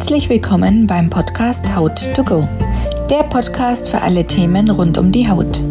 Herzlich 0.00 0.30
willkommen 0.30 0.86
beim 0.86 1.10
Podcast 1.10 1.76
Haut 1.76 2.14
to 2.14 2.24
Go, 2.24 2.48
der 3.10 3.22
Podcast 3.24 3.86
für 3.86 4.00
alle 4.00 4.26
Themen 4.26 4.70
rund 4.70 4.96
um 4.96 5.12
die 5.12 5.28
Haut. 5.28 5.62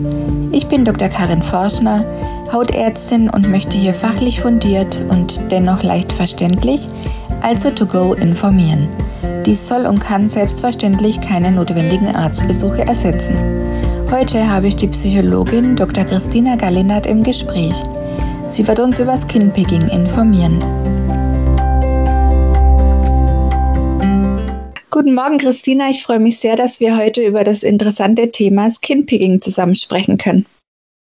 Ich 0.52 0.68
bin 0.68 0.86
Dr. 0.86 1.10
Karin 1.10 1.42
Forschner, 1.42 2.06
Hautärztin 2.54 3.28
und 3.28 3.50
möchte 3.50 3.76
hier 3.76 3.96
fachlich 3.96 4.40
fundiert 4.40 5.04
und 5.10 5.42
dennoch 5.52 5.82
leicht 5.82 6.14
verständlich, 6.14 6.80
also 7.42 7.72
to 7.72 7.88
go, 7.88 8.14
informieren. 8.14 8.88
Dies 9.48 9.68
soll 9.68 9.88
und 9.88 10.00
kann 10.00 10.30
selbstverständlich 10.30 11.20
keine 11.22 11.52
notwendigen 11.52 12.16
Arztbesuche 12.16 12.88
ersetzen. 12.88 13.36
Heute 14.12 14.48
habe 14.48 14.68
ich 14.68 14.76
die 14.76 14.90
Psychologin 14.90 15.76
Dr. 15.76 16.04
Christina 16.06 16.56
Gallinat 16.56 17.08
im 17.08 17.24
Gespräch. 17.24 17.74
Sie 18.48 18.68
wird 18.68 18.80
uns 18.80 19.00
über 19.00 19.18
Skinpicking 19.18 19.90
informieren. 19.90 20.60
Guten 24.92 25.14
Morgen, 25.14 25.38
Christina. 25.38 25.92
Ich 25.92 26.02
freue 26.02 26.20
mich 26.20 26.40
sehr, 26.40 26.56
dass 26.56 26.80
wir 26.80 26.98
heute 26.98 27.24
über 27.24 27.44
das 27.44 27.62
interessante 27.62 28.32
Thema 28.32 28.72
Skinpicking 28.72 29.40
zusammen 29.40 29.76
sprechen 29.76 30.18
können. 30.18 30.48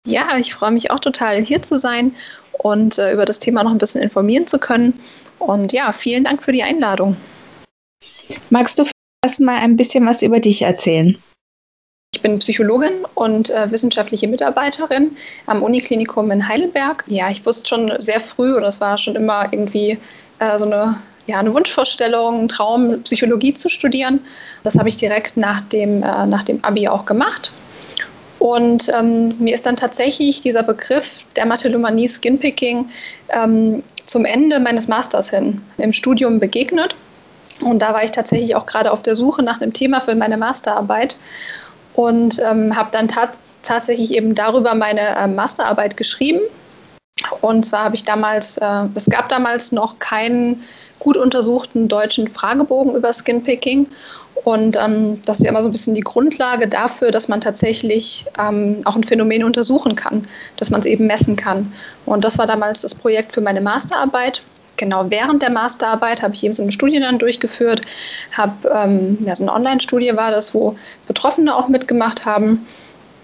Ja, 0.07 0.35
ich 0.39 0.55
freue 0.55 0.71
mich 0.71 0.89
auch 0.89 0.99
total, 0.99 1.43
hier 1.43 1.61
zu 1.61 1.77
sein 1.77 2.15
und 2.53 2.97
äh, 2.97 3.13
über 3.13 3.25
das 3.25 3.37
Thema 3.37 3.63
noch 3.63 3.69
ein 3.69 3.77
bisschen 3.77 4.01
informieren 4.01 4.47
zu 4.47 4.57
können. 4.57 4.99
Und 5.37 5.73
ja, 5.73 5.93
vielen 5.93 6.23
Dank 6.23 6.43
für 6.43 6.51
die 6.51 6.63
Einladung. 6.63 7.15
Magst 8.49 8.79
du 8.79 8.85
erst 9.23 9.39
mal 9.41 9.57
ein 9.57 9.77
bisschen 9.77 10.07
was 10.07 10.23
über 10.23 10.39
dich 10.39 10.63
erzählen? 10.63 11.15
Ich 12.15 12.21
bin 12.23 12.39
Psychologin 12.39 13.05
und 13.13 13.51
äh, 13.51 13.69
wissenschaftliche 13.69 14.27
Mitarbeiterin 14.27 15.15
am 15.45 15.61
Uniklinikum 15.61 16.31
in 16.31 16.47
Heidelberg. 16.47 17.03
Ja, 17.05 17.29
ich 17.29 17.45
wusste 17.45 17.67
schon 17.67 17.93
sehr 17.99 18.21
früh, 18.21 18.55
oder 18.55 18.69
es 18.69 18.81
war 18.81 18.97
schon 18.97 19.15
immer 19.15 19.53
irgendwie 19.53 19.99
äh, 20.39 20.57
so 20.57 20.65
eine 20.65 20.99
ja, 21.27 21.39
eine 21.39 21.53
Wunschvorstellung, 21.53 22.43
ein 22.43 22.47
Traum, 22.47 23.03
Psychologie 23.03 23.53
zu 23.53 23.69
studieren. 23.69 24.21
Das 24.63 24.75
habe 24.75 24.89
ich 24.89 24.97
direkt 24.97 25.37
nach 25.37 25.61
dem, 25.61 26.01
äh, 26.01 26.25
nach 26.25 26.43
dem 26.43 26.63
Abi 26.63 26.87
auch 26.87 27.05
gemacht. 27.05 27.51
Und 28.39 28.89
ähm, 28.97 29.33
mir 29.39 29.55
ist 29.55 29.65
dann 29.65 29.75
tatsächlich 29.75 30.41
dieser 30.41 30.63
Begriff 30.63 31.09
Dermatillomanie, 31.35 32.07
Skinpicking 32.07 32.89
ähm, 33.29 33.83
zum 34.05 34.25
Ende 34.25 34.59
meines 34.59 34.87
Masters 34.87 35.29
hin 35.29 35.61
im 35.77 35.91
Studium 35.91 36.39
begegnet. 36.39 36.95
Und 37.61 37.81
da 37.81 37.93
war 37.93 38.03
ich 38.03 38.11
tatsächlich 38.11 38.55
auch 38.55 38.65
gerade 38.65 38.91
auf 38.91 39.01
der 39.01 39.15
Suche 39.15 39.43
nach 39.43 39.59
einem 39.59 39.73
Thema 39.73 40.01
für 40.01 40.15
meine 40.15 40.37
Masterarbeit 40.37 41.17
und 41.95 42.39
ähm, 42.39 42.75
habe 42.75 42.89
dann 42.91 43.07
tat 43.07 43.31
tatsächlich 43.63 44.13
eben 44.13 44.35
darüber 44.35 44.75
meine 44.75 45.01
äh, 45.01 45.27
Masterarbeit 45.27 45.97
geschrieben. 45.97 46.39
Und 47.41 47.65
zwar 47.65 47.85
habe 47.85 47.95
ich 47.95 48.03
damals, 48.03 48.57
äh, 48.57 48.83
es 48.95 49.05
gab 49.05 49.29
damals 49.29 49.71
noch 49.71 49.99
keinen 49.99 50.63
gut 50.99 51.17
untersuchten 51.17 51.87
deutschen 51.87 52.27
Fragebogen 52.27 52.95
über 52.95 53.11
Skinpicking. 53.13 53.87
Und 54.43 54.77
ähm, 54.77 55.21
das 55.25 55.39
ist 55.39 55.45
ja 55.45 55.49
immer 55.49 55.61
so 55.61 55.67
ein 55.67 55.71
bisschen 55.71 55.95
die 55.95 56.01
Grundlage 56.01 56.67
dafür, 56.67 57.11
dass 57.11 57.27
man 57.27 57.41
tatsächlich 57.41 58.25
ähm, 58.39 58.81
auch 58.85 58.95
ein 58.95 59.03
Phänomen 59.03 59.43
untersuchen 59.43 59.95
kann, 59.95 60.27
dass 60.57 60.69
man 60.69 60.81
es 60.81 60.85
eben 60.85 61.07
messen 61.07 61.35
kann. 61.35 61.71
Und 62.05 62.23
das 62.23 62.37
war 62.37 62.45
damals 62.45 62.81
das 62.81 62.93
Projekt 62.93 63.33
für 63.33 63.41
meine 63.41 63.61
Masterarbeit. 63.61 64.41
Genau 64.77 65.09
während 65.09 65.41
der 65.41 65.49
Masterarbeit 65.49 66.21
habe 66.21 66.35
ich 66.35 66.43
eben 66.43 66.53
so 66.53 66.61
eine 66.61 66.71
Studie 66.71 66.99
dann 66.99 67.17
durchgeführt, 67.17 67.81
habe 68.31 68.69
ähm, 68.75 69.17
ja, 69.25 69.35
so 69.35 69.43
eine 69.43 69.53
Online-Studie 69.53 70.15
war 70.15 70.29
das, 70.29 70.53
wo 70.53 70.75
Betroffene 71.07 71.55
auch 71.55 71.67
mitgemacht 71.67 72.25
haben 72.25 72.67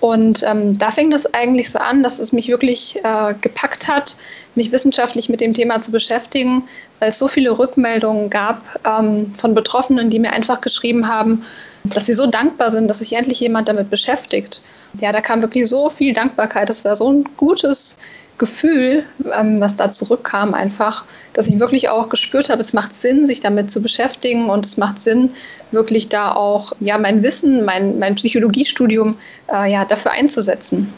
und 0.04 0.44
ähm, 0.46 0.78
da 0.78 0.92
fing 0.92 1.12
das 1.12 1.34
eigentlich 1.34 1.70
so 1.70 1.80
an, 1.80 2.04
dass 2.04 2.20
es 2.20 2.34
mich 2.34 2.50
wirklich 2.50 3.00
äh, 3.06 3.34
gepackt 3.40 3.88
hat, 3.88 4.18
mich 4.54 4.70
wissenschaftlich 4.74 5.30
mit 5.30 5.40
dem 5.40 5.54
Thema 5.54 5.82
zu 5.82 5.92
beschäftigen, 5.92 6.64
weil 7.00 7.12
es 7.12 7.20
so 7.20 7.30
viele 7.30 7.58
Rückmeldungen 7.58 8.30
gab 8.30 8.62
ähm, 8.86 9.34
von 9.38 9.56
Betroffenen, 9.56 10.10
die 10.10 10.20
mir 10.20 10.34
einfach 10.34 10.60
geschrieben 10.60 11.08
haben, 11.08 11.46
dass 11.86 12.08
sie 12.08 12.12
so 12.12 12.26
dankbar 12.26 12.70
sind, 12.72 12.90
dass 12.90 12.98
sich 12.98 13.14
endlich 13.14 13.40
jemand 13.40 13.70
damit 13.70 13.90
beschäftigt. 13.90 14.62
Ja, 15.00 15.14
da 15.14 15.22
kam 15.22 15.42
wirklich 15.42 15.70
so 15.70 15.90
viel 15.90 16.12
Dankbarkeit. 16.12 16.68
Das 16.68 16.84
war 16.84 16.98
so 16.98 17.10
ein 17.10 17.24
gutes 17.38 17.98
Gefühl, 18.38 19.04
ähm, 19.38 19.62
was 19.62 19.76
da 19.76 19.92
zurückkam, 19.92 20.54
einfach, 20.54 21.06
dass 21.34 21.48
ich 21.48 21.60
wirklich 21.60 21.90
auch 21.90 22.10
gespürt 22.10 22.50
habe, 22.50 22.62
es 22.62 22.74
macht 22.74 22.96
Sinn, 22.96 23.26
sich 23.26 23.40
damit 23.40 23.72
zu 23.72 23.82
beschäftigen 23.82 24.50
und 24.50 24.66
es 24.66 24.78
macht 24.78 25.02
Sinn, 25.02 25.32
wirklich 25.72 26.10
da 26.10 26.32
auch 26.34 26.74
ja, 26.80 26.98
mein 26.98 27.24
Wissen, 27.24 27.64
mein, 27.64 28.00
mein 28.00 28.16
Psychologiestudium 28.16 29.16
äh, 29.52 29.72
ja, 29.72 29.86
dafür 29.86 30.12
einzusetzen. 30.12 30.92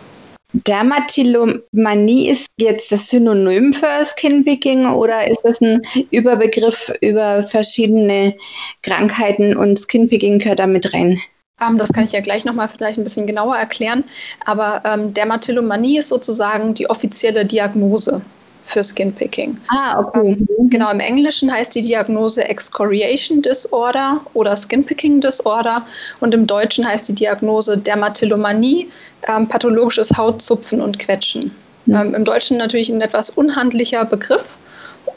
Dermatillomanie 0.53 2.29
ist 2.29 2.47
jetzt 2.57 2.91
das 2.91 3.09
Synonym 3.09 3.74
für 3.74 4.06
Skinpicking 4.06 4.85
oder 4.85 5.28
ist 5.28 5.41
das 5.44 5.59
ein 5.59 5.81
Überbegriff 6.12 6.94
über 7.01 7.44
verschiedene 7.44 8.34
Krankheiten 8.81 9.57
und 9.57 9.78
Skinpicking 9.78 10.40
gehört 10.40 10.59
da 10.59 10.68
mit 10.68 10.94
rein? 10.94 11.19
Ähm, 11.62 11.78
das 11.78 11.90
kann 11.94 12.04
ich 12.04 12.12
ja 12.12 12.20
gleich 12.20 12.44
nochmal 12.44 12.68
vielleicht 12.68 12.98
ein 12.98 13.04
bisschen 13.04 13.28
genauer 13.28 13.56
erklären. 13.56 14.04
Aber 14.46 14.82
ähm, 14.86 15.14
Dermatillomanie 15.14 16.00
ist 16.00 16.10
sozusagen 16.10 16.74
die 16.74 16.90
offizielle 16.90 17.46
Diagnose 17.46 18.22
für 18.66 18.84
Skinpicking. 18.84 19.58
Ah, 19.70 20.00
okay. 20.00 20.38
Ähm, 20.60 20.70
genau, 20.70 20.92
im 20.92 21.00
Englischen 21.00 21.52
heißt 21.52 21.76
die 21.76 21.82
Diagnose 21.82 22.44
Excoriation 22.44 23.42
Disorder 23.42 24.22
oder 24.34 24.58
Skinpicking 24.58 25.22
Disorder 25.22 25.86
und 26.20 26.34
im 26.34 26.48
Deutschen 26.48 26.86
heißt 26.86 27.08
die 27.08 27.14
Diagnose 27.14 27.78
Dermatillomanie, 27.78 28.90
ähm, 29.28 29.48
pathologisches 29.48 30.12
Hautzupfen 30.18 30.82
und 30.82 31.00
Quetschen. 31.00 31.56
Mhm. 31.86 31.96
Ähm, 31.96 32.14
Im 32.16 32.26
Deutschen 32.26 32.58
natürlich 32.58 32.90
ein 32.90 33.02
etwas 33.02 33.30
unhandlicher 33.30 34.04
Begriff. 34.04 34.58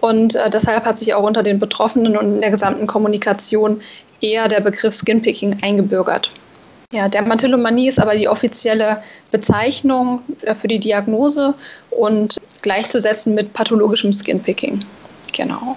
Und 0.00 0.34
äh, 0.34 0.50
deshalb 0.50 0.84
hat 0.84 0.98
sich 0.98 1.14
auch 1.14 1.22
unter 1.22 1.42
den 1.42 1.58
Betroffenen 1.58 2.16
und 2.16 2.36
in 2.36 2.40
der 2.40 2.50
gesamten 2.50 2.86
Kommunikation 2.86 3.80
eher 4.20 4.48
der 4.48 4.60
Begriff 4.60 4.94
Skinpicking 4.94 5.58
eingebürgert. 5.62 6.30
Ja, 6.92 7.08
Dermatillomanie 7.08 7.88
ist 7.88 7.98
aber 7.98 8.14
die 8.14 8.28
offizielle 8.28 9.02
Bezeichnung 9.30 10.22
äh, 10.42 10.54
für 10.54 10.68
die 10.68 10.78
Diagnose 10.78 11.54
und 11.90 12.38
gleichzusetzen 12.62 13.34
mit 13.34 13.52
pathologischem 13.52 14.12
Skinpicking. 14.12 14.84
Genau. 15.32 15.76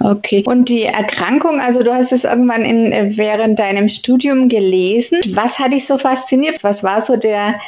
Okay. 0.00 0.42
Und 0.46 0.68
die 0.68 0.84
Erkrankung, 0.84 1.60
also 1.60 1.82
du 1.82 1.92
hast 1.92 2.12
es 2.12 2.24
irgendwann 2.24 2.64
in, 2.64 2.92
äh, 2.92 3.16
während 3.16 3.58
deinem 3.58 3.88
Studium 3.88 4.48
gelesen. 4.48 5.20
Was 5.34 5.58
hat 5.58 5.72
dich 5.72 5.86
so 5.86 5.98
fasziniert? 5.98 6.64
Was 6.64 6.82
war 6.82 7.00
so 7.02 7.16
der, 7.16 7.60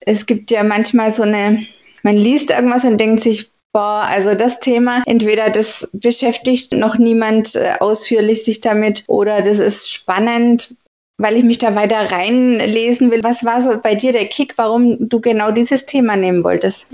es 0.00 0.26
gibt 0.26 0.50
ja 0.50 0.62
manchmal 0.62 1.10
so 1.10 1.22
eine, 1.22 1.64
man 2.02 2.16
liest 2.16 2.50
irgendwas 2.50 2.84
und 2.84 2.98
denkt 2.98 3.20
sich, 3.20 3.51
Boah, 3.72 4.02
also 4.06 4.34
das 4.34 4.60
Thema, 4.60 5.02
entweder 5.06 5.48
das 5.48 5.88
beschäftigt 5.92 6.72
noch 6.72 6.98
niemand 6.98 7.54
äh, 7.54 7.72
ausführlich 7.80 8.44
sich 8.44 8.60
damit 8.60 9.04
oder 9.06 9.40
das 9.40 9.58
ist 9.58 9.90
spannend, 9.90 10.76
weil 11.18 11.36
ich 11.36 11.44
mich 11.44 11.58
da 11.58 11.74
weiter 11.74 12.10
reinlesen 12.10 13.10
will. 13.10 13.22
Was 13.22 13.44
war 13.44 13.62
so 13.62 13.78
bei 13.80 13.94
dir 13.94 14.12
der 14.12 14.26
Kick, 14.26 14.54
warum 14.56 15.08
du 15.08 15.20
genau 15.20 15.50
dieses 15.50 15.86
Thema 15.86 16.16
nehmen 16.16 16.42
wolltest? 16.42 16.88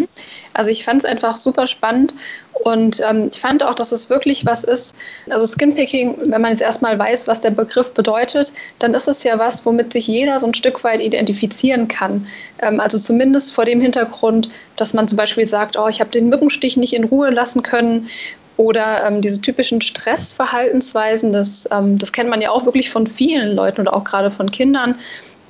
Also 0.53 0.71
ich 0.71 0.85
fand 0.85 1.03
es 1.03 1.09
einfach 1.09 1.37
super 1.37 1.67
spannend 1.67 2.15
und 2.53 3.01
ähm, 3.09 3.31
ich 3.33 3.41
fand 3.41 3.63
auch, 3.63 3.75
dass 3.75 3.93
es 3.93 4.11
wirklich 4.11 4.45
was 4.45 4.65
ist. 4.65 4.95
Also 5.31 5.47
Skinpicking, 5.47 6.17
wenn 6.31 6.43
man 6.43 6.51
jetzt 6.51 6.61
erstmal 6.61 6.99
weiß, 6.99 7.27
was 7.27 7.41
der 7.41 7.53
Begriff 7.53 7.95
bedeutet, 7.95 8.53
dann 8.81 8.93
ist 8.93 9.09
es 9.09 9.23
ja 9.23 9.39
was, 9.39 9.65
womit 9.65 9.93
sich 9.93 10.07
jeder 10.09 10.41
so 10.41 10.47
ein 10.47 10.55
Stück 10.55 10.83
weit 10.85 11.01
identifizieren 11.01 11.89
kann. 11.89 12.27
Ähm, 12.61 12.81
also 12.81 12.99
zumindest 12.99 13.53
vor 13.55 13.65
dem 13.65 13.81
Hintergrund, 13.81 14.51
dass 14.77 14.95
man 14.95 15.09
zum 15.09 15.17
Beispiel 15.17 15.47
sagt, 15.47 15.79
oh, 15.79 15.89
ich 15.89 16.01
habe 16.01 16.11
den 16.11 16.29
Mückenstich 16.29 16.77
nicht 16.77 16.93
in 16.93 17.05
Ruhe 17.05 17.31
lassen 17.31 17.63
können 17.63 18.09
oder 18.59 19.07
ähm, 19.07 19.23
diese 19.23 19.41
typischen 19.41 19.81
Stressverhaltensweisen, 19.81 21.33
das, 21.33 21.67
ähm, 21.73 21.97
das 21.97 22.13
kennt 22.13 22.29
man 22.29 22.41
ja 22.41 22.51
auch 22.51 22.67
wirklich 22.67 22.91
von 22.91 23.07
vielen 23.07 23.53
Leuten 23.53 23.83
oder 23.83 23.95
auch 23.95 24.05
gerade 24.05 24.31
von 24.31 24.51
Kindern, 24.51 24.97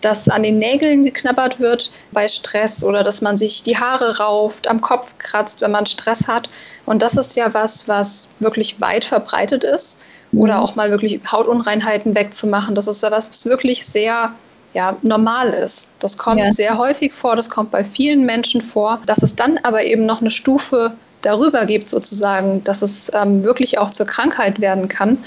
dass 0.02 0.28
an 0.28 0.42
den 0.42 0.58
Nägeln 0.58 1.04
geknabbert 1.04 1.58
wird 1.58 1.90
bei 2.12 2.28
Stress 2.28 2.84
oder 2.84 3.02
dass 3.02 3.22
man 3.22 3.38
sich 3.38 3.62
die 3.62 3.78
Haare 3.78 4.18
rauft, 4.18 4.68
am 4.68 4.80
Kopf 4.82 5.08
kratzt, 5.18 5.62
wenn 5.62 5.70
man 5.70 5.86
Stress 5.86 6.28
hat. 6.28 6.50
Und 6.84 7.00
das 7.00 7.16
ist 7.16 7.34
ja 7.34 7.52
was, 7.54 7.88
was 7.88 8.28
wirklich 8.38 8.80
weit 8.80 9.04
verbreitet 9.04 9.64
ist. 9.64 9.98
Oder 10.32 10.58
mhm. 10.58 10.62
auch 10.62 10.76
mal 10.76 10.90
wirklich 10.90 11.18
Hautunreinheiten 11.32 12.14
wegzumachen. 12.14 12.74
Das 12.74 12.86
ist 12.86 13.02
ja 13.02 13.10
was, 13.10 13.30
was 13.30 13.46
wirklich 13.46 13.86
sehr 13.86 14.32
ja, 14.74 14.96
normal 15.00 15.48
ist. 15.48 15.88
Das 15.98 16.18
kommt 16.18 16.40
ja. 16.40 16.52
sehr 16.52 16.76
häufig 16.76 17.14
vor, 17.14 17.34
das 17.34 17.48
kommt 17.48 17.70
bei 17.70 17.82
vielen 17.82 18.26
Menschen 18.26 18.60
vor. 18.60 19.00
Dass 19.06 19.22
es 19.22 19.34
dann 19.34 19.58
aber 19.62 19.82
eben 19.84 20.04
noch 20.04 20.20
eine 20.20 20.30
Stufe 20.30 20.92
darüber 21.22 21.66
gibt, 21.66 21.88
sozusagen, 21.88 22.62
dass 22.64 22.82
es 22.82 23.10
ähm, 23.14 23.42
wirklich 23.42 23.78
auch 23.78 23.90
zur 23.90 24.06
Krankheit 24.06 24.60
werden 24.60 24.88
kann 24.88 25.18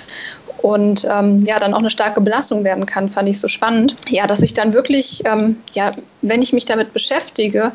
und 0.61 1.07
ähm, 1.09 1.43
ja, 1.45 1.59
dann 1.59 1.73
auch 1.73 1.79
eine 1.79 1.89
starke 1.89 2.21
Belastung 2.21 2.63
werden 2.63 2.85
kann, 2.85 3.09
fand 3.09 3.27
ich 3.27 3.39
so 3.39 3.47
spannend. 3.47 3.95
Ja, 4.09 4.27
dass 4.27 4.41
ich 4.41 4.53
dann 4.53 4.73
wirklich, 4.73 5.23
ähm, 5.25 5.57
ja, 5.73 5.93
wenn 6.21 6.41
ich 6.41 6.53
mich 6.53 6.65
damit 6.65 6.93
beschäftige, 6.93 7.71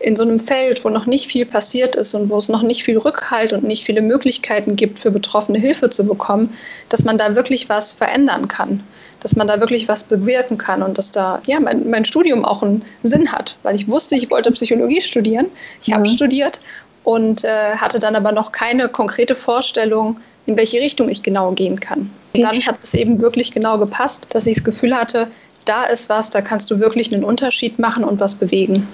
in 0.00 0.14
so 0.14 0.22
einem 0.22 0.38
Feld, 0.38 0.84
wo 0.84 0.90
noch 0.90 1.06
nicht 1.06 1.26
viel 1.26 1.44
passiert 1.44 1.96
ist 1.96 2.14
und 2.14 2.30
wo 2.30 2.38
es 2.38 2.48
noch 2.48 2.62
nicht 2.62 2.84
viel 2.84 2.98
Rückhalt 2.98 3.52
und 3.52 3.64
nicht 3.64 3.84
viele 3.84 4.00
Möglichkeiten 4.00 4.76
gibt, 4.76 5.00
für 5.00 5.10
Betroffene 5.10 5.58
Hilfe 5.58 5.90
zu 5.90 6.06
bekommen, 6.06 6.54
dass 6.88 7.02
man 7.02 7.18
da 7.18 7.34
wirklich 7.34 7.68
was 7.68 7.94
verändern 7.94 8.46
kann, 8.46 8.84
dass 9.20 9.34
man 9.34 9.48
da 9.48 9.58
wirklich 9.58 9.88
was 9.88 10.04
bewirken 10.04 10.56
kann 10.56 10.84
und 10.84 10.98
dass 10.98 11.10
da 11.10 11.42
ja 11.46 11.58
mein, 11.58 11.90
mein 11.90 12.04
Studium 12.04 12.44
auch 12.44 12.62
einen 12.62 12.84
Sinn 13.02 13.32
hat, 13.32 13.56
weil 13.64 13.74
ich 13.74 13.88
wusste, 13.88 14.14
ich 14.14 14.30
wollte 14.30 14.52
Psychologie 14.52 15.00
studieren, 15.00 15.46
ich 15.82 15.88
mhm. 15.88 15.94
habe 15.94 16.06
studiert 16.06 16.60
und 17.08 17.42
äh, 17.42 17.74
hatte 17.76 17.98
dann 17.98 18.16
aber 18.16 18.32
noch 18.32 18.52
keine 18.52 18.86
konkrete 18.90 19.34
Vorstellung, 19.34 20.20
in 20.44 20.58
welche 20.58 20.78
Richtung 20.78 21.08
ich 21.08 21.22
genau 21.22 21.52
gehen 21.52 21.80
kann. 21.80 22.10
Und 22.36 22.42
dann 22.42 22.66
hat 22.66 22.84
es 22.84 22.92
eben 22.92 23.22
wirklich 23.22 23.50
genau 23.50 23.78
gepasst, 23.78 24.26
dass 24.28 24.44
ich 24.44 24.56
das 24.56 24.64
Gefühl 24.64 24.94
hatte, 24.94 25.28
da 25.64 25.84
ist 25.84 26.10
was, 26.10 26.28
da 26.28 26.42
kannst 26.42 26.70
du 26.70 26.80
wirklich 26.80 27.10
einen 27.10 27.24
Unterschied 27.24 27.78
machen 27.78 28.04
und 28.04 28.20
was 28.20 28.34
bewegen. 28.34 28.86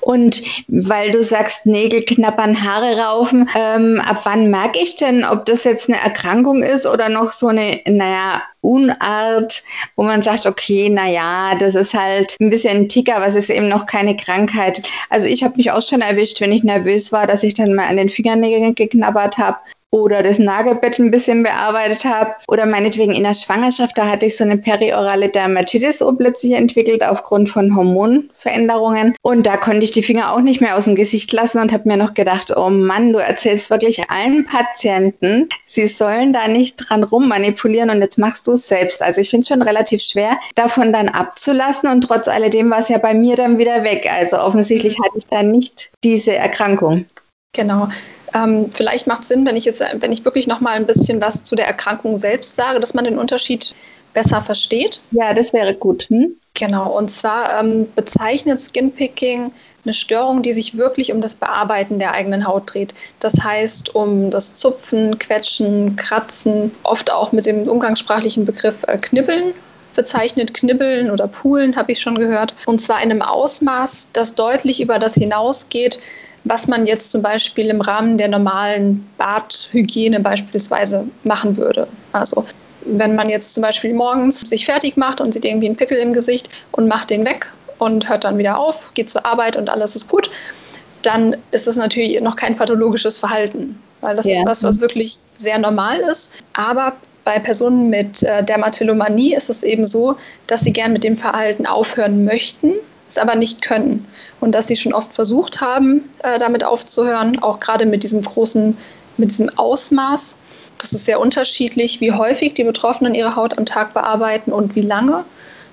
Und 0.00 0.40
weil 0.68 1.10
du 1.10 1.22
sagst, 1.22 1.66
Nägel 1.66 2.02
knappern, 2.02 2.62
Haare 2.62 2.98
raufen, 2.98 3.48
ähm, 3.54 4.00
ab 4.00 4.22
wann 4.24 4.50
merke 4.50 4.78
ich 4.78 4.96
denn, 4.96 5.24
ob 5.24 5.44
das 5.44 5.64
jetzt 5.64 5.90
eine 5.90 6.00
Erkrankung 6.00 6.62
ist 6.62 6.86
oder 6.86 7.10
noch 7.10 7.30
so 7.32 7.48
eine, 7.48 7.80
naja, 7.86 8.42
Unart, 8.62 9.62
wo 9.94 10.02
man 10.02 10.22
sagt, 10.22 10.46
okay, 10.46 10.88
naja, 10.88 11.54
das 11.56 11.74
ist 11.74 11.94
halt 11.94 12.36
ein 12.40 12.50
bisschen 12.50 12.76
ein 12.78 12.88
Ticker, 12.88 13.20
was 13.20 13.34
ist 13.34 13.50
eben 13.50 13.68
noch 13.68 13.86
keine 13.86 14.16
Krankheit. 14.16 14.82
Also 15.10 15.26
ich 15.26 15.44
habe 15.44 15.56
mich 15.56 15.70
auch 15.70 15.82
schon 15.82 16.00
erwischt, 16.00 16.40
wenn 16.40 16.52
ich 16.52 16.64
nervös 16.64 17.12
war, 17.12 17.26
dass 17.26 17.42
ich 17.42 17.54
dann 17.54 17.74
mal 17.74 17.86
an 17.86 17.98
den 17.98 18.08
Fingernägeln 18.08 18.74
geknabbert 18.74 19.38
habe 19.38 19.58
oder 19.90 20.22
das 20.22 20.38
Nagelbett 20.38 20.98
ein 20.98 21.10
bisschen 21.10 21.42
bearbeitet 21.42 22.04
habe 22.04 22.34
oder 22.48 22.66
meinetwegen 22.66 23.12
in 23.12 23.22
der 23.22 23.34
Schwangerschaft, 23.34 23.96
da 23.96 24.08
hatte 24.08 24.26
ich 24.26 24.36
so 24.36 24.44
eine 24.44 24.56
periorale 24.56 25.28
Dermatitis 25.28 26.04
plötzlich 26.18 26.52
entwickelt 26.52 27.04
aufgrund 27.04 27.48
von 27.48 27.74
Hormonveränderungen 27.76 29.14
und 29.22 29.46
da 29.46 29.56
konnte 29.56 29.84
ich 29.84 29.90
die 29.90 30.02
Finger 30.02 30.32
auch 30.32 30.40
nicht 30.40 30.60
mehr 30.60 30.76
aus 30.76 30.84
dem 30.84 30.94
Gesicht 30.94 31.32
lassen 31.32 31.60
und 31.60 31.72
habe 31.72 31.88
mir 31.88 31.96
noch 31.96 32.14
gedacht, 32.14 32.52
oh 32.56 32.70
Mann, 32.70 33.12
du 33.12 33.18
erzählst 33.18 33.70
wirklich 33.70 34.10
allen 34.10 34.44
Patienten, 34.44 35.48
sie 35.66 35.86
sollen 35.86 36.32
da 36.32 36.48
nicht 36.48 36.76
dran 36.76 37.04
rummanipulieren 37.04 37.90
und 37.90 38.00
jetzt 38.00 38.18
machst 38.18 38.46
du 38.46 38.52
es 38.52 38.68
selbst. 38.68 39.02
Also 39.02 39.20
ich 39.20 39.30
finde 39.30 39.42
es 39.42 39.48
schon 39.48 39.62
relativ 39.62 40.02
schwer, 40.02 40.38
davon 40.54 40.92
dann 40.92 41.08
abzulassen 41.08 41.88
und 41.90 42.02
trotz 42.02 42.28
alledem 42.28 42.70
war 42.70 42.78
es 42.78 42.88
ja 42.88 42.98
bei 42.98 43.14
mir 43.14 43.36
dann 43.36 43.58
wieder 43.58 43.84
weg. 43.84 44.08
Also 44.10 44.38
offensichtlich 44.38 44.98
hatte 44.98 45.18
ich 45.18 45.26
da 45.26 45.42
nicht 45.42 45.90
diese 46.02 46.34
Erkrankung. 46.34 47.06
Genau. 47.56 47.88
Ähm, 48.34 48.70
vielleicht 48.72 49.06
macht 49.06 49.22
es 49.22 49.28
Sinn, 49.28 49.46
wenn 49.46 49.56
ich 49.56 49.64
jetzt, 49.64 49.82
wenn 49.98 50.12
ich 50.12 50.24
wirklich 50.24 50.46
noch 50.46 50.60
mal 50.60 50.72
ein 50.74 50.86
bisschen 50.86 51.20
was 51.20 51.42
zu 51.42 51.56
der 51.56 51.66
Erkrankung 51.66 52.20
selbst 52.20 52.54
sage, 52.54 52.80
dass 52.80 52.94
man 52.94 53.04
den 53.04 53.18
Unterschied 53.18 53.74
besser 54.12 54.42
versteht. 54.42 55.00
Ja, 55.10 55.34
das 55.34 55.52
wäre 55.52 55.74
gut. 55.74 56.04
Hm? 56.08 56.36
Genau. 56.54 56.96
Und 56.96 57.10
zwar 57.10 57.60
ähm, 57.60 57.88
bezeichnet 57.96 58.60
Skinpicking 58.60 59.52
eine 59.84 59.94
Störung, 59.94 60.42
die 60.42 60.52
sich 60.52 60.76
wirklich 60.76 61.12
um 61.12 61.20
das 61.20 61.34
Bearbeiten 61.34 61.98
der 61.98 62.12
eigenen 62.12 62.46
Haut 62.46 62.74
dreht. 62.74 62.94
Das 63.20 63.34
heißt, 63.42 63.94
um 63.94 64.30
das 64.30 64.54
Zupfen, 64.54 65.18
Quetschen, 65.18 65.96
Kratzen, 65.96 66.72
oft 66.82 67.10
auch 67.10 67.32
mit 67.32 67.46
dem 67.46 67.68
umgangssprachlichen 67.68 68.44
Begriff 68.44 68.82
äh, 68.86 68.98
Knibbeln 68.98 69.54
bezeichnet 69.94 70.52
Knibbeln 70.52 71.10
oder 71.10 71.26
Poolen, 71.26 71.74
habe 71.74 71.92
ich 71.92 72.00
schon 72.00 72.18
gehört. 72.18 72.52
Und 72.66 72.80
zwar 72.80 73.02
in 73.02 73.10
einem 73.10 73.22
Ausmaß, 73.22 74.08
das 74.12 74.34
deutlich 74.34 74.80
über 74.80 74.98
das 74.98 75.14
hinausgeht, 75.14 75.98
was 76.46 76.68
man 76.68 76.86
jetzt 76.86 77.10
zum 77.10 77.22
Beispiel 77.22 77.66
im 77.66 77.80
Rahmen 77.80 78.18
der 78.18 78.28
normalen 78.28 79.06
Badhygiene 79.18 80.20
beispielsweise 80.20 81.04
machen 81.24 81.56
würde. 81.56 81.88
Also 82.12 82.44
wenn 82.84 83.16
man 83.16 83.28
jetzt 83.28 83.52
zum 83.52 83.62
Beispiel 83.62 83.92
morgens 83.92 84.40
sich 84.40 84.64
fertig 84.64 84.96
macht 84.96 85.20
und 85.20 85.32
sieht 85.32 85.44
irgendwie 85.44 85.66
einen 85.66 85.76
Pickel 85.76 85.98
im 85.98 86.12
Gesicht 86.12 86.48
und 86.70 86.86
macht 86.86 87.10
den 87.10 87.26
weg 87.26 87.50
und 87.78 88.08
hört 88.08 88.22
dann 88.22 88.38
wieder 88.38 88.58
auf, 88.58 88.92
geht 88.94 89.10
zur 89.10 89.26
Arbeit 89.26 89.56
und 89.56 89.68
alles 89.68 89.96
ist 89.96 90.08
gut, 90.08 90.30
dann 91.02 91.36
ist 91.50 91.66
es 91.66 91.74
natürlich 91.76 92.20
noch 92.20 92.36
kein 92.36 92.56
pathologisches 92.56 93.18
Verhalten, 93.18 93.80
weil 94.00 94.14
das 94.14 94.26
ja. 94.26 94.38
ist 94.38 94.46
was, 94.46 94.62
was 94.62 94.80
wirklich 94.80 95.18
sehr 95.36 95.58
normal 95.58 95.98
ist. 95.98 96.32
Aber 96.52 96.92
bei 97.24 97.40
Personen 97.40 97.90
mit 97.90 98.22
äh, 98.22 98.44
Dermatillomanie 98.44 99.34
ist 99.34 99.50
es 99.50 99.64
eben 99.64 99.84
so, 99.84 100.14
dass 100.46 100.60
sie 100.60 100.72
gern 100.72 100.92
mit 100.92 101.02
dem 101.02 101.16
Verhalten 101.16 101.66
aufhören 101.66 102.24
möchten, 102.24 102.74
es 103.16 103.22
aber 103.22 103.34
nicht 103.34 103.62
können. 103.62 104.06
Und 104.40 104.52
dass 104.52 104.68
sie 104.68 104.76
schon 104.76 104.92
oft 104.92 105.12
versucht 105.12 105.60
haben, 105.60 106.08
äh, 106.22 106.38
damit 106.38 106.64
aufzuhören, 106.64 107.42
auch 107.42 107.60
gerade 107.60 107.86
mit 107.86 108.02
diesem 108.02 108.22
großen, 108.22 108.76
mit 109.16 109.30
diesem 109.30 109.50
Ausmaß. 109.58 110.36
Das 110.78 110.92
ist 110.92 111.04
sehr 111.04 111.20
unterschiedlich, 111.20 112.00
wie 112.00 112.12
häufig 112.12 112.54
die 112.54 112.64
Betroffenen 112.64 113.14
ihre 113.14 113.34
Haut 113.34 113.56
am 113.56 113.66
Tag 113.66 113.94
bearbeiten 113.94 114.52
und 114.52 114.76
wie 114.76 114.82
lange. 114.82 115.24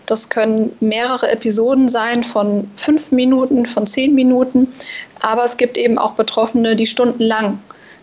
Das 0.05 0.29
können 0.29 0.75
mehrere 0.79 1.31
Episoden 1.31 1.87
sein 1.87 2.23
von 2.23 2.69
fünf 2.75 3.11
Minuten, 3.11 3.65
von 3.65 3.87
zehn 3.87 4.13
Minuten. 4.13 4.73
Aber 5.21 5.45
es 5.45 5.57
gibt 5.57 5.77
eben 5.77 5.97
auch 5.97 6.11
Betroffene, 6.11 6.75
die 6.75 6.87
stundenlang 6.87 7.59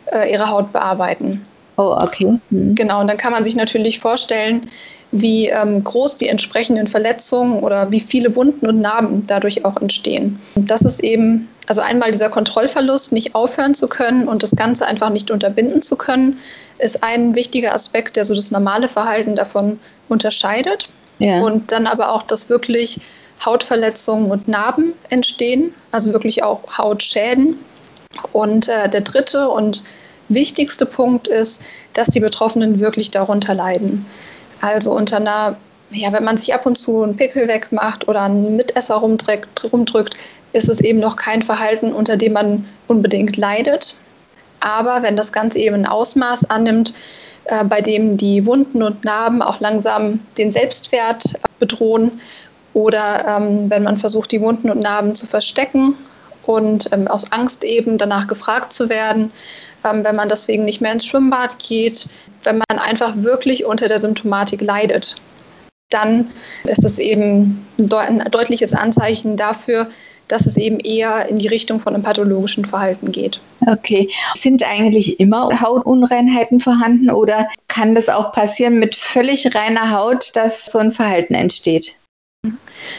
äh, 0.06 0.31
ihre 0.32 0.48
Haut 0.48 0.72
bearbeiten. 0.72 1.44
Oh, 1.76 1.96
okay. 1.98 2.38
Mhm. 2.50 2.75
Genau, 2.75 3.00
und 3.00 3.08
dann 3.08 3.16
kann 3.16 3.32
man 3.32 3.44
sich 3.44 3.54
natürlich 3.54 4.00
vorstellen, 4.00 4.70
wie 5.12 5.49
ähm, 5.49 5.83
groß 5.83 6.17
die 6.17 6.29
entsprechenden 6.29 6.87
Verletzungen 6.87 7.61
oder 7.61 7.91
wie 7.91 8.01
viele 8.01 8.35
Wunden 8.37 8.67
und 8.67 8.81
Narben 8.81 9.27
dadurch 9.27 9.65
auch 9.65 9.81
entstehen. 9.81 10.41
Und 10.55 10.71
das 10.71 10.83
ist 10.83 11.03
eben, 11.03 11.49
also 11.67 11.81
einmal 11.81 12.12
dieser 12.12 12.31
Kontrollverlust, 12.31 13.12
nicht 13.12 13.35
aufhören 13.35 13.75
zu 13.75 13.89
können 13.89 14.29
und 14.29 14.43
das 14.43 14.53
Ganze 14.53 14.87
einfach 14.87 15.11
nicht 15.11 15.31
unterbinden 15.31 15.83
zu 15.83 15.97
können, 15.97 16.39
ist 16.79 17.03
ein 17.03 17.35
wichtiger 17.35 17.75
Aspekt, 17.75 18.17
der 18.17 18.25
so 18.25 18.35
das 18.35 18.51
normale 18.51 18.89
Verhalten 18.89 19.35
davon 19.35 19.81
unterscheidet. 20.09 20.89
Ja. 21.19 21.41
Und 21.41 21.73
dann 21.73 21.87
aber 21.87 22.12
auch, 22.12 22.23
dass 22.23 22.49
wirklich 22.49 23.01
Hautverletzungen 23.45 24.31
und 24.31 24.49
Narben 24.49 24.95
entstehen, 25.09 25.75
also 25.93 26.12
wirklich 26.12 26.45
auch 26.45 26.61
Hautschäden. 26.79 27.59
Und 28.33 28.69
äh, 28.69 28.89
der 28.89 29.01
dritte 29.03 29.49
und 29.49 29.83
wichtigste 30.29 30.87
Punkt 30.87 31.29
ist, 31.29 31.61
dass 31.95 32.09
die 32.09 32.21
Betroffenen 32.21 32.81
wirklich 32.81 33.11
darunter 33.11 33.55
leiden. 33.55 34.07
Also 34.61 34.93
unter 34.93 35.17
einer, 35.17 35.57
ja, 35.91 36.12
wenn 36.12 36.25
man 36.25 36.37
sich 36.37 36.53
ab 36.55 36.67
und 36.67 36.77
zu 36.77 37.03
einen 37.03 37.17
Pickel 37.17 37.49
wegmacht 37.49 38.09
oder 38.09 38.23
einen 38.23 38.57
Mitesser 38.57 38.97
rumdrückt, 38.97 39.73
rumdrückt, 39.73 40.17
ist 40.53 40.69
es 40.69 40.81
eben 40.81 40.99
noch 40.99 41.17
kein 41.17 41.43
Verhalten, 41.43 41.93
unter 41.93 42.17
dem 42.17 42.33
man 42.33 42.69
unbedingt 42.89 43.37
leidet. 43.37 43.95
Aber 44.61 45.03
wenn 45.03 45.17
das 45.17 45.33
Ganze 45.33 45.59
eben 45.59 45.77
ein 45.77 45.87
Ausmaß 45.87 46.51
annimmt, 46.51 46.93
äh, 47.45 47.65
bei 47.65 47.81
dem 47.81 48.17
die 48.17 48.45
Wunden 48.45 48.83
und 48.83 49.05
Narben 49.05 49.43
auch 49.43 49.61
langsam 49.61 50.21
den 50.37 50.51
Selbstwert 50.51 51.25
bedrohen 51.59 52.21
oder 52.75 53.27
ähm, 53.27 53.71
wenn 53.71 53.83
man 53.83 53.99
versucht, 53.99 54.31
die 54.33 54.41
Wunden 54.41 54.71
und 54.71 54.81
Narben 54.81 55.15
zu 55.15 55.27
verstecken 55.27 55.97
und 56.44 56.88
ähm, 56.92 57.08
aus 57.08 57.31
Angst 57.32 57.64
eben 57.64 57.98
danach 57.98 58.26
gefragt 58.26 58.72
zu 58.72 58.88
werden, 58.88 59.32
ähm, 59.84 60.04
wenn 60.04 60.16
man 60.16 60.28
deswegen 60.28 60.64
nicht 60.64 60.81
mehr 60.81 60.92
ins 60.92 61.06
Schwimmbad 61.06 61.58
geht, 61.58 62.08
wenn 62.44 62.58
man 62.58 62.78
einfach 62.78 63.14
wirklich 63.16 63.64
unter 63.64 63.88
der 63.88 64.00
Symptomatik 64.00 64.60
leidet. 64.60 65.16
Dann 65.90 66.31
ist 66.64 66.84
es 66.84 66.98
eben 66.98 67.66
ein 67.78 67.88
deutliches 68.31 68.75
Anzeichen 68.75 69.37
dafür, 69.37 69.88
dass 70.31 70.46
es 70.46 70.56
eben 70.56 70.78
eher 70.78 71.28
in 71.28 71.38
die 71.38 71.48
Richtung 71.48 71.81
von 71.81 71.94
einem 71.94 72.04
pathologischen 72.04 72.64
Verhalten 72.64 73.10
geht. 73.10 73.40
Okay. 73.66 74.08
Sind 74.34 74.62
eigentlich 74.62 75.19
immer 75.19 75.60
Hautunreinheiten 75.60 76.61
vorhanden 76.61 77.11
oder 77.11 77.49
kann 77.66 77.94
das 77.94 78.09
auch 78.09 78.32
passieren 78.32 78.78
mit 78.78 78.94
völlig 78.94 79.54
reiner 79.54 79.90
Haut, 79.90 80.30
dass 80.37 80.66
so 80.66 80.78
ein 80.78 80.92
Verhalten 80.92 81.35
entsteht? 81.35 81.97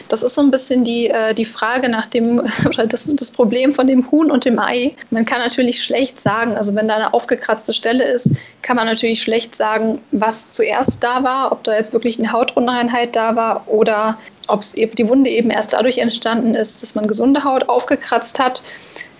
Das 0.08 0.22
ist 0.22 0.34
so 0.34 0.40
ein 0.40 0.50
bisschen 0.50 0.84
die, 0.84 1.08
äh, 1.08 1.34
die 1.34 1.44
Frage 1.44 1.88
nach 1.88 2.06
dem, 2.06 2.38
oder 2.66 2.86
das 2.86 3.06
ist 3.06 3.20
das 3.20 3.30
Problem 3.30 3.74
von 3.74 3.86
dem 3.86 4.10
Huhn 4.10 4.30
und 4.30 4.44
dem 4.44 4.58
Ei. 4.58 4.94
Man 5.10 5.24
kann 5.24 5.40
natürlich 5.40 5.82
schlecht 5.82 6.20
sagen, 6.20 6.56
also 6.56 6.74
wenn 6.74 6.88
da 6.88 6.96
eine 6.96 7.14
aufgekratzte 7.14 7.72
Stelle 7.72 8.04
ist, 8.04 8.30
kann 8.62 8.76
man 8.76 8.86
natürlich 8.86 9.22
schlecht 9.22 9.56
sagen, 9.56 10.00
was 10.12 10.50
zuerst 10.50 11.02
da 11.02 11.22
war, 11.22 11.52
ob 11.52 11.64
da 11.64 11.74
jetzt 11.74 11.92
wirklich 11.92 12.18
eine 12.18 12.32
Hautunreinheit 12.32 13.16
da 13.16 13.36
war 13.36 13.68
oder 13.68 14.18
ob 14.48 14.62
eben 14.74 14.94
die 14.94 15.08
Wunde 15.08 15.30
eben 15.30 15.50
erst 15.50 15.72
dadurch 15.72 15.98
entstanden 15.98 16.54
ist, 16.54 16.82
dass 16.82 16.94
man 16.94 17.06
gesunde 17.06 17.44
Haut 17.44 17.68
aufgekratzt 17.68 18.38
hat. 18.38 18.62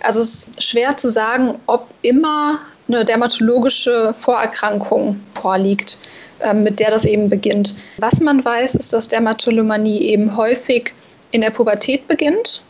Also 0.03 0.21
es 0.21 0.49
ist 0.49 0.63
schwer 0.63 0.97
zu 0.97 1.09
sagen, 1.11 1.59
ob 1.67 1.89
immer 2.03 2.61
eine 2.89 3.05
dermatologische 3.05 4.15
Vorerkrankung 4.19 5.21
vorliegt, 5.35 5.99
ähm, 6.41 6.63
mit 6.63 6.81
der 6.81 6.91
das 6.91 7.05
eben 7.05 7.31
beginnt. 7.31 7.75
Was 7.99 8.21
man 8.21 8.45
weiß, 8.45 8.75
ist, 8.75 8.93
dass 8.93 9.09
Dermatolomanie 9.09 10.01
eben 10.03 10.37
häufig 10.37 10.93
in 11.31 11.41
der 11.41 11.51
Pubertät 11.51 12.07
beginnt 12.09 12.63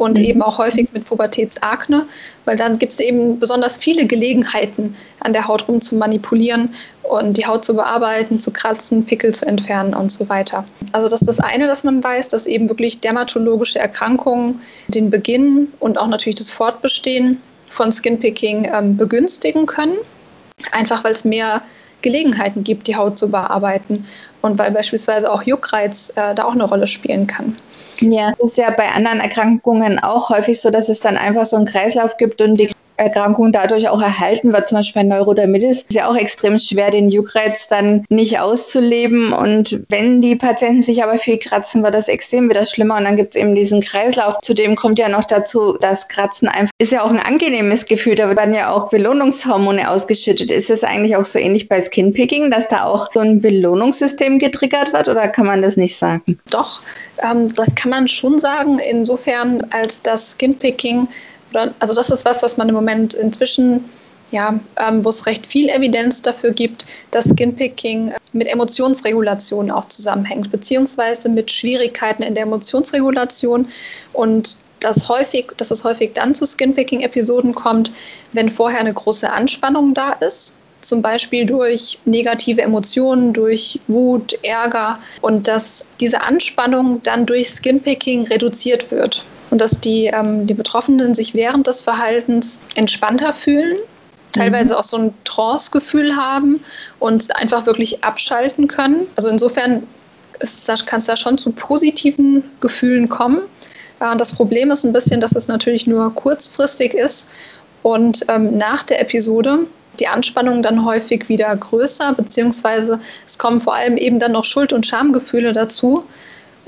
und 0.00 0.18
mhm. 0.18 0.24
eben 0.24 0.42
auch 0.42 0.58
häufig 0.58 0.88
mit 0.92 1.04
Pubertätsakne, 1.04 2.06
weil 2.46 2.56
dann 2.56 2.78
gibt 2.78 2.94
es 2.94 3.00
eben 3.00 3.38
besonders 3.38 3.76
viele 3.76 4.06
Gelegenheiten, 4.06 4.96
an 5.20 5.32
der 5.32 5.46
Haut 5.46 5.68
rum 5.68 5.82
zu 5.82 5.94
manipulieren 5.94 6.74
und 7.02 7.36
die 7.36 7.46
Haut 7.46 7.64
zu 7.64 7.74
bearbeiten, 7.74 8.40
zu 8.40 8.50
kratzen, 8.50 9.04
Pickel 9.04 9.34
zu 9.34 9.46
entfernen 9.46 9.94
und 9.94 10.10
so 10.10 10.28
weiter. 10.28 10.64
Also 10.92 11.08
das 11.08 11.20
ist 11.20 11.28
das 11.28 11.40
eine, 11.40 11.66
dass 11.66 11.84
man 11.84 12.02
weiß, 12.02 12.28
dass 12.28 12.46
eben 12.46 12.68
wirklich 12.68 13.00
dermatologische 13.00 13.78
Erkrankungen 13.78 14.60
den 14.88 15.10
Beginn 15.10 15.68
und 15.80 15.98
auch 15.98 16.08
natürlich 16.08 16.36
das 16.36 16.50
Fortbestehen 16.50 17.40
von 17.70 17.92
Skinpicking 17.92 18.70
ähm, 18.72 18.96
begünstigen 18.96 19.66
können. 19.66 19.96
Einfach 20.72 21.04
weil 21.04 21.12
es 21.12 21.24
mehr 21.24 21.62
Gelegenheiten 22.02 22.64
gibt, 22.64 22.86
die 22.86 22.96
Haut 22.96 23.18
zu 23.18 23.30
bearbeiten 23.30 24.06
und 24.42 24.58
weil 24.58 24.70
beispielsweise 24.70 25.30
auch 25.30 25.42
Juckreiz 25.42 26.12
äh, 26.16 26.34
da 26.34 26.44
auch 26.44 26.52
eine 26.52 26.64
Rolle 26.64 26.86
spielen 26.86 27.26
kann. 27.26 27.56
Ja, 28.00 28.30
es 28.30 28.40
ist 28.40 28.56
ja 28.56 28.70
bei 28.70 28.88
anderen 28.88 29.20
Erkrankungen 29.20 29.98
auch 29.98 30.30
häufig 30.30 30.60
so, 30.60 30.70
dass 30.70 30.88
es 30.88 31.00
dann 31.00 31.16
einfach 31.16 31.44
so 31.44 31.56
einen 31.56 31.66
Kreislauf 31.66 32.16
gibt 32.16 32.40
und 32.40 32.56
die 32.56 32.70
Hauterkrankung 33.00 33.52
dadurch 33.52 33.88
auch 33.88 34.00
erhalten 34.00 34.52
wird. 34.52 34.68
Zum 34.68 34.78
Beispiel 34.78 35.02
bei 35.02 35.08
Neurodermitis 35.08 35.82
ist 35.82 35.94
ja 35.94 36.08
auch 36.08 36.16
extrem 36.16 36.58
schwer, 36.58 36.90
den 36.90 37.08
Juckreiz 37.08 37.68
dann 37.68 38.04
nicht 38.08 38.38
auszuleben. 38.38 39.32
Und 39.32 39.82
wenn 39.88 40.20
die 40.20 40.36
Patienten 40.36 40.82
sich 40.82 41.02
aber 41.02 41.16
viel 41.16 41.38
kratzen, 41.38 41.82
wird 41.82 41.94
das 41.94 42.08
extrem 42.08 42.48
wieder 42.48 42.66
schlimmer. 42.66 42.96
Und 42.96 43.04
dann 43.04 43.16
gibt 43.16 43.34
es 43.34 43.40
eben 43.40 43.54
diesen 43.54 43.80
Kreislauf. 43.80 44.36
Zudem 44.42 44.76
kommt 44.76 44.98
ja 44.98 45.08
noch 45.08 45.24
dazu, 45.24 45.76
dass 45.80 46.08
Kratzen 46.08 46.48
einfach 46.48 46.70
ist 46.78 46.92
ja 46.92 47.02
auch 47.02 47.10
ein 47.10 47.20
angenehmes 47.20 47.86
Gefühl. 47.86 48.14
Da 48.14 48.34
werden 48.34 48.54
ja 48.54 48.70
auch 48.70 48.88
Belohnungshormone 48.88 49.90
ausgeschüttet. 49.90 50.50
Ist 50.50 50.70
es 50.70 50.84
eigentlich 50.84 51.16
auch 51.16 51.24
so 51.24 51.38
ähnlich 51.38 51.68
bei 51.68 51.80
Skinpicking, 51.80 52.50
dass 52.50 52.68
da 52.68 52.84
auch 52.84 53.12
so 53.12 53.20
ein 53.20 53.40
Belohnungssystem 53.40 54.38
getriggert 54.38 54.92
wird 54.92 55.08
oder 55.08 55.28
kann 55.28 55.46
man 55.46 55.62
das 55.62 55.76
nicht 55.76 55.96
sagen? 55.96 56.38
Doch, 56.48 56.82
ähm, 57.22 57.52
das 57.54 57.68
kann 57.74 57.90
man 57.90 58.08
schon 58.08 58.38
sagen. 58.38 58.78
Insofern, 58.78 59.66
als 59.70 60.00
das 60.02 60.32
Skinpicking 60.32 61.08
also 61.78 61.94
das 61.94 62.10
ist 62.10 62.24
was, 62.24 62.42
was 62.42 62.56
man 62.56 62.68
im 62.68 62.74
Moment 62.74 63.14
inzwischen 63.14 63.84
ja, 64.30 64.58
ähm, 64.78 65.04
wo 65.04 65.10
es 65.10 65.26
recht 65.26 65.46
viel 65.46 65.68
Evidenz 65.68 66.22
dafür 66.22 66.52
gibt, 66.52 66.86
dass 67.10 67.28
Skinpicking 67.28 68.12
mit 68.32 68.48
Emotionsregulation 68.48 69.70
auch 69.70 69.88
zusammenhängt, 69.88 70.50
beziehungsweise 70.52 71.28
mit 71.28 71.50
Schwierigkeiten 71.50 72.22
in 72.22 72.34
der 72.34 72.44
Emotionsregulation. 72.44 73.68
Und 74.12 74.56
dass, 74.80 75.08
häufig, 75.08 75.52
dass 75.56 75.70
es 75.70 75.84
häufig 75.84 76.12
dann 76.14 76.34
zu 76.34 76.46
Skinpicking-Episoden 76.46 77.54
kommt, 77.54 77.92
wenn 78.32 78.48
vorher 78.48 78.80
eine 78.80 78.94
große 78.94 79.30
Anspannung 79.30 79.94
da 79.94 80.12
ist, 80.12 80.54
zum 80.80 81.02
Beispiel 81.02 81.44
durch 81.44 81.98
negative 82.06 82.62
Emotionen, 82.62 83.34
durch 83.34 83.78
Wut, 83.88 84.38
Ärger 84.42 84.98
und 85.20 85.46
dass 85.46 85.84
diese 86.00 86.22
Anspannung 86.22 87.02
dann 87.02 87.26
durch 87.26 87.50
Skinpicking 87.50 88.28
reduziert 88.28 88.90
wird 88.90 89.22
und 89.50 89.60
dass 89.60 89.80
die, 89.80 90.06
ähm, 90.06 90.46
die 90.46 90.54
Betroffenen 90.54 91.14
sich 91.14 91.34
während 91.34 91.66
des 91.66 91.82
Verhaltens 91.82 92.60
entspannter 92.76 93.34
fühlen, 93.34 93.76
teilweise 94.32 94.74
mhm. 94.74 94.78
auch 94.78 94.84
so 94.84 94.96
ein 94.96 95.14
Trance-Gefühl 95.24 96.16
haben 96.16 96.62
und 96.98 97.34
einfach 97.36 97.66
wirklich 97.66 98.04
abschalten 98.04 98.68
können. 98.68 99.06
Also 99.16 99.28
insofern 99.28 99.86
kann 100.86 101.00
es 101.00 101.06
da 101.06 101.16
schon 101.16 101.36
zu 101.36 101.52
positiven 101.52 102.44
Gefühlen 102.60 103.08
kommen. 103.08 103.40
Äh, 104.00 104.16
das 104.16 104.32
Problem 104.32 104.70
ist 104.70 104.84
ein 104.84 104.92
bisschen, 104.92 105.20
dass 105.20 105.34
es 105.34 105.48
natürlich 105.48 105.86
nur 105.86 106.14
kurzfristig 106.14 106.94
ist 106.94 107.28
und 107.82 108.24
ähm, 108.28 108.56
nach 108.56 108.82
der 108.84 109.00
Episode 109.00 109.66
die 109.98 110.06
Anspannung 110.06 110.62
dann 110.62 110.84
häufig 110.84 111.28
wieder 111.28 111.54
größer, 111.54 112.14
beziehungsweise 112.14 113.00
es 113.26 113.38
kommen 113.38 113.60
vor 113.60 113.74
allem 113.74 113.96
eben 113.96 114.18
dann 114.18 114.32
noch 114.32 114.44
Schuld- 114.44 114.72
und 114.72 114.86
Schamgefühle 114.86 115.52
dazu, 115.52 116.04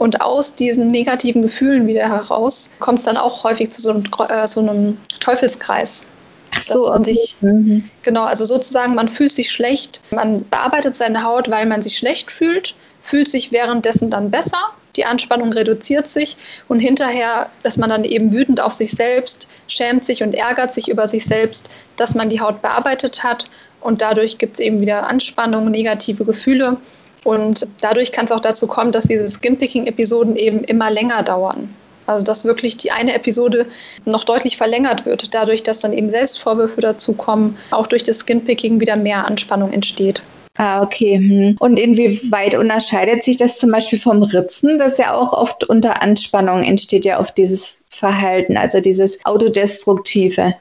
und 0.03 0.21
aus 0.21 0.57
diesen 0.57 0.91
negativen 0.91 1.43
Gefühlen 1.43 1.87
wieder 1.87 2.09
heraus 2.09 2.71
kommt 2.81 2.99
es 2.99 3.05
dann 3.05 3.17
auch 3.17 3.45
häufig 3.45 3.71
zu 3.71 3.81
so 3.81 3.91
einem, 3.91 4.03
äh, 4.29 4.49
so 4.49 4.59
einem 4.59 4.99
Teufelskreis. 5.21 6.05
Ach 6.53 6.61
so, 6.61 6.89
man 6.89 7.05
sich, 7.05 7.37
mhm. 7.41 7.89
genau, 8.03 8.25
also 8.25 8.45
sozusagen, 8.45 8.97
man 8.97 9.09
fühlt 9.09 9.31
sich 9.31 9.53
schlecht, 9.53 10.01
man 10.11 10.45
bearbeitet 10.51 10.97
seine 10.97 11.23
Haut, 11.23 11.49
weil 11.53 11.67
man 11.67 11.83
sich 11.83 11.97
schlecht 11.97 12.33
fühlt, 12.33 12.75
fühlt 13.05 13.29
sich 13.29 13.53
währenddessen 13.53 14.11
dann 14.11 14.33
besser, 14.33 14.59
die 14.97 15.05
Anspannung 15.05 15.53
reduziert 15.53 16.09
sich. 16.09 16.37
Und 16.67 16.81
hinterher 16.81 17.49
ist 17.63 17.79
man 17.79 17.89
dann 17.89 18.03
eben 18.03 18.33
wütend 18.33 18.61
auf 18.61 18.75
sich 18.75 18.91
selbst, 18.91 19.47
schämt 19.69 20.05
sich 20.05 20.25
und 20.25 20.35
ärgert 20.35 20.75
sich 20.75 20.89
über 20.89 21.07
sich 21.07 21.25
selbst, 21.25 21.71
dass 21.97 22.17
man 22.17 22.29
die 22.29 22.41
Haut 22.41 22.61
bearbeitet 22.61 23.23
hat. 23.23 23.47
Und 23.81 24.03
dadurch 24.03 24.39
gibt 24.39 24.55
es 24.55 24.61
eben 24.61 24.81
wieder 24.81 25.07
Anspannung, 25.07 25.71
negative 25.71 26.25
Gefühle 26.25 26.77
und 27.25 27.67
dadurch 27.81 28.13
kann 28.13 28.25
es 28.25 28.33
auch 28.33 28.41
dazu 28.41 28.67
kommen, 28.67 28.93
dass 28.93 29.05
diese 29.05 29.31
Skinpicking-Episoden 29.31 30.37
eben 30.37 30.65
immer 30.65 30.91
länger 30.91 31.23
dauern. 31.23 31.69
Also 32.07 32.25
dass 32.25 32.45
wirklich 32.45 32.77
die 32.77 32.91
eine 32.91 33.15
Episode 33.15 33.67
noch 34.05 34.25
deutlich 34.25 34.57
verlängert 34.57 35.07
wird, 35.07 35.33
dadurch, 35.35 35.63
dass 35.63 35.81
dann 35.81 35.93
eben 35.93 36.11
Selbstvorwürfe 36.11 36.81
dazu 36.81 37.13
kommen, 37.13 37.57
auch 37.71 37.87
durch 37.87 38.03
das 38.03 38.21
Skinpicking 38.21 38.81
wieder 38.81 38.97
mehr 38.97 39.27
Anspannung 39.27 39.73
entsteht. 39.73 40.21
Ah, 40.59 40.83
okay. 40.83 41.17
Hm. 41.17 41.57
Und 41.61 41.79
inwieweit 41.79 42.55
unterscheidet 42.55 43.23
sich 43.23 43.37
das 43.37 43.59
zum 43.59 43.71
Beispiel 43.71 43.99
vom 43.99 44.23
Ritzen, 44.23 44.79
das 44.79 44.99
ja 44.99 45.15
auch 45.15 45.33
oft 45.33 45.65
unter 45.65 46.03
Anspannung 46.03 46.63
entsteht, 46.63 47.05
ja 47.05 47.19
auf 47.19 47.33
dieses 47.33 47.81
Verhalten, 47.89 48.57
also 48.57 48.81
dieses 48.81 49.25
Autodestruktive? 49.25 50.55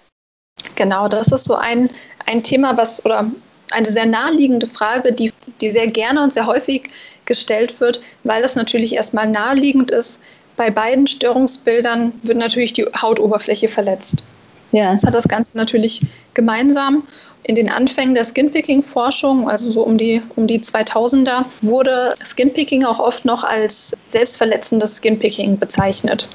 Genau, 0.76 1.08
das 1.08 1.28
ist 1.32 1.46
so 1.46 1.56
ein, 1.56 1.90
ein 2.26 2.44
Thema, 2.44 2.78
was 2.78 3.04
oder 3.04 3.30
eine 3.72 3.88
sehr 3.88 4.06
naheliegende 4.06 4.68
Frage, 4.68 5.14
die, 5.14 5.32
die 5.60 5.72
sehr 5.72 5.88
gerne 5.88 6.22
und 6.22 6.34
sehr 6.34 6.46
häufig 6.46 6.90
gestellt 7.26 7.80
wird, 7.80 8.02
weil 8.24 8.44
es 8.44 8.56
natürlich 8.56 8.96
erstmal 8.96 9.28
naheliegend 9.28 9.92
ist. 9.92 10.22
Bei 10.58 10.70
beiden 10.70 11.08
Störungsbildern 11.08 12.14
wird 12.24 12.38
natürlich 12.38 12.74
die 12.74 12.86
Hautoberfläche 12.86 13.68
verletzt. 13.68 14.24
Ja. 14.72 14.94
Das 14.94 15.04
hat 15.04 15.14
das 15.14 15.28
Ganze 15.28 15.58
natürlich 15.58 16.02
gemeinsam. 16.34 17.04
In 17.48 17.56
den 17.56 17.70
Anfängen 17.70 18.14
der 18.14 18.24
Skinpicking-Forschung, 18.24 19.50
also 19.50 19.72
so 19.72 19.84
um 19.84 19.98
die, 19.98 20.22
um 20.36 20.46
die 20.46 20.60
2000er, 20.60 21.46
wurde 21.62 22.14
Skinpicking 22.24 22.86
auch 22.86 23.00
oft 23.00 23.26
noch 23.26 23.44
als 23.44 23.96
selbstverletzendes 24.08 24.98
Skinpicking 24.98 25.58
bezeichnet. 25.58 26.28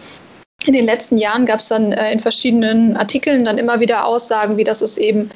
In 0.67 0.73
den 0.73 0.87
letzten 0.87 1.17
Jahren 1.17 1.47
gab 1.47 1.61
es 1.61 1.69
dann 1.69 1.93
äh, 1.93 2.13
in 2.13 2.19
verschiedenen 2.19 2.97
Artikeln 2.97 3.45
dann 3.45 3.57
immer 3.57 3.79
wieder 3.79 4.05
Aussagen, 4.05 4.57
wie 4.57 4.65
das 4.65 4.83
es 4.83 4.99
eben 4.99 5.31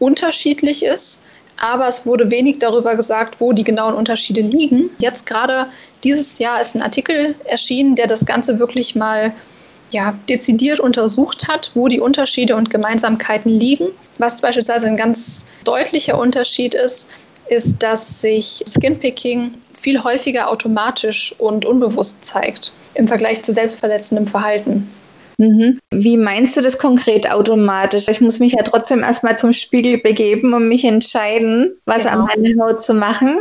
unterschiedlich 0.00 0.84
ist 0.84 1.22
aber 1.60 1.88
es 1.88 2.06
wurde 2.06 2.30
wenig 2.30 2.58
darüber 2.58 2.96
gesagt, 2.96 3.36
wo 3.40 3.52
die 3.52 3.64
genauen 3.64 3.94
Unterschiede 3.94 4.40
liegen. 4.40 4.90
Jetzt 4.98 5.26
gerade 5.26 5.66
dieses 6.04 6.38
Jahr 6.38 6.60
ist 6.60 6.74
ein 6.74 6.82
Artikel 6.82 7.34
erschienen, 7.44 7.94
der 7.94 8.06
das 8.06 8.26
Ganze 8.26 8.58
wirklich 8.58 8.94
mal 8.94 9.32
ja, 9.90 10.14
dezidiert 10.28 10.80
untersucht 10.80 11.46
hat, 11.48 11.70
wo 11.74 11.88
die 11.88 12.00
Unterschiede 12.00 12.56
und 12.56 12.70
Gemeinsamkeiten 12.70 13.50
liegen. 13.50 13.88
Was 14.18 14.40
beispielsweise 14.40 14.86
ein 14.86 14.96
ganz 14.96 15.46
deutlicher 15.64 16.18
Unterschied 16.18 16.74
ist, 16.74 17.08
ist, 17.48 17.82
dass 17.82 18.20
sich 18.20 18.64
Skinpicking 18.66 19.52
viel 19.80 20.02
häufiger 20.02 20.50
automatisch 20.50 21.34
und 21.38 21.66
unbewusst 21.66 22.24
zeigt 22.24 22.72
im 22.94 23.08
Vergleich 23.08 23.42
zu 23.42 23.52
selbstverletzendem 23.52 24.26
Verhalten. 24.26 24.88
Mhm. 25.38 25.78
Wie 25.90 26.16
meinst 26.16 26.56
du 26.56 26.60
das 26.60 26.78
konkret 26.78 27.30
automatisch? 27.30 28.08
Ich 28.08 28.20
muss 28.20 28.38
mich 28.38 28.52
ja 28.52 28.62
trotzdem 28.62 29.02
erstmal 29.02 29.38
zum 29.38 29.52
Spiegel 29.52 29.98
begeben 29.98 30.52
und 30.52 30.68
mich 30.68 30.84
entscheiden, 30.84 31.72
was 31.86 32.04
genau. 32.04 32.20
an 32.20 32.26
meiner 32.26 32.64
Haut 32.64 32.82
zu 32.82 32.94
machen. 32.94 33.38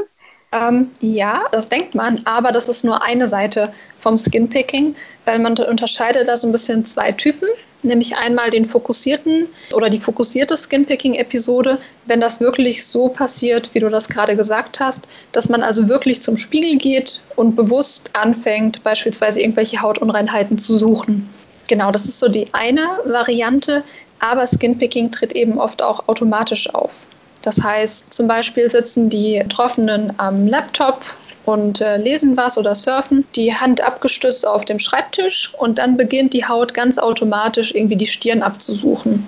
Ähm, 0.53 0.89
ja, 0.99 1.45
das 1.51 1.69
denkt 1.69 1.95
man, 1.95 2.21
aber 2.25 2.51
das 2.51 2.67
ist 2.67 2.83
nur 2.83 3.01
eine 3.03 3.27
Seite 3.27 3.71
vom 3.99 4.17
Skinpicking, 4.17 4.95
weil 5.23 5.39
man 5.39 5.57
unterscheidet 5.57 6.27
da 6.27 6.35
so 6.35 6.47
ein 6.47 6.51
bisschen 6.51 6.85
zwei 6.85 7.13
Typen, 7.13 7.47
nämlich 7.83 8.17
einmal 8.17 8.49
den 8.49 8.65
fokussierten 8.65 9.47
oder 9.73 9.89
die 9.89 9.99
fokussierte 9.99 10.57
Skinpicking-Episode, 10.57 11.79
wenn 12.05 12.19
das 12.19 12.41
wirklich 12.41 12.85
so 12.85 13.07
passiert, 13.07 13.69
wie 13.73 13.79
du 13.79 13.87
das 13.87 14.09
gerade 14.09 14.35
gesagt 14.35 14.81
hast, 14.81 15.07
dass 15.31 15.47
man 15.47 15.63
also 15.63 15.87
wirklich 15.87 16.21
zum 16.21 16.35
Spiegel 16.35 16.77
geht 16.77 17.21
und 17.37 17.55
bewusst 17.55 18.09
anfängt, 18.11 18.83
beispielsweise 18.83 19.39
irgendwelche 19.39 19.81
Hautunreinheiten 19.81 20.57
zu 20.57 20.77
suchen. 20.77 21.29
Genau, 21.71 21.89
das 21.89 22.03
ist 22.03 22.19
so 22.19 22.27
die 22.27 22.49
eine 22.51 22.99
Variante, 23.05 23.85
aber 24.19 24.45
Skinpicking 24.45 25.09
tritt 25.09 25.31
eben 25.31 25.57
oft 25.57 25.81
auch 25.81 26.05
automatisch 26.09 26.69
auf. 26.75 27.05
Das 27.43 27.63
heißt, 27.63 28.13
zum 28.13 28.27
Beispiel 28.27 28.69
sitzen 28.69 29.09
die 29.09 29.39
Betroffenen 29.41 30.11
am 30.17 30.47
Laptop 30.47 31.01
und 31.45 31.79
äh, 31.79 31.95
lesen 31.95 32.35
was 32.35 32.57
oder 32.57 32.75
surfen, 32.75 33.25
die 33.37 33.55
Hand 33.55 33.79
abgestützt 33.79 34.45
auf 34.45 34.65
dem 34.65 34.79
Schreibtisch 34.79 35.53
und 35.59 35.77
dann 35.77 35.95
beginnt 35.95 36.33
die 36.33 36.43
Haut 36.43 36.73
ganz 36.73 36.97
automatisch 36.97 37.73
irgendwie 37.73 37.95
die 37.95 38.05
Stirn 38.07 38.41
abzusuchen. 38.41 39.25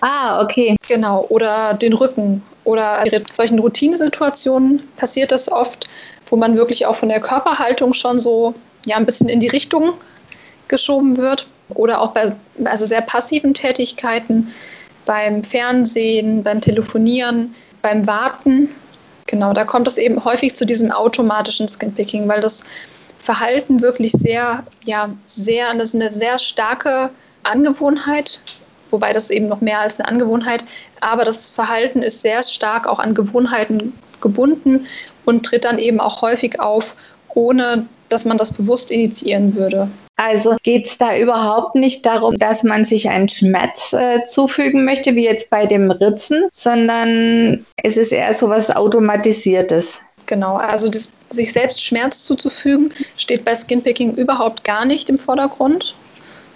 Ah, 0.00 0.40
okay. 0.40 0.76
Genau, 0.88 1.26
oder 1.28 1.74
den 1.74 1.92
Rücken. 1.92 2.42
Oder 2.64 3.04
in 3.04 3.22
solchen 3.34 3.58
Routinesituationen 3.58 4.88
passiert 4.96 5.32
das 5.32 5.52
oft, 5.52 5.86
wo 6.30 6.36
man 6.36 6.56
wirklich 6.56 6.86
auch 6.86 6.96
von 6.96 7.10
der 7.10 7.20
Körperhaltung 7.20 7.92
schon 7.92 8.18
so 8.18 8.54
ja, 8.86 8.96
ein 8.96 9.04
bisschen 9.04 9.28
in 9.28 9.40
die 9.40 9.48
Richtung 9.48 9.92
geschoben 10.68 11.18
wird 11.18 11.46
oder 11.70 12.00
auch 12.00 12.12
bei 12.12 12.34
also 12.64 12.86
sehr 12.86 13.00
passiven 13.00 13.54
Tätigkeiten, 13.54 14.52
beim 15.06 15.44
Fernsehen, 15.44 16.42
beim 16.42 16.60
Telefonieren, 16.60 17.54
beim 17.82 18.06
Warten. 18.06 18.68
Genau, 19.26 19.52
da 19.52 19.64
kommt 19.64 19.88
es 19.88 19.98
eben 19.98 20.24
häufig 20.24 20.54
zu 20.54 20.64
diesem 20.64 20.90
automatischen 20.90 21.68
Skinpicking, 21.68 22.28
weil 22.28 22.40
das 22.40 22.64
Verhalten 23.18 23.80
wirklich 23.80 24.12
sehr, 24.12 24.64
ja, 24.84 25.08
sehr, 25.26 25.72
das 25.74 25.94
ist 25.94 25.94
eine 25.94 26.10
sehr 26.10 26.38
starke 26.38 27.10
Angewohnheit, 27.42 28.40
wobei 28.90 29.12
das 29.12 29.30
eben 29.30 29.48
noch 29.48 29.60
mehr 29.60 29.80
als 29.80 29.98
eine 29.98 30.08
Angewohnheit, 30.08 30.64
aber 31.00 31.24
das 31.24 31.48
Verhalten 31.48 32.00
ist 32.02 32.20
sehr 32.20 32.44
stark 32.44 32.86
auch 32.86 32.98
an 32.98 33.14
Gewohnheiten 33.14 33.94
gebunden 34.20 34.86
und 35.24 35.44
tritt 35.44 35.64
dann 35.64 35.78
eben 35.78 36.00
auch 36.00 36.22
häufig 36.22 36.60
auf, 36.60 36.96
ohne 37.34 37.86
dass 38.08 38.24
man 38.24 38.38
das 38.38 38.52
bewusst 38.52 38.90
initiieren 38.90 39.56
würde. 39.56 39.88
Also 40.16 40.56
geht 40.62 40.86
es 40.86 40.98
da 40.98 41.16
überhaupt 41.16 41.74
nicht 41.74 42.06
darum, 42.06 42.38
dass 42.38 42.62
man 42.62 42.84
sich 42.84 43.08
einen 43.08 43.28
Schmerz 43.28 43.92
äh, 43.92 44.24
zufügen 44.26 44.84
möchte, 44.84 45.16
wie 45.16 45.24
jetzt 45.24 45.50
bei 45.50 45.66
dem 45.66 45.90
Ritzen, 45.90 46.48
sondern 46.52 47.64
es 47.82 47.96
ist 47.96 48.12
eher 48.12 48.32
so 48.32 48.48
was 48.48 48.70
Automatisiertes. 48.70 50.02
Genau, 50.26 50.56
also 50.56 50.88
das, 50.88 51.10
sich 51.30 51.52
selbst 51.52 51.82
Schmerz 51.82 52.24
zuzufügen, 52.24 52.92
steht 53.16 53.44
bei 53.44 53.54
Skinpicking 53.54 54.14
überhaupt 54.14 54.64
gar 54.64 54.84
nicht 54.84 55.10
im 55.10 55.18
Vordergrund, 55.18 55.94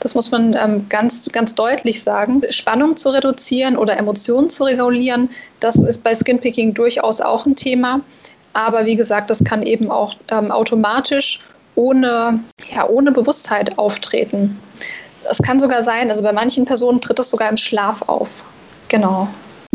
Das 0.01 0.15
muss 0.15 0.31
man 0.31 0.55
ähm, 0.55 0.89
ganz, 0.89 1.29
ganz 1.33 1.55
deutlich 1.55 2.03
sagen. 2.03 2.43
Spannung 2.51 2.97
zu 2.97 3.09
reduzieren 3.11 3.77
oder 3.77 3.99
Emotionen 3.99 4.49
zu 4.49 4.65
regulieren, 4.65 5.31
das 5.61 5.77
ist 5.77 6.05
bei 6.05 6.15
Skinpicking 6.15 6.75
durchaus 6.75 7.21
auch 7.21 7.47
ein 7.47 7.57
Thema. 7.57 8.01
Aber 8.53 8.87
wie 8.87 8.97
gesagt, 8.97 9.31
das 9.31 9.45
kann 9.45 9.63
eben 9.63 9.91
auch 9.91 10.15
ähm, 10.31 10.51
automatisch 10.51 11.41
ohne, 11.75 12.41
ja, 12.75 12.89
ohne 12.89 13.13
Bewusstheit 13.13 13.79
auftreten. 13.79 14.61
Es 15.31 15.39
kann 15.39 15.61
sogar 15.61 15.83
sein, 15.83 16.11
also 16.11 16.23
bei 16.23 16.33
manchen 16.33 16.65
Personen 16.65 17.01
tritt 17.01 17.19
das 17.19 17.31
sogar 17.31 17.49
im 17.49 17.57
Schlaf 17.57 18.03
auf. 18.09 18.29
Genau. 18.89 19.29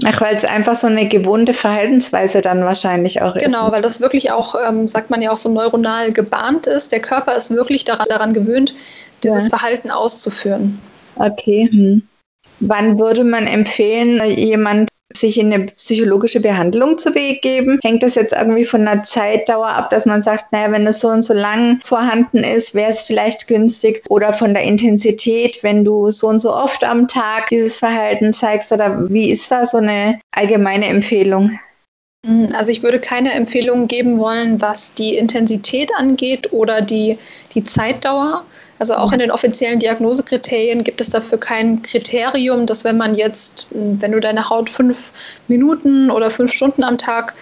Ach, 0.06 0.22
weil 0.22 0.36
es 0.36 0.44
einfach 0.44 0.76
so 0.76 0.88
eine 0.88 1.08
gewohnte 1.08 1.54
Verhaltensweise 1.54 2.42
dann 2.42 2.66
wahrscheinlich 2.66 3.22
auch 3.22 3.36
ist. 3.36 3.46
Genau, 3.46 3.72
weil 3.72 3.82
das 3.82 4.02
wirklich 4.02 4.32
auch, 4.32 4.56
ähm, 4.68 4.90
sagt 4.90 5.10
man 5.10 5.22
ja 5.22 5.32
auch 5.32 5.38
so 5.38 5.50
neuronal 5.50 6.12
gebahnt 6.12 6.68
ist. 6.68 6.92
Der 6.92 7.00
Körper 7.00 7.36
ist 7.36 7.52
wirklich 7.52 7.86
daran, 7.86 8.08
daran 8.10 8.34
gewöhnt, 8.34 8.74
dieses 9.24 9.44
ja. 9.44 9.50
Verhalten 9.50 9.92
auszuführen. 9.92 10.82
Okay. 11.16 11.70
Hm. 11.72 12.02
Wann 12.60 13.00
würde 13.00 13.24
man 13.24 13.46
empfehlen, 13.46 14.24
jemand 14.36 14.90
sich 15.18 15.38
in 15.40 15.54
eine 15.54 15.66
psychologische 15.66 16.40
Behandlung 16.40 16.98
zu 16.98 17.12
begeben? 17.12 17.80
Hängt 17.84 18.04
das 18.04 18.16
jetzt 18.16 18.34
irgendwie 18.34 18.66
von 18.66 18.88
einer 18.88 19.04
Zeitdauer 19.04 19.68
ab, 19.68 19.90
dass 19.90 20.06
man 20.06 20.22
sagt, 20.22 20.52
naja, 20.52 20.72
wenn 20.72 20.86
das 20.86 21.00
so 21.00 21.10
und 21.10 21.24
so 21.24 21.34
lang 21.34 21.80
vorhanden 21.84 22.44
ist, 22.44 22.74
wäre 22.74 22.92
es 22.92 23.02
vielleicht 23.02 23.48
günstig 23.48 24.04
oder 24.10 24.34
von 24.34 24.54
der 24.54 24.64
Intensität, 24.64 25.60
wenn 25.62 25.84
du 25.84 26.10
so 26.12 26.28
und 26.28 26.40
so 26.40 26.54
oft 26.54 26.84
am 26.84 27.08
Tag 27.08 27.50
dieses 27.50 27.78
Verhalten 27.78 28.34
zeigst 28.34 28.72
oder 28.72 29.10
wie 29.10 29.32
ist 29.32 29.52
da 29.52 29.66
so 29.66 29.78
eine 29.78 30.20
allgemeine 30.32 30.88
Empfehlung? 30.88 31.60
Also 32.54 32.72
ich 32.72 32.84
würde 32.84 33.02
keine 33.02 33.34
Empfehlungen 33.34 33.90
geben 33.90 34.18
wollen, 34.18 34.62
was 34.62 34.94
die 34.94 35.18
Intensität 35.18 35.92
angeht 35.98 36.54
oder 36.54 36.82
die, 36.82 37.18
die 37.54 37.66
Zeitdauer. 37.66 38.46
Also 38.84 38.96
auch 38.96 39.14
in 39.14 39.20
den 39.20 39.32
offiziellen 39.32 39.80
Diagnosekriterien 39.80 40.84
gibt 40.84 41.00
es 41.00 41.10
dafür 41.10 41.38
kein 41.38 41.82
Kriterium, 41.84 42.66
dass 42.66 42.84
wenn 42.84 42.98
man 42.98 43.16
jetzt, 43.16 43.66
wenn 43.72 44.12
du 44.12 44.20
deine 44.20 44.50
Haut 44.50 44.70
fünf 44.70 44.98
Minuten 45.48 46.12
oder 46.12 46.30
fünf 46.30 46.52
Stunden 46.52 46.84
am 46.84 46.98
Tag 46.98 47.34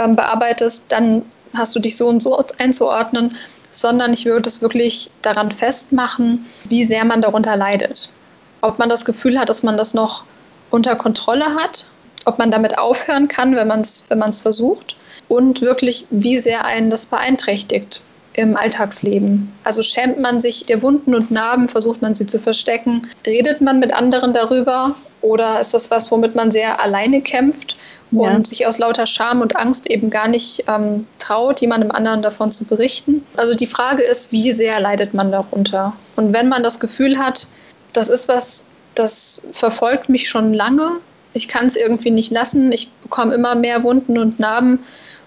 ähm, 0.00 0.16
bearbeitest, 0.16 0.86
dann 0.88 1.22
hast 1.54 1.76
du 1.76 1.78
dich 1.78 1.96
so 1.96 2.08
und 2.08 2.20
so 2.20 2.36
einzuordnen, 2.58 3.36
sondern 3.72 4.12
ich 4.12 4.26
würde 4.26 4.48
es 4.48 4.62
wirklich 4.62 5.12
daran 5.22 5.52
festmachen, 5.52 6.44
wie 6.64 6.84
sehr 6.84 7.04
man 7.04 7.22
darunter 7.22 7.54
leidet. 7.54 8.10
Ob 8.60 8.80
man 8.80 8.88
das 8.88 9.04
Gefühl 9.04 9.38
hat, 9.38 9.48
dass 9.48 9.62
man 9.62 9.76
das 9.76 9.94
noch 9.94 10.24
unter 10.70 10.96
Kontrolle 10.96 11.54
hat, 11.54 11.84
ob 12.24 12.40
man 12.40 12.50
damit 12.50 12.78
aufhören 12.78 13.28
kann, 13.28 13.54
wenn 13.54 13.68
man 13.68 13.82
es 13.82 14.04
wenn 14.08 14.18
versucht 14.40 14.96
und 15.28 15.60
wirklich, 15.60 16.04
wie 16.10 16.40
sehr 16.40 16.64
einen 16.64 16.90
das 16.90 17.06
beeinträchtigt 17.06 18.02
im 18.34 18.56
Alltagsleben? 18.56 19.52
Also 19.64 19.82
schämt 19.82 20.20
man 20.20 20.40
sich 20.40 20.66
der 20.66 20.82
Wunden 20.82 21.14
und 21.14 21.30
Narben, 21.30 21.68
versucht 21.68 22.02
man 22.02 22.14
sie 22.14 22.26
zu 22.26 22.38
verstecken? 22.38 23.08
Redet 23.26 23.60
man 23.60 23.78
mit 23.78 23.92
anderen 23.92 24.32
darüber? 24.32 24.94
Oder 25.22 25.60
ist 25.60 25.74
das 25.74 25.90
was, 25.90 26.10
womit 26.10 26.34
man 26.34 26.50
sehr 26.50 26.80
alleine 26.80 27.20
kämpft 27.20 27.76
und 28.12 28.22
ja. 28.22 28.44
sich 28.44 28.66
aus 28.66 28.78
lauter 28.78 29.06
Scham 29.06 29.40
und 29.40 29.54
Angst 29.56 29.88
eben 29.90 30.10
gar 30.10 30.28
nicht 30.28 30.64
ähm, 30.66 31.06
traut, 31.18 31.60
jemandem 31.60 31.90
anderen 31.90 32.22
davon 32.22 32.52
zu 32.52 32.64
berichten? 32.64 33.24
Also 33.36 33.54
die 33.54 33.66
Frage 33.66 34.02
ist, 34.02 34.32
wie 34.32 34.52
sehr 34.52 34.80
leidet 34.80 35.12
man 35.12 35.30
darunter? 35.30 35.92
Und 36.16 36.32
wenn 36.32 36.48
man 36.48 36.62
das 36.62 36.80
Gefühl 36.80 37.18
hat, 37.18 37.48
das 37.92 38.08
ist 38.08 38.28
was, 38.28 38.64
das 38.94 39.42
verfolgt 39.52 40.08
mich 40.08 40.28
schon 40.28 40.54
lange, 40.54 41.00
ich 41.32 41.48
kann 41.48 41.66
es 41.66 41.76
irgendwie 41.76 42.10
nicht 42.10 42.32
lassen, 42.32 42.72
ich 42.72 42.90
bekomme 43.02 43.34
immer 43.34 43.54
mehr 43.54 43.82
Wunden 43.82 44.18
und 44.18 44.40
Narben 44.40 44.80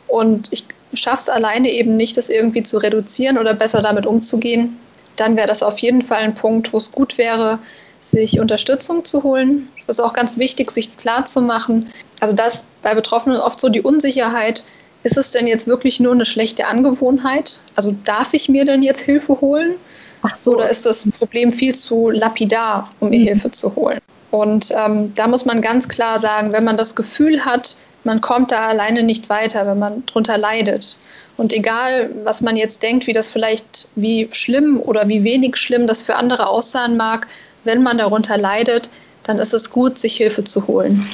und 0.08 0.52
ich 0.52 0.66
schaffe 0.96 1.22
es 1.22 1.30
alleine 1.30 1.72
eben 1.72 1.98
nicht, 1.98 2.18
das 2.18 2.30
irgendwie 2.30 2.64
zu 2.64 2.78
reduzieren 2.78 3.38
oder 3.38 3.54
besser 3.54 3.82
damit 3.82 4.06
umzugehen, 4.06 4.78
dann 5.16 5.38
wäre 5.38 5.48
das 5.48 5.64
auf 5.64 5.80
jeden 5.80 6.02
Fall 6.02 6.20
ein 6.20 6.36
Punkt, 6.36 6.74
wo 6.74 6.78
es 6.78 6.92
gut 6.92 7.18
wäre, 7.18 7.60
sich 8.02 8.40
Unterstützung 8.40 9.06
zu 9.06 9.24
holen. 9.24 9.68
Das 9.88 9.98
ist 9.98 10.04
auch 10.04 10.14
ganz 10.14 10.38
wichtig, 10.38 10.72
sich 10.72 10.96
klar 10.98 11.26
zu 11.26 11.42
machen. 11.42 11.90
Also 12.20 12.36
das 12.36 12.66
bei 12.82 12.94
Betroffenen 12.96 13.38
oft 13.38 13.60
so 13.60 13.70
die 13.70 13.82
Unsicherheit, 13.82 14.64
ist 15.04 15.18
es 15.18 15.32
denn 15.32 15.48
jetzt 15.48 15.68
wirklich 15.68 16.00
nur 16.00 16.14
eine 16.14 16.26
schlechte 16.26 16.66
Angewohnheit? 16.66 17.60
Also 17.76 17.94
darf 18.06 18.30
ich 18.34 18.50
mir 18.50 18.66
denn 18.66 18.82
jetzt 18.82 19.02
Hilfe 19.02 19.40
holen? 19.42 19.76
Ach 20.22 20.36
so. 20.36 20.56
Oder 20.56 20.70
ist 20.70 20.86
das 20.86 21.06
Problem 21.20 21.52
viel 21.52 21.76
zu 21.76 22.10
lapidar, 22.10 22.90
um 23.02 23.10
mir 23.10 23.20
mhm. 23.20 23.28
Hilfe 23.28 23.52
zu 23.52 23.76
holen? 23.76 24.00
Und 24.32 24.72
ähm, 24.72 25.14
da 25.16 25.28
muss 25.28 25.46
man 25.46 25.62
ganz 25.62 25.88
klar 25.88 26.18
sagen, 26.18 26.54
wenn 26.54 26.64
man 26.64 26.78
das 26.78 26.96
Gefühl 26.96 27.44
hat, 27.46 27.76
man 28.04 28.22
kommt 28.22 28.52
da 28.52 28.68
alleine 28.68 29.04
nicht 29.04 29.30
weiter, 29.30 29.66
wenn 29.66 29.80
man 29.80 30.06
drunter 30.06 30.38
leidet. 30.38 30.98
Und 31.38 31.54
egal, 31.54 32.12
was 32.24 32.42
man 32.42 32.58
jetzt 32.58 32.84
denkt, 32.84 33.08
wie 33.08 33.14
das 33.14 33.30
vielleicht, 33.30 33.88
wie 33.96 34.30
schlimm 34.32 34.80
oder 34.80 35.08
wie 35.08 35.24
wenig 35.24 35.58
schlimm 35.58 35.88
das 35.88 36.04
für 36.04 36.16
andere 36.16 36.48
aussahen 36.48 36.96
mag, 36.98 37.28
wenn 37.64 37.82
man 37.82 37.98
darunter 37.98 38.38
leidet, 38.38 38.90
dann 39.24 39.40
ist 39.40 39.54
es 39.54 39.70
gut, 39.70 39.98
sich 39.98 40.18
Hilfe 40.18 40.44
zu 40.44 40.68
holen. 40.68 41.10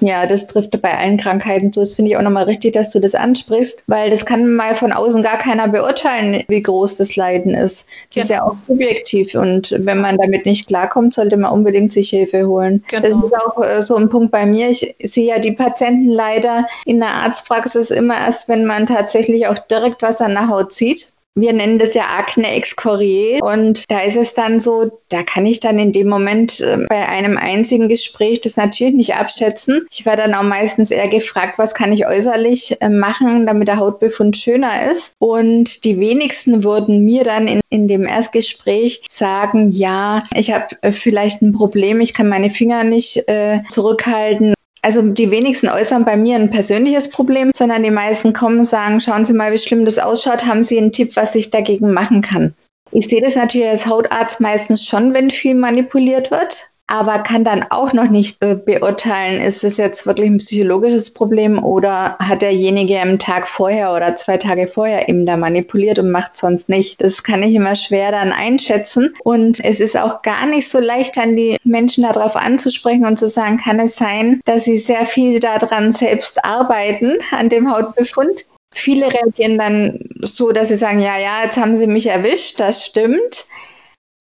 Ja, 0.00 0.26
das 0.26 0.46
trifft 0.46 0.80
bei 0.80 0.96
allen 0.96 1.16
Krankheiten 1.16 1.72
so. 1.72 1.80
Das 1.80 1.94
finde 1.94 2.10
ich 2.10 2.16
auch 2.16 2.22
nochmal 2.22 2.44
richtig, 2.44 2.72
dass 2.72 2.90
du 2.90 3.00
das 3.00 3.14
ansprichst, 3.14 3.84
weil 3.86 4.10
das 4.10 4.26
kann 4.26 4.54
mal 4.54 4.74
von 4.74 4.92
außen 4.92 5.22
gar 5.22 5.38
keiner 5.38 5.68
beurteilen, 5.68 6.44
wie 6.48 6.62
groß 6.62 6.96
das 6.96 7.16
Leiden 7.16 7.54
ist. 7.54 7.86
Das 7.86 8.14
genau. 8.14 8.22
ist 8.22 8.30
ja 8.30 8.42
auch 8.42 8.56
subjektiv 8.56 9.34
und 9.34 9.74
wenn 9.78 10.00
man 10.00 10.18
damit 10.18 10.46
nicht 10.46 10.68
klarkommt, 10.68 11.14
sollte 11.14 11.36
man 11.36 11.52
unbedingt 11.52 11.92
sich 11.92 12.10
Hilfe 12.10 12.46
holen. 12.46 12.84
Genau. 12.88 13.02
Das 13.02 13.12
ist 13.12 13.34
auch 13.34 13.62
äh, 13.62 13.82
so 13.82 13.96
ein 13.96 14.08
Punkt 14.08 14.30
bei 14.30 14.46
mir. 14.46 14.70
Ich 14.70 14.94
sehe 15.02 15.26
ja 15.26 15.38
die 15.38 15.52
Patienten 15.52 16.08
leider 16.08 16.66
in 16.84 17.00
der 17.00 17.10
Arztpraxis 17.10 17.90
immer 17.90 18.16
erst, 18.16 18.48
wenn 18.48 18.64
man 18.64 18.86
tatsächlich 18.86 19.46
auch 19.46 19.58
direkt 19.58 20.02
was 20.02 20.20
an 20.20 20.32
der 20.32 20.48
Haut 20.48 20.72
sieht. 20.72 21.12
Wir 21.38 21.52
nennen 21.52 21.78
das 21.78 21.94
ja 21.94 22.04
Akne 22.18 22.50
excoriae 22.50 23.40
und 23.40 23.84
da 23.88 24.00
ist 24.00 24.16
es 24.16 24.34
dann 24.34 24.58
so, 24.58 25.00
da 25.08 25.22
kann 25.22 25.46
ich 25.46 25.60
dann 25.60 25.78
in 25.78 25.92
dem 25.92 26.08
Moment 26.08 26.60
äh, 26.60 26.78
bei 26.88 27.08
einem 27.08 27.36
einzigen 27.36 27.88
Gespräch 27.88 28.40
das 28.40 28.56
natürlich 28.56 28.94
nicht 28.94 29.14
abschätzen. 29.14 29.86
Ich 29.92 30.04
war 30.04 30.16
dann 30.16 30.34
auch 30.34 30.42
meistens 30.42 30.90
eher 30.90 31.08
gefragt, 31.08 31.58
was 31.58 31.74
kann 31.74 31.92
ich 31.92 32.06
äußerlich 32.06 32.80
äh, 32.80 32.88
machen, 32.88 33.46
damit 33.46 33.68
der 33.68 33.78
Hautbefund 33.78 34.36
schöner 34.36 34.90
ist. 34.90 35.12
Und 35.18 35.84
die 35.84 36.00
wenigsten 36.00 36.64
würden 36.64 37.04
mir 37.04 37.22
dann 37.22 37.46
in, 37.46 37.60
in 37.70 37.86
dem 37.86 38.04
Erstgespräch 38.04 39.02
sagen, 39.08 39.70
ja, 39.70 40.24
ich 40.34 40.52
habe 40.52 40.66
äh, 40.82 40.90
vielleicht 40.90 41.40
ein 41.40 41.52
Problem, 41.52 42.00
ich 42.00 42.14
kann 42.14 42.28
meine 42.28 42.50
Finger 42.50 42.82
nicht 42.82 43.28
äh, 43.28 43.60
zurückhalten 43.68 44.54
also 44.82 45.02
die 45.02 45.30
wenigsten 45.30 45.68
äußern 45.68 46.04
bei 46.04 46.16
mir 46.16 46.36
ein 46.36 46.50
persönliches 46.50 47.10
Problem, 47.10 47.50
sondern 47.54 47.82
die 47.82 47.90
meisten 47.90 48.32
kommen 48.32 48.60
und 48.60 48.64
sagen, 48.64 49.00
schauen 49.00 49.24
Sie 49.24 49.32
mal, 49.32 49.52
wie 49.52 49.58
schlimm 49.58 49.84
das 49.84 49.98
ausschaut, 49.98 50.44
haben 50.44 50.62
Sie 50.62 50.78
einen 50.78 50.92
Tipp, 50.92 51.16
was 51.16 51.34
ich 51.34 51.50
dagegen 51.50 51.92
machen 51.92 52.22
kann? 52.22 52.54
Ich 52.92 53.06
sehe 53.08 53.20
das 53.20 53.36
natürlich 53.36 53.68
als 53.68 53.86
Hautarzt 53.86 54.40
meistens 54.40 54.86
schon, 54.86 55.12
wenn 55.14 55.30
viel 55.30 55.54
manipuliert 55.54 56.30
wird 56.30 56.70
aber 56.88 57.18
kann 57.18 57.44
dann 57.44 57.66
auch 57.68 57.92
noch 57.92 58.08
nicht 58.08 58.42
äh, 58.42 58.54
beurteilen, 58.54 59.40
ist 59.40 59.62
es 59.62 59.76
jetzt 59.76 60.06
wirklich 60.06 60.26
ein 60.28 60.38
psychologisches 60.38 61.12
Problem 61.12 61.62
oder 61.62 62.16
hat 62.18 62.42
derjenige 62.42 62.98
am 63.00 63.18
Tag 63.18 63.46
vorher 63.46 63.92
oder 63.92 64.16
zwei 64.16 64.38
Tage 64.38 64.66
vorher 64.66 65.08
eben 65.08 65.26
da 65.26 65.36
manipuliert 65.36 65.98
und 65.98 66.10
macht 66.10 66.36
sonst 66.36 66.68
nicht. 66.68 67.02
Das 67.02 67.22
kann 67.22 67.42
ich 67.42 67.54
immer 67.54 67.76
schwer 67.76 68.10
dann 68.10 68.32
einschätzen 68.32 69.14
und 69.22 69.62
es 69.62 69.80
ist 69.80 69.96
auch 69.98 70.22
gar 70.22 70.46
nicht 70.46 70.68
so 70.68 70.78
leicht, 70.78 71.18
dann 71.18 71.36
die 71.36 71.58
Menschen 71.62 72.04
darauf 72.04 72.36
anzusprechen 72.36 73.04
und 73.04 73.18
zu 73.18 73.28
sagen, 73.28 73.58
kann 73.58 73.78
es 73.78 73.96
sein, 73.96 74.40
dass 74.46 74.64
sie 74.64 74.78
sehr 74.78 75.04
viel 75.04 75.40
daran 75.40 75.92
selbst 75.92 76.42
arbeiten, 76.44 77.18
an 77.32 77.50
dem 77.50 77.70
Hautbefund. 77.70 78.46
Viele 78.70 79.12
reagieren 79.12 79.58
dann 79.58 79.98
so, 80.22 80.52
dass 80.52 80.68
sie 80.68 80.76
sagen, 80.76 81.00
ja, 81.00 81.18
ja, 81.18 81.44
jetzt 81.44 81.58
haben 81.58 81.76
sie 81.76 81.86
mich 81.86 82.06
erwischt, 82.06 82.60
das 82.60 82.84
stimmt. 82.84 83.46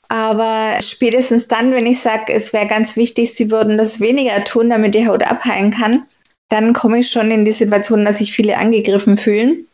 Aber 0.09 0.77
spätestens 0.81 1.47
dann, 1.47 1.71
wenn 1.71 1.85
ich 1.85 1.99
sage, 1.99 2.33
es 2.33 2.53
wäre 2.53 2.67
ganz 2.67 2.95
wichtig, 2.95 3.33
sie 3.33 3.51
würden 3.51 3.77
das 3.77 3.99
weniger 3.99 4.43
tun, 4.43 4.69
damit 4.69 4.95
die 4.95 5.07
Haut 5.07 5.23
abheilen 5.23 5.71
kann, 5.71 6.05
dann 6.49 6.73
komme 6.73 6.99
ich 6.99 7.09
schon 7.09 7.29
in 7.29 7.43
die 7.43 7.51
Situation, 7.51 8.05
dass 8.05 8.19
sich 8.19 8.31
viele 8.31 8.57
angegriffen 8.57 9.17
fühlen. 9.17 9.67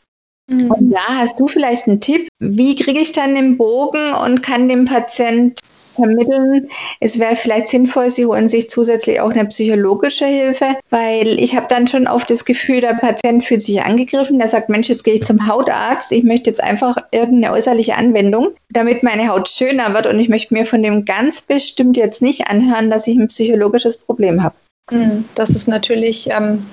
Mhm. 0.49 0.71
Und 0.71 0.91
ja, 0.91 1.05
hast 1.07 1.39
du 1.39 1.47
vielleicht 1.47 1.87
einen 1.87 2.01
Tipp? 2.01 2.27
Wie 2.39 2.75
kriege 2.75 2.99
ich 2.99 3.11
dann 3.11 3.35
den 3.35 3.57
Bogen 3.57 4.13
und 4.13 4.41
kann 4.41 4.67
dem 4.67 4.85
Patient 4.85 5.59
vermitteln. 5.95 6.67
Es 6.99 7.19
wäre 7.19 7.35
vielleicht 7.35 7.67
sinnvoll, 7.67 8.09
sie 8.09 8.25
holen 8.25 8.49
sich 8.49 8.69
zusätzlich 8.69 9.19
auch 9.19 9.31
eine 9.31 9.45
psychologische 9.45 10.25
Hilfe, 10.25 10.75
weil 10.89 11.39
ich 11.39 11.55
habe 11.55 11.67
dann 11.69 11.87
schon 11.87 12.07
oft 12.07 12.29
das 12.29 12.45
Gefühl, 12.45 12.81
der 12.81 12.93
Patient 12.93 13.43
fühlt 13.43 13.61
sich 13.61 13.81
angegriffen. 13.81 14.39
Der 14.39 14.47
sagt, 14.47 14.69
Mensch, 14.69 14.89
jetzt 14.89 15.03
gehe 15.03 15.15
ich 15.15 15.23
zum 15.23 15.47
Hautarzt. 15.47 16.11
Ich 16.11 16.23
möchte 16.23 16.49
jetzt 16.49 16.63
einfach 16.63 16.97
irgendeine 17.11 17.53
äußerliche 17.53 17.95
Anwendung, 17.95 18.49
damit 18.69 19.03
meine 19.03 19.27
Haut 19.29 19.49
schöner 19.49 19.93
wird 19.93 20.07
und 20.07 20.19
ich 20.19 20.29
möchte 20.29 20.53
mir 20.53 20.65
von 20.65 20.83
dem 20.83 21.05
ganz 21.05 21.41
bestimmt 21.41 21.97
jetzt 21.97 22.21
nicht 22.21 22.47
anhören, 22.47 22.89
dass 22.89 23.07
ich 23.07 23.17
ein 23.17 23.27
psychologisches 23.27 23.97
Problem 23.97 24.43
habe. 24.43 24.55
Hm, 24.91 25.25
das 25.35 25.49
ist 25.49 25.67
natürlich 25.67 26.29
ähm, 26.29 26.65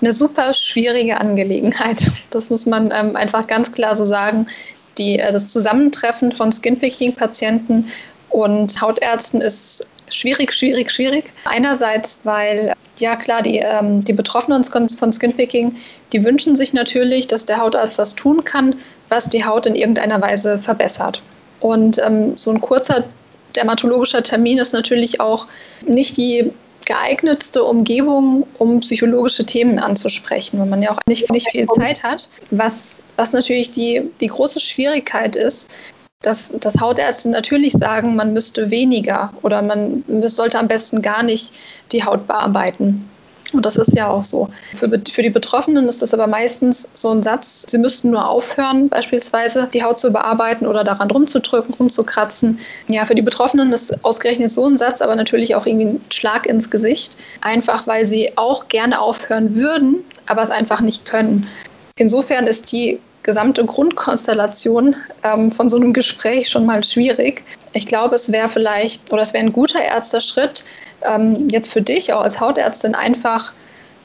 eine 0.00 0.12
super 0.12 0.54
schwierige 0.54 1.20
Angelegenheit. 1.20 2.10
Das 2.30 2.50
muss 2.50 2.66
man 2.66 2.92
ähm, 2.94 3.16
einfach 3.16 3.46
ganz 3.46 3.72
klar 3.72 3.96
so 3.96 4.04
sagen. 4.04 4.46
Die, 4.98 5.18
äh, 5.18 5.32
das 5.32 5.50
Zusammentreffen 5.50 6.32
von 6.32 6.50
Skinpicking-Patienten 6.50 7.88
und 8.30 8.80
Hautärzten 8.80 9.40
ist 9.40 9.86
schwierig, 10.08 10.52
schwierig, 10.52 10.90
schwierig. 10.90 11.32
Einerseits, 11.44 12.20
weil, 12.24 12.72
ja 12.98 13.16
klar, 13.16 13.42
die, 13.42 13.58
ähm, 13.58 14.04
die 14.04 14.12
Betroffenen 14.12 14.64
von 14.64 15.12
Skinpicking, 15.12 15.76
die 16.12 16.24
wünschen 16.24 16.56
sich 16.56 16.72
natürlich, 16.72 17.26
dass 17.26 17.46
der 17.46 17.58
Hautarzt 17.58 17.98
was 17.98 18.14
tun 18.14 18.44
kann, 18.44 18.76
was 19.08 19.28
die 19.28 19.44
Haut 19.44 19.66
in 19.66 19.74
irgendeiner 19.74 20.20
Weise 20.20 20.58
verbessert. 20.58 21.22
Und 21.60 21.98
ähm, 21.98 22.36
so 22.36 22.50
ein 22.50 22.60
kurzer 22.60 23.04
dermatologischer 23.56 24.22
Termin 24.22 24.58
ist 24.58 24.72
natürlich 24.72 25.20
auch 25.20 25.46
nicht 25.86 26.16
die 26.16 26.52
geeignetste 26.86 27.62
Umgebung, 27.62 28.46
um 28.58 28.80
psychologische 28.80 29.44
Themen 29.44 29.78
anzusprechen, 29.78 30.58
weil 30.58 30.66
man 30.66 30.82
ja 30.82 30.90
auch 30.90 30.98
nicht, 31.06 31.30
nicht 31.30 31.50
viel 31.50 31.66
Zeit 31.68 32.02
hat. 32.02 32.28
Was, 32.50 33.02
was 33.16 33.32
natürlich 33.32 33.70
die, 33.70 34.02
die 34.20 34.28
große 34.28 34.60
Schwierigkeit 34.60 35.36
ist, 35.36 35.68
dass, 36.22 36.52
dass 36.60 36.80
Hautärzte 36.80 37.30
natürlich 37.30 37.72
sagen, 37.72 38.14
man 38.14 38.34
müsste 38.34 38.70
weniger 38.70 39.32
oder 39.42 39.62
man 39.62 40.04
sollte 40.22 40.58
am 40.58 40.68
besten 40.68 41.00
gar 41.00 41.22
nicht 41.22 41.52
die 41.92 42.04
Haut 42.04 42.26
bearbeiten. 42.26 43.08
Und 43.52 43.66
das 43.66 43.74
ist 43.74 43.96
ja 43.96 44.08
auch 44.08 44.22
so. 44.22 44.48
Für, 44.76 44.88
für 44.88 45.22
die 45.22 45.30
Betroffenen 45.30 45.88
ist 45.88 46.02
das 46.02 46.14
aber 46.14 46.26
meistens 46.26 46.88
so 46.94 47.10
ein 47.10 47.22
Satz, 47.22 47.64
sie 47.68 47.78
müssten 47.78 48.10
nur 48.10 48.28
aufhören, 48.28 48.88
beispielsweise 48.88 49.68
die 49.72 49.82
Haut 49.82 49.98
zu 49.98 50.12
bearbeiten 50.12 50.66
oder 50.66 50.84
daran 50.84 51.10
rumzudrücken, 51.10 51.74
rumzukratzen. 51.74 52.60
Ja, 52.88 53.06
für 53.06 53.14
die 53.14 53.22
Betroffenen 53.22 53.72
ist 53.72 54.04
ausgerechnet 54.04 54.50
so 54.50 54.66
ein 54.66 54.76
Satz 54.76 55.00
aber 55.02 55.16
natürlich 55.16 55.54
auch 55.54 55.66
irgendwie 55.66 55.86
ein 55.86 56.04
Schlag 56.10 56.46
ins 56.46 56.70
Gesicht. 56.70 57.16
Einfach 57.40 57.86
weil 57.86 58.06
sie 58.06 58.30
auch 58.36 58.68
gerne 58.68 59.00
aufhören 59.00 59.54
würden, 59.56 60.04
aber 60.26 60.42
es 60.42 60.50
einfach 60.50 60.80
nicht 60.80 61.04
können. 61.06 61.48
Insofern 61.96 62.46
ist 62.46 62.70
die 62.70 63.00
gesamte 63.30 63.64
Grundkonstellation 63.64 64.96
ähm, 65.22 65.52
von 65.52 65.68
so 65.68 65.76
einem 65.76 65.92
Gespräch 65.92 66.48
schon 66.48 66.66
mal 66.66 66.82
schwierig. 66.82 67.44
Ich 67.74 67.86
glaube, 67.86 68.16
es 68.16 68.32
wäre 68.32 68.48
vielleicht 68.48 69.12
oder 69.12 69.22
es 69.22 69.32
wäre 69.32 69.44
ein 69.44 69.52
guter 69.52 69.80
erster 69.80 70.20
Schritt, 70.20 70.64
ähm, 71.08 71.48
jetzt 71.48 71.72
für 71.72 71.80
dich 71.80 72.12
auch 72.12 72.22
als 72.22 72.40
Hautärztin 72.40 72.96
einfach 72.96 73.52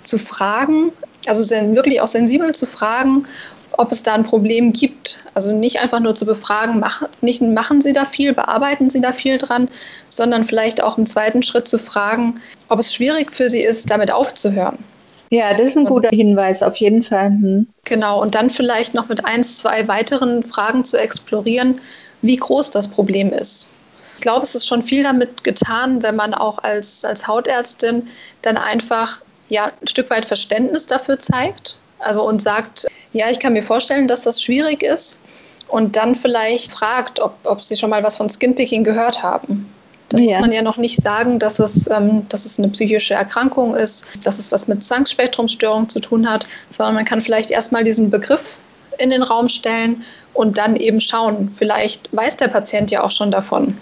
zu 0.03 0.19
fragen, 0.19 0.91
also 1.25 1.43
wirklich 1.73 2.01
auch 2.01 2.07
sensibel 2.07 2.53
zu 2.53 2.67
fragen, 2.67 3.25
ob 3.71 3.91
es 3.91 4.03
da 4.03 4.13
ein 4.13 4.25
Problem 4.25 4.71
gibt. 4.71 5.17
Also 5.33 5.51
nicht 5.51 5.79
einfach 5.79 5.99
nur 5.99 6.13
zu 6.13 6.27
befragen, 6.27 6.79
mach, 6.79 7.01
nicht 7.21 7.41
machen 7.41 7.81
Sie 7.81 7.93
da 7.93 8.05
viel, 8.05 8.31
bearbeiten 8.31 8.91
Sie 8.91 9.01
da 9.01 9.11
viel 9.11 9.39
dran, 9.39 9.69
sondern 10.09 10.45
vielleicht 10.45 10.83
auch 10.83 10.99
im 10.99 11.07
zweiten 11.07 11.41
Schritt 11.41 11.67
zu 11.67 11.79
fragen, 11.79 12.39
ob 12.69 12.79
es 12.79 12.93
schwierig 12.93 13.33
für 13.33 13.49
Sie 13.49 13.61
ist, 13.61 13.89
damit 13.89 14.11
aufzuhören. 14.11 14.77
Ja, 15.29 15.53
das 15.53 15.69
ist 15.69 15.77
ein 15.77 15.85
guter 15.85 16.09
Hinweis, 16.09 16.61
auf 16.61 16.75
jeden 16.77 17.03
Fall. 17.03 17.29
Hm. 17.29 17.67
Genau, 17.83 18.21
und 18.21 18.35
dann 18.35 18.49
vielleicht 18.49 18.93
noch 18.93 19.07
mit 19.07 19.25
ein, 19.25 19.43
zwei 19.43 19.87
weiteren 19.87 20.43
Fragen 20.43 20.85
zu 20.85 20.97
explorieren, 20.97 21.79
wie 22.21 22.37
groß 22.37 22.71
das 22.71 22.87
Problem 22.87 23.31
ist. 23.31 23.67
Ich 24.15 24.21
glaube, 24.21 24.43
es 24.43 24.55
ist 24.55 24.65
schon 24.65 24.83
viel 24.83 25.03
damit 25.03 25.43
getan, 25.43 26.01
wenn 26.01 26.15
man 26.15 26.33
auch 26.33 26.59
als, 26.59 27.03
als 27.03 27.27
Hautärztin 27.27 28.07
dann 28.43 28.57
einfach 28.57 29.21
ja, 29.49 29.71
ein 29.81 29.87
Stück 29.87 30.09
weit 30.09 30.25
Verständnis 30.25 30.87
dafür 30.87 31.19
zeigt. 31.19 31.75
Also 31.99 32.27
und 32.27 32.41
sagt, 32.41 32.85
ja, 33.13 33.29
ich 33.29 33.39
kann 33.39 33.53
mir 33.53 33.63
vorstellen, 33.63 34.07
dass 34.07 34.23
das 34.23 34.41
schwierig 34.41 34.83
ist. 34.83 35.17
Und 35.67 35.95
dann 35.95 36.15
vielleicht 36.15 36.71
fragt, 36.71 37.19
ob, 37.19 37.35
ob 37.43 37.63
Sie 37.63 37.75
schon 37.75 37.89
mal 37.89 38.03
was 38.03 38.17
von 38.17 38.29
Skinpicking 38.29 38.83
gehört 38.83 39.23
haben. 39.23 39.73
Das 40.15 40.25
ja. 40.25 40.37
muss 40.37 40.47
man 40.47 40.51
ja 40.51 40.61
noch 40.61 40.77
nicht 40.77 41.01
sagen, 41.01 41.39
dass 41.39 41.59
es, 41.59 41.89
ähm, 41.89 42.25
dass 42.29 42.45
es 42.45 42.57
eine 42.57 42.69
psychische 42.69 43.13
Erkrankung 43.13 43.75
ist, 43.75 44.05
dass 44.23 44.39
es 44.39 44.51
was 44.51 44.67
mit 44.67 44.83
Zwangsspektrumstörung 44.83 45.89
zu 45.89 45.99
tun 45.99 46.29
hat, 46.29 46.45
sondern 46.69 46.95
man 46.95 47.05
kann 47.05 47.21
vielleicht 47.21 47.51
erstmal 47.51 47.83
diesen 47.83 48.09
Begriff 48.09 48.57
in 48.99 49.09
den 49.09 49.23
Raum 49.23 49.49
stellen 49.49 50.03
und 50.33 50.57
dann 50.57 50.77
eben 50.77 51.01
schauen, 51.01 51.53
vielleicht 51.57 52.15
weiß 52.15 52.37
der 52.37 52.47
Patient 52.47 52.91
ja 52.91 53.03
auch 53.03 53.11
schon 53.11 53.29
davon. 53.29 53.77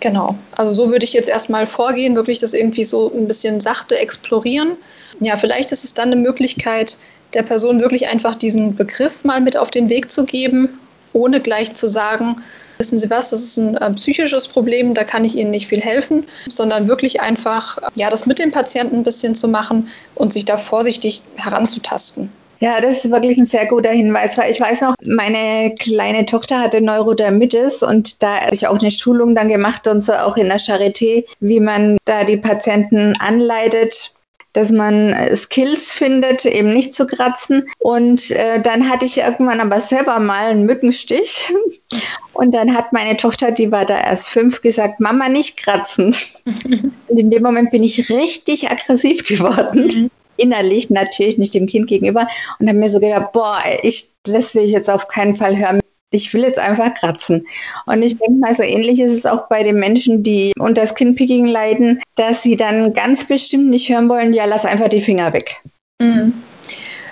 Genau, 0.00 0.36
also 0.56 0.72
so 0.72 0.90
würde 0.90 1.04
ich 1.04 1.12
jetzt 1.12 1.28
erstmal 1.28 1.66
vorgehen, 1.66 2.16
wirklich 2.16 2.38
das 2.38 2.54
irgendwie 2.54 2.84
so 2.84 3.12
ein 3.12 3.26
bisschen 3.26 3.60
sachte 3.60 3.98
explorieren. 3.98 4.76
Ja, 5.20 5.36
vielleicht 5.36 5.72
ist 5.72 5.84
es 5.84 5.94
dann 5.94 6.12
eine 6.12 6.20
Möglichkeit, 6.20 6.96
der 7.34 7.42
Person 7.42 7.80
wirklich 7.80 8.08
einfach 8.08 8.34
diesen 8.34 8.74
Begriff 8.76 9.24
mal 9.24 9.40
mit 9.40 9.56
auf 9.56 9.70
den 9.70 9.88
Weg 9.88 10.10
zu 10.10 10.24
geben, 10.24 10.80
ohne 11.12 11.40
gleich 11.40 11.74
zu 11.74 11.88
sagen, 11.88 12.42
wissen 12.78 12.98
Sie 12.98 13.10
was, 13.10 13.30
das 13.30 13.42
ist 13.42 13.56
ein 13.58 13.76
äh, 13.76 13.92
psychisches 13.92 14.48
Problem, 14.48 14.94
da 14.94 15.04
kann 15.04 15.24
ich 15.24 15.36
Ihnen 15.36 15.50
nicht 15.50 15.68
viel 15.68 15.80
helfen, 15.80 16.24
sondern 16.48 16.88
wirklich 16.88 17.20
einfach, 17.20 17.78
ja, 17.94 18.10
das 18.10 18.26
mit 18.26 18.38
dem 18.38 18.52
Patienten 18.52 18.96
ein 18.96 19.04
bisschen 19.04 19.34
zu 19.34 19.48
machen 19.48 19.88
und 20.14 20.32
sich 20.32 20.44
da 20.44 20.56
vorsichtig 20.56 21.22
heranzutasten. 21.36 22.30
Ja, 22.60 22.80
das 22.80 23.04
ist 23.04 23.12
wirklich 23.12 23.38
ein 23.38 23.46
sehr 23.46 23.66
guter 23.66 23.90
Hinweis, 23.90 24.36
weil 24.36 24.50
ich 24.50 24.60
weiß 24.60 24.80
noch, 24.80 24.94
meine 25.04 25.74
kleine 25.76 26.26
Tochter 26.26 26.60
hatte 26.60 26.80
Neurodermitis 26.80 27.84
und 27.84 28.20
da 28.20 28.40
habe 28.40 28.54
ich 28.54 28.66
auch 28.66 28.80
eine 28.80 28.90
Schulung 28.90 29.36
dann 29.36 29.48
gemacht 29.48 29.86
und 29.86 30.02
so 30.02 30.12
auch 30.14 30.36
in 30.36 30.48
der 30.48 30.58
Charité, 30.58 31.24
wie 31.38 31.60
man 31.60 31.98
da 32.04 32.24
die 32.24 32.36
Patienten 32.36 33.14
anleitet, 33.20 34.10
dass 34.58 34.72
man 34.72 35.12
äh, 35.12 35.36
Skills 35.36 35.92
findet, 35.92 36.44
eben 36.44 36.74
nicht 36.74 36.92
zu 36.92 37.06
kratzen. 37.06 37.68
Und 37.78 38.32
äh, 38.32 38.60
dann 38.60 38.90
hatte 38.90 39.04
ich 39.04 39.18
irgendwann 39.18 39.60
aber 39.60 39.80
selber 39.80 40.18
mal 40.18 40.50
einen 40.50 40.66
Mückenstich. 40.66 41.52
Und 42.32 42.52
dann 42.52 42.74
hat 42.74 42.92
meine 42.92 43.16
Tochter, 43.16 43.52
die 43.52 43.70
war 43.70 43.84
da 43.84 44.00
erst 44.00 44.30
fünf, 44.30 44.60
gesagt, 44.60 44.98
Mama, 44.98 45.28
nicht 45.28 45.58
kratzen. 45.58 46.14
Und 46.44 47.20
in 47.20 47.30
dem 47.30 47.44
Moment 47.44 47.70
bin 47.70 47.84
ich 47.84 48.10
richtig 48.10 48.68
aggressiv 48.68 49.24
geworden. 49.24 49.86
Mhm 49.86 50.10
innerlich 50.40 50.88
natürlich 50.88 51.36
nicht 51.36 51.52
dem 51.52 51.66
Kind 51.66 51.88
gegenüber 51.88 52.28
und 52.60 52.68
habe 52.68 52.78
mir 52.78 52.88
so 52.88 53.00
gedacht, 53.00 53.32
boah, 53.32 53.58
ich, 53.82 54.10
das 54.22 54.54
will 54.54 54.62
ich 54.62 54.70
jetzt 54.70 54.88
auf 54.88 55.08
keinen 55.08 55.34
Fall 55.34 55.58
hören. 55.58 55.80
Ich 56.10 56.32
will 56.32 56.42
jetzt 56.42 56.58
einfach 56.58 56.94
kratzen. 56.94 57.46
Und 57.86 58.02
ich 58.02 58.16
denke 58.16 58.40
mal, 58.40 58.54
so 58.54 58.62
ähnlich 58.62 58.98
ist 58.98 59.12
es 59.12 59.26
auch 59.26 59.48
bei 59.48 59.62
den 59.62 59.76
Menschen, 59.78 60.22
die 60.22 60.52
unter 60.58 60.86
Skinpicking 60.86 61.46
leiden, 61.46 62.00
dass 62.16 62.42
sie 62.42 62.56
dann 62.56 62.94
ganz 62.94 63.26
bestimmt 63.26 63.68
nicht 63.68 63.88
hören 63.90 64.08
wollen, 64.08 64.32
ja, 64.32 64.46
lass 64.46 64.64
einfach 64.64 64.88
die 64.88 65.02
Finger 65.02 65.32
weg. 65.32 65.56
Mhm. 66.00 66.32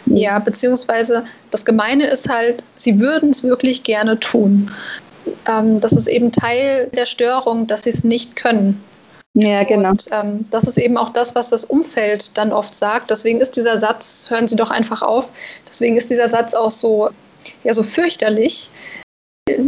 Ja, 0.07 0.39
beziehungsweise 0.39 1.25
das 1.51 1.65
Gemeine 1.65 2.07
ist 2.07 2.29
halt, 2.29 2.63
sie 2.77 2.99
würden 3.01 3.31
es 3.31 3.43
wirklich 3.43 3.83
gerne 3.83 4.19
tun. 4.19 4.71
Ähm, 5.49 5.81
das 5.81 5.93
ist 5.93 6.07
eben 6.07 6.33
Teil 6.33 6.89
der 6.97 7.07
Störung, 7.07 7.67
dass 7.67 7.83
sie 7.83 7.91
es 7.91 8.05
nicht 8.05 8.37
können. 8.37 8.81
Ja, 9.35 9.65
genau. 9.65 9.91
Und 9.91 10.07
ähm, 10.13 10.47
das 10.51 10.65
ist 10.65 10.79
eben 10.79 10.97
auch 10.97 11.11
das, 11.11 11.35
was 11.35 11.51
das 11.51 11.67
Umfeld 11.67 12.39
dann 12.39 12.53
oft 12.53 12.75
sagt. 12.75 13.11
Deswegen 13.11 13.41
ist 13.41 13.57
dieser 13.57 13.79
Satz, 13.79 14.27
hören 14.31 14.49
Sie 14.49 14.57
doch 14.57 14.71
einfach 14.71 15.03
auf, 15.03 15.29
deswegen 15.69 15.97
ist 15.97 16.09
dieser 16.09 16.31
Satz 16.31 16.55
auch 16.55 16.71
so, 16.71 17.11
ja, 17.65 17.75
so 17.75 17.83
fürchterlich. 17.83 18.71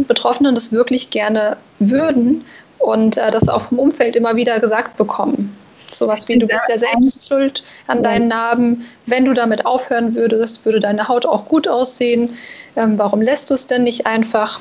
Betroffenen 0.07 0.55
das 0.55 0.71
wirklich 0.71 1.09
gerne 1.09 1.55
würden 1.79 2.43
und 2.79 3.17
äh, 3.17 3.31
das 3.31 3.47
auch 3.47 3.63
vom 3.63 3.79
Umfeld 3.79 4.15
immer 4.15 4.35
wieder 4.35 4.59
gesagt 4.59 4.97
bekommen. 4.97 5.55
Sowas 5.91 6.27
wie, 6.27 6.37
du 6.37 6.45
bist 6.45 6.67
ja 6.69 6.77
selbst 6.77 7.27
schuld 7.27 7.63
an 7.87 8.03
deinen 8.03 8.27
Narben. 8.27 8.85
Wenn 9.05 9.25
du 9.25 9.33
damit 9.33 9.65
aufhören 9.65 10.13
würdest, 10.15 10.63
würde 10.65 10.79
deine 10.79 11.07
Haut 11.07 11.25
auch 11.25 11.45
gut 11.45 11.67
aussehen. 11.67 12.37
Ähm, 12.75 12.97
warum 12.97 13.21
lässt 13.21 13.49
du 13.49 13.55
es 13.55 13.65
denn 13.65 13.83
nicht 13.83 14.05
einfach? 14.05 14.59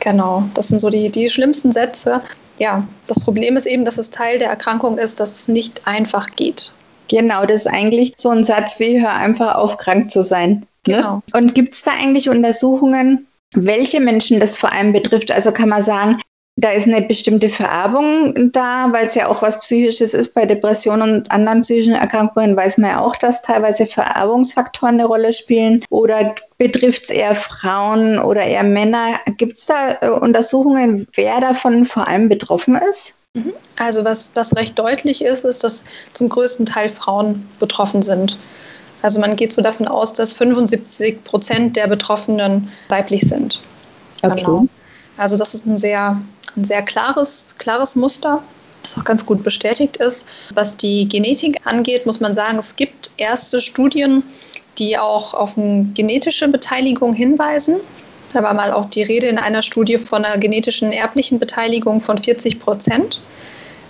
Genau, 0.00 0.44
das 0.54 0.68
sind 0.68 0.78
so 0.78 0.88
die, 0.90 1.10
die 1.10 1.28
schlimmsten 1.28 1.72
Sätze 1.72 2.22
ja, 2.58 2.86
das 3.06 3.20
Problem 3.20 3.56
ist 3.56 3.66
eben, 3.66 3.84
dass 3.84 3.98
es 3.98 4.10
Teil 4.10 4.38
der 4.38 4.48
Erkrankung 4.48 4.98
ist, 4.98 5.20
dass 5.20 5.32
es 5.32 5.48
nicht 5.48 5.86
einfach 5.86 6.30
geht. 6.36 6.72
Genau, 7.08 7.44
das 7.44 7.62
ist 7.62 7.66
eigentlich 7.66 8.14
so 8.16 8.30
ein 8.30 8.44
Satz 8.44 8.80
wie, 8.80 9.00
hör 9.00 9.12
einfach 9.12 9.56
auf, 9.56 9.76
krank 9.78 10.10
zu 10.10 10.22
sein. 10.22 10.66
Ne? 10.86 10.96
Genau. 10.96 11.22
Und 11.34 11.54
gibt 11.54 11.74
es 11.74 11.82
da 11.82 11.92
eigentlich 11.92 12.28
Untersuchungen, 12.28 13.26
welche 13.54 14.00
Menschen 14.00 14.40
das 14.40 14.56
vor 14.56 14.72
allem 14.72 14.92
betrifft? 14.92 15.30
Also 15.30 15.52
kann 15.52 15.68
man 15.68 15.82
sagen, 15.82 16.18
da 16.56 16.70
ist 16.70 16.86
eine 16.86 17.02
bestimmte 17.02 17.48
Vererbung 17.48 18.52
da, 18.52 18.92
weil 18.92 19.06
es 19.06 19.16
ja 19.16 19.26
auch 19.28 19.42
was 19.42 19.58
Psychisches 19.58 20.14
ist. 20.14 20.34
Bei 20.34 20.46
Depressionen 20.46 21.16
und 21.16 21.32
anderen 21.32 21.62
psychischen 21.62 21.94
Erkrankungen 21.94 22.56
weiß 22.56 22.78
man 22.78 22.90
ja 22.90 23.00
auch, 23.00 23.16
dass 23.16 23.42
teilweise 23.42 23.86
Vererbungsfaktoren 23.86 24.94
eine 24.94 25.06
Rolle 25.06 25.32
spielen. 25.32 25.84
Oder 25.90 26.36
betrifft 26.56 27.04
es 27.04 27.10
eher 27.10 27.34
Frauen 27.34 28.20
oder 28.20 28.42
eher 28.44 28.62
Männer? 28.62 29.18
Gibt 29.36 29.58
es 29.58 29.66
da 29.66 29.98
äh, 30.00 30.10
Untersuchungen, 30.10 31.08
wer 31.14 31.40
davon 31.40 31.84
vor 31.84 32.06
allem 32.06 32.28
betroffen 32.28 32.76
ist? 32.76 33.14
Mhm. 33.34 33.52
Also 33.76 34.04
was, 34.04 34.30
was 34.34 34.54
recht 34.56 34.78
deutlich 34.78 35.24
ist, 35.24 35.44
ist, 35.44 35.64
dass 35.64 35.84
zum 36.12 36.28
größten 36.28 36.66
Teil 36.66 36.90
Frauen 36.90 37.48
betroffen 37.58 38.02
sind. 38.02 38.38
Also 39.02 39.20
man 39.20 39.36
geht 39.36 39.52
so 39.52 39.60
davon 39.60 39.86
aus, 39.86 40.14
dass 40.14 40.32
75 40.32 41.24
Prozent 41.24 41.76
der 41.76 41.88
Betroffenen 41.88 42.70
weiblich 42.88 43.22
sind. 43.28 43.60
Okay. 44.22 44.40
Genau. 44.40 44.66
Also 45.16 45.36
das 45.36 45.54
ist 45.54 45.66
ein 45.66 45.76
sehr 45.76 46.20
ein 46.56 46.64
sehr 46.64 46.82
klares, 46.82 47.54
klares 47.58 47.96
Muster, 47.96 48.42
das 48.82 48.96
auch 48.96 49.04
ganz 49.04 49.24
gut 49.26 49.42
bestätigt 49.42 49.96
ist. 49.96 50.26
Was 50.54 50.76
die 50.76 51.08
Genetik 51.08 51.60
angeht, 51.66 52.06
muss 52.06 52.20
man 52.20 52.34
sagen, 52.34 52.58
es 52.58 52.76
gibt 52.76 53.10
erste 53.16 53.60
Studien, 53.60 54.22
die 54.78 54.98
auch 54.98 55.34
auf 55.34 55.56
eine 55.56 55.84
genetische 55.94 56.48
Beteiligung 56.48 57.14
hinweisen. 57.14 57.76
Da 58.34 58.42
war 58.42 58.52
mal 58.52 58.72
auch 58.72 58.90
die 58.90 59.04
Rede 59.04 59.28
in 59.28 59.38
einer 59.38 59.62
Studie 59.62 59.96
von 59.96 60.24
einer 60.24 60.38
genetischen 60.38 60.90
erblichen 60.90 61.38
Beteiligung 61.38 62.00
von 62.00 62.18
40 62.18 62.58
Prozent. 62.58 63.20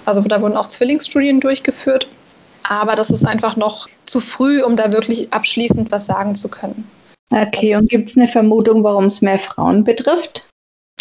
Also 0.05 0.21
da 0.21 0.41
wurden 0.43 0.59
auch 0.59 0.69
Zwillingsstudien 0.69 1.41
durchgeführt. 1.41 2.09
Aber 2.63 2.95
das 2.95 3.09
ist 3.09 3.25
einfach 3.25 3.57
noch 3.57 3.89
zu 4.05 4.21
früh, 4.21 4.63
um 4.63 4.77
da 4.77 4.93
wirklich 4.93 5.33
abschließend 5.33 5.91
was 5.91 6.05
sagen 6.05 6.37
zu 6.37 6.49
können. 6.49 6.87
Okay, 7.31 7.75
und 7.75 7.89
gibt 7.89 8.11
es 8.11 8.17
eine 8.19 8.29
Vermutung, 8.29 8.85
warum 8.85 9.07
es 9.07 9.23
mehr 9.23 9.39
Frauen 9.39 9.83
betrifft? 9.83 10.47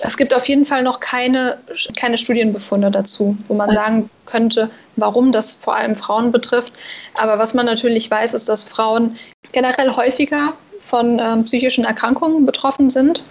Es 0.02 0.16
gibt 0.16 0.34
auf 0.34 0.48
jeden 0.48 0.66
Fall 0.66 0.82
noch 0.82 1.02
keine, 1.02 1.58
keine 1.98 2.18
Studienbefunde 2.18 2.92
dazu, 2.92 3.38
wo 3.50 3.54
man 3.54 3.70
sagen 3.72 4.10
könnte, 4.26 4.70
warum 4.96 5.34
das 5.34 5.56
vor 5.56 5.76
allem 5.76 5.98
Frauen 5.98 6.32
betrifft. 6.32 6.72
Aber 7.14 7.38
was 7.40 7.54
man 7.54 7.66
natürlich 7.66 8.10
weiß, 8.10 8.34
ist, 8.34 8.48
dass 8.48 8.64
Frauen 8.64 9.18
generell 9.52 9.94
häufiger 9.94 10.54
von 10.88 11.20
ähm, 11.20 11.46
psychischen 11.46 11.86
Erkrankungen 11.86 12.46
betroffen 12.46 12.90
sind. 12.90 13.24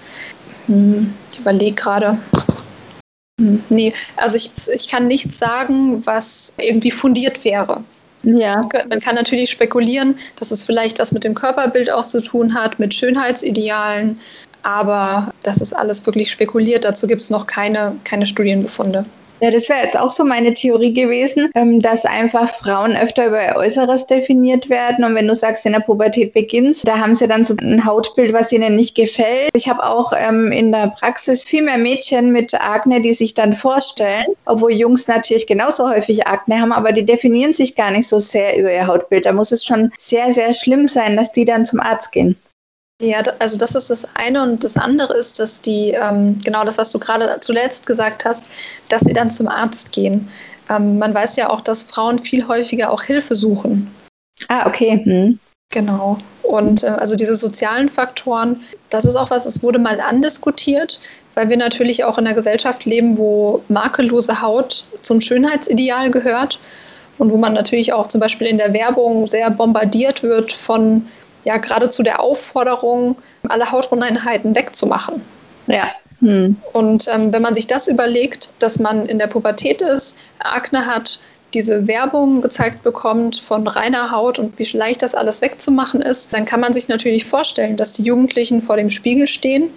Hm, 0.66 1.12
ich 1.32 1.40
überlege 1.40 1.74
gerade. 1.74 2.18
Hm, 3.40 3.62
nee, 3.68 3.92
also 4.16 4.36
ich, 4.36 4.50
ich 4.74 4.88
kann 4.88 5.06
nichts 5.06 5.38
sagen, 5.38 6.04
was 6.06 6.52
irgendwie 6.58 6.90
fundiert 6.90 7.44
wäre. 7.44 7.82
Ja. 8.22 8.68
Man 8.88 9.00
kann 9.00 9.16
natürlich 9.16 9.50
spekulieren, 9.50 10.16
dass 10.36 10.52
es 10.52 10.64
vielleicht 10.64 10.98
was 10.98 11.12
mit 11.12 11.24
dem 11.24 11.34
Körperbild 11.34 11.90
auch 11.90 12.06
zu 12.06 12.20
tun 12.20 12.54
hat, 12.54 12.78
mit 12.78 12.94
Schönheitsidealen, 12.94 14.20
aber 14.62 15.32
das 15.42 15.58
ist 15.58 15.72
alles 15.72 16.06
wirklich 16.06 16.30
spekuliert. 16.30 16.84
Dazu 16.84 17.08
gibt 17.08 17.22
es 17.22 17.30
noch 17.30 17.48
keine, 17.48 17.96
keine 18.04 18.26
Studienbefunde. 18.26 19.04
Ja, 19.42 19.50
das 19.50 19.68
wäre 19.68 19.82
jetzt 19.82 19.98
auch 19.98 20.12
so 20.12 20.24
meine 20.24 20.54
Theorie 20.54 20.94
gewesen, 20.94 21.50
ähm, 21.56 21.80
dass 21.80 22.04
einfach 22.04 22.48
Frauen 22.48 22.96
öfter 22.96 23.26
über 23.26 23.44
ihr 23.44 23.56
Äußeres 23.56 24.06
definiert 24.06 24.70
werden. 24.70 25.04
Und 25.04 25.16
wenn 25.16 25.26
du 25.26 25.34
sagst, 25.34 25.66
in 25.66 25.72
der 25.72 25.80
Pubertät 25.80 26.32
beginnst, 26.32 26.86
da 26.86 26.98
haben 26.98 27.16
sie 27.16 27.26
dann 27.26 27.44
so 27.44 27.56
ein 27.60 27.84
Hautbild, 27.84 28.32
was 28.32 28.52
ihnen 28.52 28.76
nicht 28.76 28.94
gefällt. 28.94 29.50
Ich 29.54 29.68
habe 29.68 29.84
auch 29.84 30.12
ähm, 30.16 30.52
in 30.52 30.70
der 30.70 30.94
Praxis 30.96 31.42
viel 31.42 31.64
mehr 31.64 31.78
Mädchen 31.78 32.30
mit 32.30 32.54
Akne, 32.54 33.00
die 33.00 33.14
sich 33.14 33.34
dann 33.34 33.52
vorstellen, 33.52 34.26
obwohl 34.44 34.70
Jungs 34.70 35.08
natürlich 35.08 35.48
genauso 35.48 35.90
häufig 35.90 36.24
Akne 36.28 36.60
haben, 36.60 36.72
aber 36.72 36.92
die 36.92 37.04
definieren 37.04 37.52
sich 37.52 37.74
gar 37.74 37.90
nicht 37.90 38.08
so 38.08 38.20
sehr 38.20 38.56
über 38.56 38.72
ihr 38.72 38.86
Hautbild. 38.86 39.26
Da 39.26 39.32
muss 39.32 39.50
es 39.50 39.64
schon 39.64 39.90
sehr, 39.98 40.32
sehr 40.32 40.54
schlimm 40.54 40.86
sein, 40.86 41.16
dass 41.16 41.32
die 41.32 41.44
dann 41.44 41.66
zum 41.66 41.80
Arzt 41.80 42.12
gehen. 42.12 42.36
Ja, 43.02 43.20
also 43.40 43.58
das 43.58 43.74
ist 43.74 43.90
das 43.90 44.06
eine 44.14 44.40
und 44.44 44.62
das 44.62 44.76
andere 44.76 45.14
ist, 45.14 45.40
dass 45.40 45.60
die, 45.60 45.90
ähm, 45.90 46.38
genau 46.44 46.62
das, 46.62 46.78
was 46.78 46.92
du 46.92 47.00
gerade 47.00 47.40
zuletzt 47.40 47.84
gesagt 47.84 48.24
hast, 48.24 48.44
dass 48.90 49.02
sie 49.02 49.12
dann 49.12 49.32
zum 49.32 49.48
Arzt 49.48 49.90
gehen. 49.90 50.28
Ähm, 50.70 50.98
man 50.98 51.12
weiß 51.12 51.34
ja 51.34 51.50
auch, 51.50 51.60
dass 51.62 51.82
Frauen 51.82 52.20
viel 52.20 52.46
häufiger 52.46 52.92
auch 52.92 53.02
Hilfe 53.02 53.34
suchen. 53.34 53.92
Ah, 54.46 54.68
okay. 54.68 55.02
Hm. 55.04 55.40
Genau. 55.72 56.18
Und 56.44 56.84
äh, 56.84 56.88
also 56.88 57.16
diese 57.16 57.34
sozialen 57.34 57.88
Faktoren, 57.88 58.60
das 58.90 59.04
ist 59.04 59.16
auch 59.16 59.30
was, 59.30 59.46
es 59.46 59.64
wurde 59.64 59.80
mal 59.80 60.00
andiskutiert, 60.00 61.00
weil 61.34 61.48
wir 61.48 61.56
natürlich 61.56 62.04
auch 62.04 62.18
in 62.18 62.26
einer 62.26 62.36
Gesellschaft 62.36 62.84
leben, 62.84 63.18
wo 63.18 63.64
makellose 63.68 64.40
Haut 64.40 64.84
zum 65.02 65.20
Schönheitsideal 65.20 66.12
gehört 66.12 66.60
und 67.18 67.32
wo 67.32 67.36
man 67.36 67.52
natürlich 67.52 67.92
auch 67.92 68.06
zum 68.06 68.20
Beispiel 68.20 68.46
in 68.46 68.58
der 68.58 68.72
Werbung 68.72 69.26
sehr 69.26 69.50
bombardiert 69.50 70.22
wird 70.22 70.52
von 70.52 71.08
ja 71.44 71.56
geradezu 71.56 72.02
der 72.02 72.20
Aufforderung, 72.20 73.16
alle 73.48 73.70
Hautunreinheiten 73.70 74.54
wegzumachen. 74.54 75.22
Ja. 75.66 75.88
Hm. 76.20 76.56
Und 76.72 77.08
ähm, 77.12 77.32
wenn 77.32 77.42
man 77.42 77.54
sich 77.54 77.66
das 77.66 77.88
überlegt, 77.88 78.52
dass 78.60 78.78
man 78.78 79.06
in 79.06 79.18
der 79.18 79.26
Pubertät 79.26 79.82
ist, 79.82 80.16
Akne 80.38 80.86
hat, 80.86 81.18
diese 81.54 81.86
Werbung 81.86 82.40
gezeigt 82.40 82.82
bekommt 82.82 83.36
von 83.46 83.66
reiner 83.66 84.10
Haut 84.10 84.38
und 84.38 84.58
wie 84.58 84.76
leicht 84.76 85.02
das 85.02 85.14
alles 85.14 85.42
wegzumachen 85.42 86.00
ist, 86.00 86.32
dann 86.32 86.46
kann 86.46 86.60
man 86.60 86.72
sich 86.72 86.88
natürlich 86.88 87.26
vorstellen, 87.26 87.76
dass 87.76 87.92
die 87.92 88.04
Jugendlichen 88.04 88.62
vor 88.62 88.76
dem 88.76 88.90
Spiegel 88.90 89.26
stehen 89.26 89.70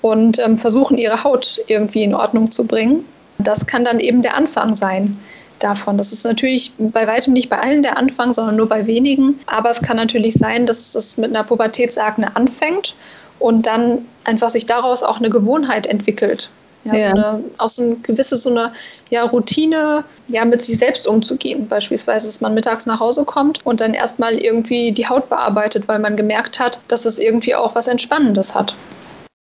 und 0.00 0.38
ähm, 0.38 0.56
versuchen, 0.56 0.96
ihre 0.96 1.24
Haut 1.24 1.60
irgendwie 1.66 2.04
in 2.04 2.14
Ordnung 2.14 2.50
zu 2.52 2.64
bringen. 2.64 3.04
Das 3.38 3.66
kann 3.66 3.84
dann 3.84 4.00
eben 4.00 4.22
der 4.22 4.34
Anfang 4.34 4.74
sein 4.74 5.18
davon. 5.62 5.96
Das 5.98 6.12
ist 6.12 6.24
natürlich 6.24 6.72
bei 6.78 7.06
weitem 7.06 7.32
nicht 7.32 7.48
bei 7.50 7.60
allen 7.60 7.82
der 7.82 7.96
Anfang, 7.96 8.32
sondern 8.32 8.56
nur 8.56 8.68
bei 8.68 8.86
wenigen. 8.86 9.38
Aber 9.46 9.70
es 9.70 9.80
kann 9.80 9.96
natürlich 9.96 10.34
sein, 10.34 10.66
dass 10.66 10.94
es 10.94 11.16
mit 11.16 11.34
einer 11.34 11.44
Pubertätsakne 11.44 12.34
anfängt 12.36 12.94
und 13.38 13.66
dann 13.66 14.06
einfach 14.24 14.50
sich 14.50 14.66
daraus 14.66 15.02
auch 15.02 15.18
eine 15.18 15.30
Gewohnheit 15.30 15.86
entwickelt. 15.86 16.50
Ja, 16.84 16.94
ja. 16.94 17.10
So 17.10 17.16
eine, 17.16 17.44
auch 17.58 17.70
so 17.70 17.82
eine 17.82 17.96
gewisse 17.96 18.36
so 18.36 18.50
eine 18.50 18.72
ja, 19.10 19.24
Routine, 19.24 20.04
ja, 20.28 20.44
mit 20.44 20.62
sich 20.62 20.78
selbst 20.78 21.06
umzugehen. 21.06 21.68
Beispielsweise, 21.68 22.26
dass 22.26 22.40
man 22.40 22.54
mittags 22.54 22.86
nach 22.86 23.00
Hause 23.00 23.24
kommt 23.24 23.64
und 23.66 23.80
dann 23.80 23.92
erstmal 23.92 24.34
irgendwie 24.34 24.92
die 24.92 25.06
Haut 25.06 25.28
bearbeitet, 25.28 25.84
weil 25.88 25.98
man 25.98 26.16
gemerkt 26.16 26.58
hat, 26.58 26.80
dass 26.88 27.04
es 27.04 27.18
irgendwie 27.18 27.54
auch 27.54 27.74
was 27.74 27.86
Entspannendes 27.86 28.54
hat. 28.54 28.74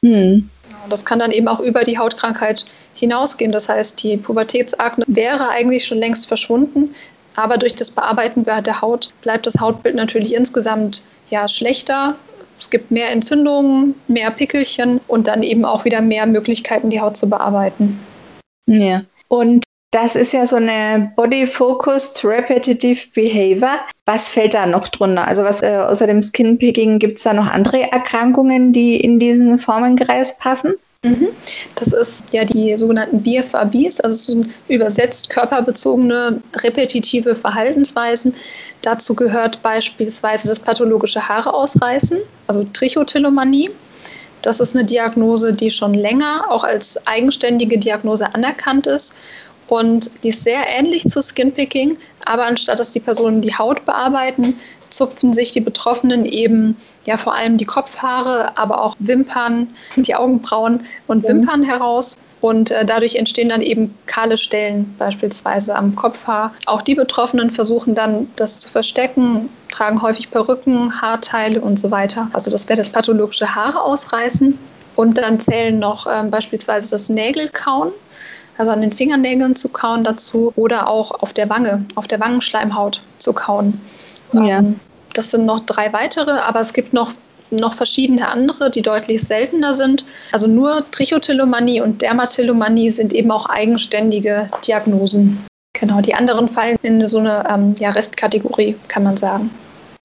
Hm. 0.06 0.50
Das 0.90 1.06
kann 1.06 1.20
dann 1.20 1.32
eben 1.32 1.48
auch 1.48 1.60
über 1.60 1.84
die 1.84 1.98
Hautkrankheit 1.98 2.66
hinausgehen. 2.94 3.52
Das 3.52 3.70
heißt, 3.70 4.02
die 4.02 4.18
Pubertätsakne 4.18 5.06
wäre 5.08 5.50
eigentlich 5.50 5.86
schon 5.86 5.98
längst 5.98 6.28
verschwunden, 6.28 6.96
aber 7.36 7.58
durch 7.58 7.76
das 7.76 7.92
Bearbeiten 7.92 8.46
der 8.46 8.82
Haut 8.82 9.12
bleibt 9.22 9.46
das 9.46 9.56
Hautbild 9.60 9.96
natürlich 9.96 10.34
insgesamt 10.34 11.04
ja 11.30 11.48
schlechter. 11.48 12.16
Es 12.60 12.70
gibt 12.70 12.90
mehr 12.90 13.12
Entzündungen, 13.12 13.96
mehr 14.08 14.32
Pickelchen 14.32 15.00
und 15.08 15.28
dann 15.28 15.44
eben 15.44 15.64
auch 15.66 15.86
wieder 15.86 16.02
mehr 16.02 16.26
Möglichkeiten, 16.26 16.90
die 16.90 17.00
Haut 17.00 17.18
zu 17.18 17.30
bearbeiten. 17.30 18.00
Ja. 18.66 19.02
Und 19.28 19.64
das 19.92 20.16
ist 20.16 20.34
ja 20.34 20.46
so 20.46 20.58
eine 20.58 21.12
Body-Focused 21.16 22.24
Repetitive 22.26 23.08
Behavior. 23.14 23.80
Was 24.06 24.30
fällt 24.30 24.54
da 24.54 24.66
noch 24.66 24.90
drunter? 24.90 25.26
Also 25.28 25.44
was 25.44 25.62
äh, 25.62 25.78
außer 25.78 26.08
dem 26.08 26.22
Skinpicking 26.22 27.00
gibt 27.00 27.18
es 27.18 27.24
da 27.24 27.34
noch 27.34 27.50
andere 27.50 27.92
Erkrankungen, 27.92 28.74
die 28.74 28.98
in 28.98 29.20
diesen 29.20 29.58
Formenkreis 29.58 30.38
passen? 30.38 30.74
Mhm. 31.04 31.30
Das 31.76 31.94
ist 31.94 32.24
ja 32.32 32.44
die 32.44 32.78
sogenannten 32.78 33.22
BFABs, 33.22 34.02
also 34.02 34.16
so 34.16 34.46
übersetzt 34.68 35.30
körperbezogene 35.30 36.42
repetitive 36.56 37.36
Verhaltensweisen. 37.36 38.34
Dazu 38.82 39.16
gehört 39.16 39.62
beispielsweise 39.64 40.50
das 40.50 40.60
pathologische 40.60 41.28
Haare 41.28 41.54
ausreißen, 41.54 42.18
also 42.48 42.66
Trichotillomanie. 42.74 43.70
Das 44.42 44.60
ist 44.60 44.76
eine 44.76 44.86
Diagnose, 44.86 45.54
die 45.54 45.72
schon 45.72 45.94
länger 45.94 46.46
auch 46.50 46.64
als 46.64 47.06
eigenständige 47.08 47.78
Diagnose 47.78 48.34
anerkannt 48.34 48.88
ist 48.88 49.16
und 49.68 50.10
die 50.24 50.30
ist 50.30 50.44
sehr 50.44 50.62
ähnlich 50.68 51.08
zu 51.08 51.22
Skinpicking, 51.22 51.98
aber 52.26 52.46
anstatt 52.46 52.80
dass 52.80 52.92
die 52.92 53.00
Personen 53.00 53.42
die 53.42 53.56
Haut 53.56 53.86
bearbeiten, 53.86 54.56
zupfen 54.90 55.34
sich 55.34 55.52
die 55.52 55.62
Betroffenen 55.62 56.26
eben 56.26 56.78
ja 57.06 57.18
vor 57.18 57.36
allem 57.36 57.58
die 57.58 57.66
Kopfhaare, 57.66 58.58
aber 58.58 58.84
auch 58.84 58.96
Wimpern, 59.00 59.68
die 59.96 60.16
Augenbrauen 60.16 60.82
und 61.08 61.24
mhm. 61.24 61.30
Wimpern 61.30 61.64
heraus. 61.64 62.18
Und 62.40 62.70
äh, 62.70 62.86
dadurch 62.86 63.16
entstehen 63.16 63.50
dann 63.50 63.64
eben 63.64 63.96
kahle 64.06 64.38
Stellen, 64.38 64.96
beispielsweise 65.00 65.76
am 65.76 65.96
Kopfhaar. 65.96 66.54
Auch 66.68 66.84
die 66.84 66.94
Betroffenen 66.94 67.50
versuchen 67.50 67.96
dann, 67.96 68.30
das 68.36 68.60
zu 68.60 68.70
verstecken, 68.70 69.50
tragen 69.72 70.02
häufig 70.02 70.30
Perücken, 70.30 71.02
Haarteile 71.02 71.60
und 71.60 71.80
so 71.80 71.90
weiter. 71.90 72.30
Also 72.34 72.52
das 72.52 72.70
wäre 72.70 72.78
das 72.78 72.90
pathologische 72.90 73.56
Haare 73.56 73.82
ausreißen. 73.82 74.58
Und 74.96 75.18
dann 75.18 75.40
zählen 75.40 75.78
noch 75.80 76.06
äh, 76.06 76.24
beispielsweise 76.30 76.92
das 76.92 77.10
Nägelkauen, 77.10 77.92
also 78.58 78.72
an 78.72 78.82
den 78.82 78.94
Fingernägeln 78.94 79.56
zu 79.56 79.70
kauen 79.70 80.04
dazu 80.04 80.52
oder 80.56 80.90
auch 80.90 81.12
auf 81.22 81.34
der 81.34 81.50
Wange, 81.50 81.86
auf 81.96 82.08
der 82.08 82.20
Wangenschleimhaut 82.20 83.02
zu 83.20 83.34
kauen. 83.34 83.80
Ja. 84.34 84.60
Ähm, 84.60 84.80
das 85.14 85.32
sind 85.32 85.46
noch 85.46 85.62
drei 85.62 85.94
weitere, 85.94 86.32
aber 86.32 86.62
es 86.62 86.74
gibt 86.74 86.94
noch 86.94 87.14
noch 87.50 87.76
verschiedene 87.76 88.28
andere, 88.28 88.70
die 88.70 88.82
deutlich 88.82 89.22
seltener 89.22 89.74
sind. 89.74 90.04
Also 90.34 90.48
nur 90.48 90.86
Trichotillomanie 90.92 91.80
und 91.80 92.02
Dermatillomanie 92.02 92.92
sind 92.92 93.14
eben 93.14 93.32
auch 93.32 93.46
eigenständige 93.48 94.50
Diagnosen. 94.68 95.46
Genau, 95.72 96.02
die 96.02 96.14
anderen 96.14 96.50
fallen 96.50 96.78
in 96.82 97.08
so 97.08 97.20
eine 97.20 97.46
ähm, 97.50 97.74
ja, 97.80 97.92
Restkategorie, 97.92 98.76
kann 98.90 99.04
man 99.04 99.16
sagen. 99.16 99.50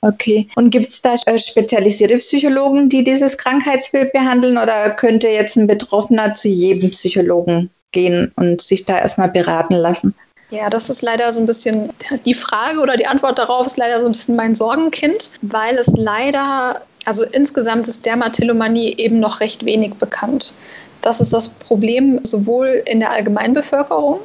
Okay. 0.02 0.48
Und 0.56 0.70
gibt 0.70 0.90
es 0.90 1.02
da 1.02 1.14
äh, 1.26 1.38
spezialisierte 1.38 2.18
Psychologen, 2.18 2.88
die 2.88 3.04
dieses 3.04 3.38
Krankheitsbild 3.38 4.12
behandeln 4.12 4.58
oder 4.58 4.90
könnte 4.90 5.28
jetzt 5.28 5.56
ein 5.56 5.66
Betroffener 5.66 6.34
zu 6.34 6.48
jedem 6.48 6.90
Psychologen 6.90 7.70
gehen 7.92 8.32
und 8.36 8.60
sich 8.60 8.84
da 8.84 8.98
erstmal 8.98 9.28
beraten 9.28 9.74
lassen? 9.74 10.14
Ja, 10.50 10.68
das 10.68 10.90
ist 10.90 11.00
leider 11.00 11.32
so 11.32 11.40
ein 11.40 11.46
bisschen 11.46 11.92
die 12.26 12.34
Frage 12.34 12.80
oder 12.80 12.96
die 12.96 13.06
Antwort 13.06 13.38
darauf 13.38 13.66
ist 13.66 13.78
leider 13.78 14.00
so 14.00 14.06
ein 14.06 14.12
bisschen 14.12 14.36
mein 14.36 14.54
Sorgenkind, 14.54 15.30
weil 15.40 15.78
es 15.78 15.86
leider, 15.96 16.82
also 17.06 17.22
insgesamt 17.24 17.88
ist 17.88 18.04
Dermatillomanie 18.04 18.94
eben 18.98 19.18
noch 19.18 19.40
recht 19.40 19.64
wenig 19.64 19.94
bekannt. 19.94 20.52
Das 21.00 21.20
ist 21.20 21.32
das 21.32 21.48
Problem 21.48 22.20
sowohl 22.22 22.82
in 22.84 23.00
der 23.00 23.12
Allgemeinbevölkerung, 23.12 24.20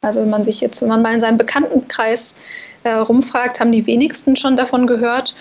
also 0.00 0.20
wenn 0.20 0.30
man 0.30 0.44
sich 0.44 0.60
jetzt, 0.60 0.80
wenn 0.80 0.88
man 0.88 1.02
mal 1.02 1.14
in 1.14 1.20
seinem 1.20 1.38
Bekanntenkreis 1.38 2.36
äh, 2.84 2.90
rumfragt, 2.90 3.60
haben 3.60 3.72
die 3.72 3.86
wenigsten 3.86 4.36
schon 4.36 4.56
davon 4.56 4.86
gehört. 4.86 5.34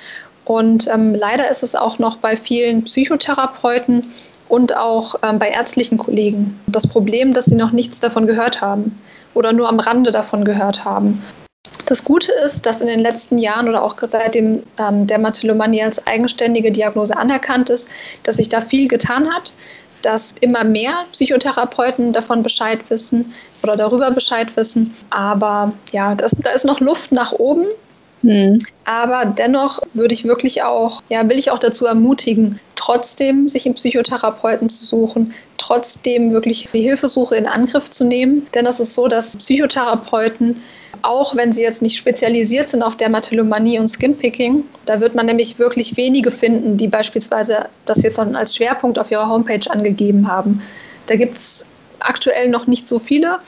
Und 0.46 0.88
ähm, 0.88 1.14
leider 1.14 1.50
ist 1.50 1.62
es 1.62 1.76
auch 1.76 2.00
noch 2.00 2.18
bei 2.18 2.36
vielen 2.38 2.84
Psychotherapeuten 2.84 4.12
und 4.50 4.76
auch 4.76 5.16
ähm, 5.24 5.40
bei 5.40 5.50
ärztlichen 5.50 5.98
Kollegen 5.98 6.60
das 6.68 6.88
Problem, 6.88 7.34
dass 7.34 7.46
sie 7.46 7.56
noch 7.56 7.72
nichts 7.72 8.00
davon 8.00 8.28
gehört 8.28 8.62
haben 8.62 9.00
oder 9.34 9.54
nur 9.54 9.70
am 9.70 9.80
Rande 9.80 10.12
davon 10.12 10.46
gehört 10.46 10.86
haben. 10.86 11.22
Das 11.86 12.04
Gute 12.04 12.32
ist, 12.46 12.66
dass 12.66 12.82
in 12.82 12.88
den 12.88 13.00
letzten 13.00 13.38
Jahren 13.38 13.70
oder 13.70 13.82
auch 13.82 13.96
seitdem 14.02 14.64
ähm, 14.78 15.08
Dermatillomanie 15.08 15.84
als 15.84 16.06
eigenständige 16.06 16.72
Diagnose 16.72 17.16
anerkannt 17.16 17.70
ist, 17.70 17.90
dass 18.24 18.38
sich 18.38 18.50
da 18.50 18.62
viel 18.62 18.88
getan 18.88 19.30
hat, 19.34 19.54
dass 20.02 20.34
immer 20.42 20.64
mehr 20.64 21.06
Psychotherapeuten 21.12 22.14
davon 22.14 22.44
Bescheid 22.44 22.80
wissen 22.90 23.34
oder 23.64 23.76
darüber 23.76 24.12
Bescheid 24.12 24.56
wissen. 24.56 24.96
Aber 25.10 25.74
ja, 25.92 26.14
das, 26.16 26.32
da 26.32 26.52
ist 26.52 26.66
noch 26.66 26.80
Luft 26.80 27.12
nach 27.12 27.32
oben. 27.32 27.68
Hm. 28.22 28.60
Aber 28.86 29.26
dennoch 29.26 29.80
würde 29.94 30.14
ich 30.14 30.26
wirklich 30.26 30.64
auch, 30.64 31.02
ja, 31.10 31.28
will 31.30 31.38
ich 31.38 31.52
auch 31.52 31.60
dazu 31.60 31.86
ermutigen, 31.86 32.60
trotzdem 32.76 33.50
sich 33.50 33.66
einen 33.66 33.76
Psychotherapeuten 33.76 34.70
zu 34.70 34.86
suchen, 34.86 35.34
trotzdem 35.58 36.32
wirklich 36.32 36.70
die 36.74 36.82
Hilfesuche 36.82 37.36
in 37.36 37.46
Angriff 37.46 37.92
zu 37.92 38.06
nehmen. 38.06 38.48
Denn 38.54 38.66
es 38.66 38.80
ist 38.80 38.96
so, 38.96 39.08
dass 39.08 39.38
Psychotherapeuten, 39.38 40.62
auch 41.02 41.36
wenn 41.36 41.54
sie 41.54 41.62
jetzt 41.62 41.82
nicht 41.82 41.98
spezialisiert 41.98 42.70
sind 42.70 42.82
auf 42.82 42.96
Dermatillomanie 42.96 43.80
und 43.80 43.88
Skinpicking, 43.88 44.64
da 44.86 45.00
wird 45.00 45.16
man 45.16 45.26
nämlich 45.26 45.60
wirklich 45.60 45.98
wenige 45.98 46.32
finden, 46.32 46.78
die 46.78 46.88
beispielsweise 46.88 47.68
das 47.86 48.02
jetzt 48.04 48.20
als 48.20 48.56
Schwerpunkt 48.56 48.98
auf 48.98 49.12
ihrer 49.12 49.30
Homepage 49.30 49.70
angegeben 49.70 50.28
haben. 50.28 50.62
Da 51.08 51.16
gibt 51.16 51.38
es 51.38 51.66
aktuell 52.00 52.50
noch 52.50 52.68
nicht 52.68 52.88
so 52.88 53.00
viele 53.00 53.40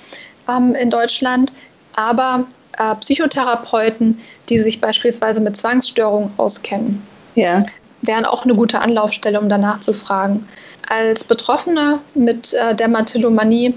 ähm, 0.48 0.76
in 0.76 0.90
Deutschland, 0.90 1.54
aber 1.96 2.46
äh, 2.80 2.96
Psychotherapeuten, 2.96 4.20
die 4.50 4.60
sich 4.60 4.82
beispielsweise 4.82 5.40
mit 5.42 5.56
Zwangsstörungen 5.56 6.32
auskennen. 6.38 7.06
Ja. 7.36 7.64
Wären 8.02 8.26
auch 8.26 8.46
eine 8.46 8.56
gute 8.56 8.80
Anlaufstelle, 8.80 9.40
um 9.40 9.50
danach 9.50 9.82
zu 9.82 9.94
fragen. 9.94 10.48
Als 10.90 11.24
Betroffener 11.24 12.00
mit 12.16 12.54
äh, 12.54 12.74
Dermatillomanie 12.74 13.76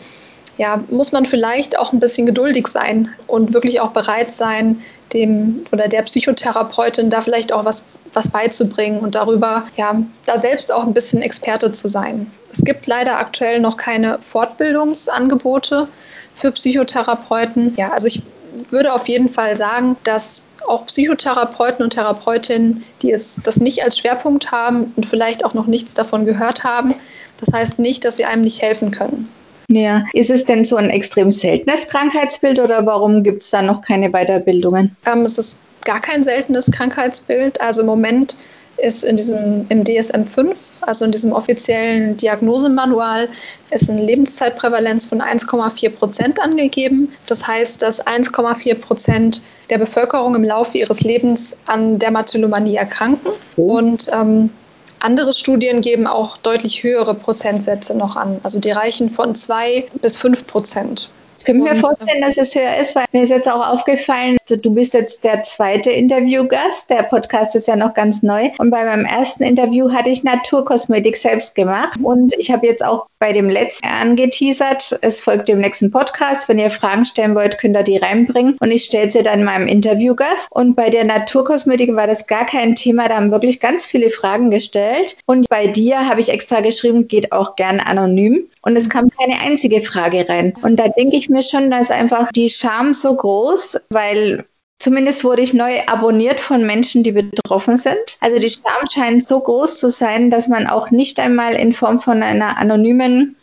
ja, 0.58 0.82
muss 0.90 1.12
man 1.12 1.26
vielleicht 1.26 1.78
auch 1.78 1.92
ein 1.92 2.00
bisschen 2.00 2.26
geduldig 2.26 2.68
sein 2.68 3.08
und 3.26 3.52
wirklich 3.52 3.80
auch 3.80 3.90
bereit 3.90 4.34
sein, 4.34 4.80
dem 5.12 5.64
oder 5.72 5.88
der 5.88 6.02
Psychotherapeutin 6.02 7.10
da 7.10 7.22
vielleicht 7.22 7.52
auch 7.52 7.64
was, 7.64 7.84
was 8.12 8.30
beizubringen 8.30 9.00
und 9.00 9.14
darüber, 9.14 9.64
ja, 9.76 10.00
da 10.26 10.38
selbst 10.38 10.70
auch 10.70 10.84
ein 10.84 10.94
bisschen 10.94 11.22
Experte 11.22 11.72
zu 11.72 11.88
sein. 11.88 12.30
Es 12.52 12.62
gibt 12.64 12.86
leider 12.86 13.18
aktuell 13.18 13.60
noch 13.60 13.76
keine 13.76 14.18
Fortbildungsangebote 14.20 15.88
für 16.36 16.52
Psychotherapeuten. 16.52 17.74
Ja, 17.76 17.90
also 17.90 18.06
ich 18.06 18.22
würde 18.70 18.92
auf 18.92 19.08
jeden 19.08 19.28
Fall 19.28 19.56
sagen, 19.56 19.96
dass 20.04 20.44
auch 20.66 20.86
Psychotherapeuten 20.86 21.84
und 21.84 21.90
Therapeutinnen, 21.90 22.84
die 23.02 23.12
es 23.12 23.40
das 23.42 23.58
nicht 23.58 23.84
als 23.84 23.98
Schwerpunkt 23.98 24.52
haben 24.52 24.92
und 24.96 25.06
vielleicht 25.06 25.44
auch 25.44 25.54
noch 25.54 25.66
nichts 25.66 25.94
davon 25.94 26.24
gehört 26.24 26.64
haben, 26.64 26.94
das 27.38 27.52
heißt 27.52 27.78
nicht, 27.78 28.04
dass 28.04 28.16
sie 28.16 28.24
einem 28.24 28.44
nicht 28.44 28.62
helfen 28.62 28.90
können. 28.90 29.28
Ja, 29.68 30.04
ist 30.12 30.30
es 30.30 30.44
denn 30.44 30.64
so 30.64 30.76
ein 30.76 30.90
extrem 30.90 31.30
seltenes 31.30 31.88
Krankheitsbild 31.88 32.58
oder 32.60 32.84
warum 32.84 33.22
gibt 33.22 33.42
es 33.42 33.50
da 33.50 33.62
noch 33.62 33.82
keine 33.82 34.10
Weiterbildungen? 34.10 34.94
Ähm, 35.06 35.22
es 35.22 35.38
ist 35.38 35.58
gar 35.84 36.00
kein 36.00 36.22
seltenes 36.22 36.70
Krankheitsbild. 36.70 37.60
Also 37.60 37.80
im 37.80 37.86
Moment 37.86 38.36
ist 38.82 39.04
in 39.04 39.16
diesem, 39.16 39.66
im 39.68 39.84
DSM-5, 39.84 40.54
also 40.80 41.04
in 41.04 41.12
diesem 41.12 41.32
offiziellen 41.32 42.16
Diagnosemanual, 42.16 43.28
ist 43.70 43.88
eine 43.88 44.02
Lebenszeitprävalenz 44.02 45.06
von 45.06 45.22
1,4 45.22 45.90
Prozent 45.90 46.40
angegeben. 46.40 47.12
Das 47.26 47.46
heißt, 47.46 47.80
dass 47.80 48.04
1,4 48.04 48.74
Prozent 48.74 49.42
der 49.70 49.78
Bevölkerung 49.78 50.34
im 50.34 50.44
Laufe 50.44 50.78
ihres 50.78 51.02
Lebens 51.02 51.56
an 51.66 51.98
Dermatillomanie 51.98 52.76
erkranken. 52.76 53.32
Oh. 53.56 53.78
Und 53.78 54.08
ähm, 54.12 54.50
andere 54.98 55.32
Studien 55.34 55.80
geben 55.80 56.06
auch 56.06 56.36
deutlich 56.38 56.82
höhere 56.82 57.14
Prozentsätze 57.14 57.94
noch 57.94 58.16
an. 58.16 58.40
Also 58.42 58.58
die 58.58 58.70
reichen 58.70 59.10
von 59.10 59.34
2 59.34 59.86
bis 60.00 60.16
5 60.18 60.46
Prozent. 60.46 61.10
Ich 61.42 61.46
könnte 61.46 61.64
mir 61.64 61.74
vorstellen, 61.74 62.20
dass 62.20 62.38
es 62.38 62.54
höher 62.54 62.76
ist, 62.76 62.94
weil 62.94 63.04
mir 63.10 63.22
ist 63.22 63.30
jetzt 63.30 63.50
auch 63.50 63.66
aufgefallen, 63.66 64.36
du 64.48 64.72
bist 64.72 64.94
jetzt 64.94 65.24
der 65.24 65.42
zweite 65.42 65.90
Interviewgast. 65.90 66.88
Der 66.88 67.02
Podcast 67.02 67.56
ist 67.56 67.66
ja 67.66 67.74
noch 67.74 67.94
ganz 67.94 68.22
neu. 68.22 68.50
Und 68.58 68.70
bei 68.70 68.84
meinem 68.84 69.04
ersten 69.04 69.42
Interview 69.42 69.90
hatte 69.90 70.08
ich 70.08 70.22
Naturkosmetik 70.22 71.16
selbst 71.16 71.56
gemacht. 71.56 71.98
Und 72.00 72.32
ich 72.38 72.52
habe 72.52 72.68
jetzt 72.68 72.84
auch 72.84 73.06
bei 73.18 73.32
dem 73.32 73.50
letzten 73.50 73.88
angeteasert. 73.88 74.96
Es 75.00 75.20
folgt 75.20 75.48
dem 75.48 75.58
nächsten 75.58 75.90
Podcast. 75.90 76.48
Wenn 76.48 76.60
ihr 76.60 76.70
Fragen 76.70 77.04
stellen 77.04 77.34
wollt, 77.34 77.58
könnt 77.58 77.76
ihr 77.76 77.82
die 77.82 77.96
reinbringen. 77.96 78.56
Und 78.60 78.70
ich 78.70 78.84
stelle 78.84 79.10
sie 79.10 79.24
dann 79.24 79.42
meinem 79.42 79.66
Interviewgast. 79.66 80.46
Und 80.52 80.76
bei 80.76 80.90
der 80.90 81.02
Naturkosmetik 81.02 81.96
war 81.96 82.06
das 82.06 82.28
gar 82.28 82.46
kein 82.46 82.76
Thema. 82.76 83.08
Da 83.08 83.16
haben 83.16 83.32
wirklich 83.32 83.58
ganz 83.58 83.84
viele 83.84 84.10
Fragen 84.10 84.52
gestellt. 84.52 85.16
Und 85.26 85.48
bei 85.48 85.66
dir 85.66 86.08
habe 86.08 86.20
ich 86.20 86.28
extra 86.28 86.60
geschrieben, 86.60 87.08
geht 87.08 87.32
auch 87.32 87.56
gern 87.56 87.80
anonym. 87.80 88.46
Und 88.62 88.76
es 88.76 88.88
kam 88.88 89.10
keine 89.10 89.40
einzige 89.40 89.82
Frage 89.82 90.28
rein. 90.28 90.54
Und 90.62 90.76
da 90.76 90.88
denke 90.88 91.16
ich 91.16 91.28
mir 91.28 91.42
schon, 91.42 91.70
da 91.70 91.80
ist 91.80 91.90
einfach 91.90 92.30
die 92.32 92.48
Scham 92.48 92.92
so 92.92 93.16
groß, 93.16 93.78
weil 93.90 94.44
Zumindest 94.82 95.22
wurde 95.22 95.42
ich 95.42 95.54
neu 95.54 95.78
abonniert 95.86 96.40
von 96.40 96.66
Menschen, 96.66 97.04
die 97.04 97.12
betroffen 97.12 97.76
sind. 97.76 98.18
Also 98.18 98.40
die 98.40 98.50
Scham 98.50 98.84
scheint 98.92 99.24
so 99.24 99.38
groß 99.38 99.78
zu 99.78 99.90
sein, 99.90 100.28
dass 100.28 100.48
man 100.48 100.66
auch 100.66 100.90
nicht 100.90 101.20
einmal 101.20 101.54
in 101.54 101.72
Form 101.72 102.00
von 102.00 102.20
einer 102.20 102.58
anonymen 102.58 103.36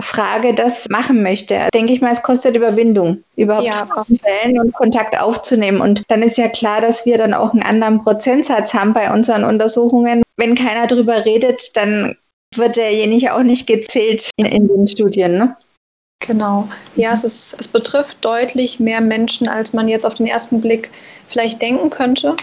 Frage 0.00 0.54
das 0.54 0.88
machen 0.88 1.22
möchte. 1.22 1.68
Denke 1.74 1.92
ich 1.92 2.00
mal, 2.00 2.12
es 2.12 2.22
kostet 2.22 2.56
Überwindung, 2.56 3.22
überhaupt 3.36 3.66
ja, 3.66 3.86
zu 4.06 4.16
stellen 4.16 4.58
und 4.58 4.72
Kontakt 4.72 5.20
aufzunehmen. 5.20 5.82
Und 5.82 6.02
dann 6.08 6.22
ist 6.22 6.38
ja 6.38 6.48
klar, 6.48 6.80
dass 6.80 7.04
wir 7.04 7.18
dann 7.18 7.34
auch 7.34 7.52
einen 7.52 7.62
anderen 7.62 8.00
Prozentsatz 8.02 8.72
haben 8.72 8.94
bei 8.94 9.12
unseren 9.12 9.44
Untersuchungen. 9.44 10.22
Wenn 10.38 10.54
keiner 10.54 10.86
drüber 10.86 11.26
redet, 11.26 11.76
dann 11.76 12.16
wird 12.54 12.76
derjenige 12.76 13.34
auch 13.34 13.42
nicht 13.42 13.66
gezählt 13.66 14.30
in, 14.36 14.46
in 14.46 14.68
den 14.68 14.86
Studien. 14.86 15.38
Ne? 15.38 15.56
Genau. 16.20 16.68
Ja, 16.94 17.12
es, 17.12 17.24
ist, 17.24 17.56
es 17.60 17.68
betrifft 17.68 18.18
deutlich 18.20 18.80
mehr 18.80 19.00
Menschen, 19.00 19.48
als 19.48 19.72
man 19.72 19.88
jetzt 19.88 20.06
auf 20.06 20.14
den 20.14 20.26
ersten 20.26 20.60
Blick 20.60 20.90
vielleicht 21.28 21.60
denken 21.60 21.90
könnte. 21.90 22.36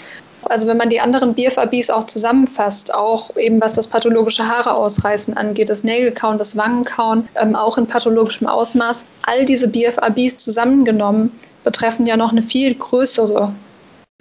Also 0.44 0.68
wenn 0.68 0.78
man 0.78 0.90
die 0.90 1.00
anderen 1.00 1.34
BFABs 1.34 1.90
auch 1.90 2.06
zusammenfasst, 2.06 2.94
auch 2.94 3.36
eben 3.38 3.62
was 3.62 3.74
das 3.74 3.88
pathologische 3.88 4.48
Haare 4.48 4.76
ausreißen 4.76 5.36
angeht, 5.38 5.70
das 5.70 5.84
Nägelkauen, 5.84 6.38
das 6.38 6.58
Wangenkauen, 6.58 7.28
ähm, 7.36 7.56
auch 7.56 7.78
in 7.78 7.88
pathologischem 7.88 8.48
Ausmaß, 8.48 9.06
all 9.24 9.46
diese 9.46 9.68
BFABs 9.68 10.38
zusammengenommen 10.38 11.32
betreffen 11.64 12.06
ja 12.06 12.18
noch 12.18 12.32
eine 12.32 12.44
viel 12.44 12.76
größere 12.76 13.54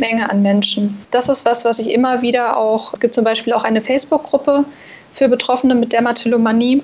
Menge 0.00 0.30
an 0.30 0.42
Menschen. 0.42 1.00
Das 1.10 1.28
ist 1.28 1.44
was, 1.44 1.64
was 1.64 1.78
ich 1.78 1.92
immer 1.92 2.22
wieder 2.22 2.56
auch, 2.56 2.94
es 2.94 3.00
gibt 3.00 3.14
zum 3.14 3.24
Beispiel 3.24 3.52
auch 3.52 3.64
eine 3.64 3.80
Facebook-Gruppe 3.80 4.64
für 5.12 5.28
Betroffene 5.28 5.74
mit 5.74 5.92
Dermatillomanie, 5.92 6.82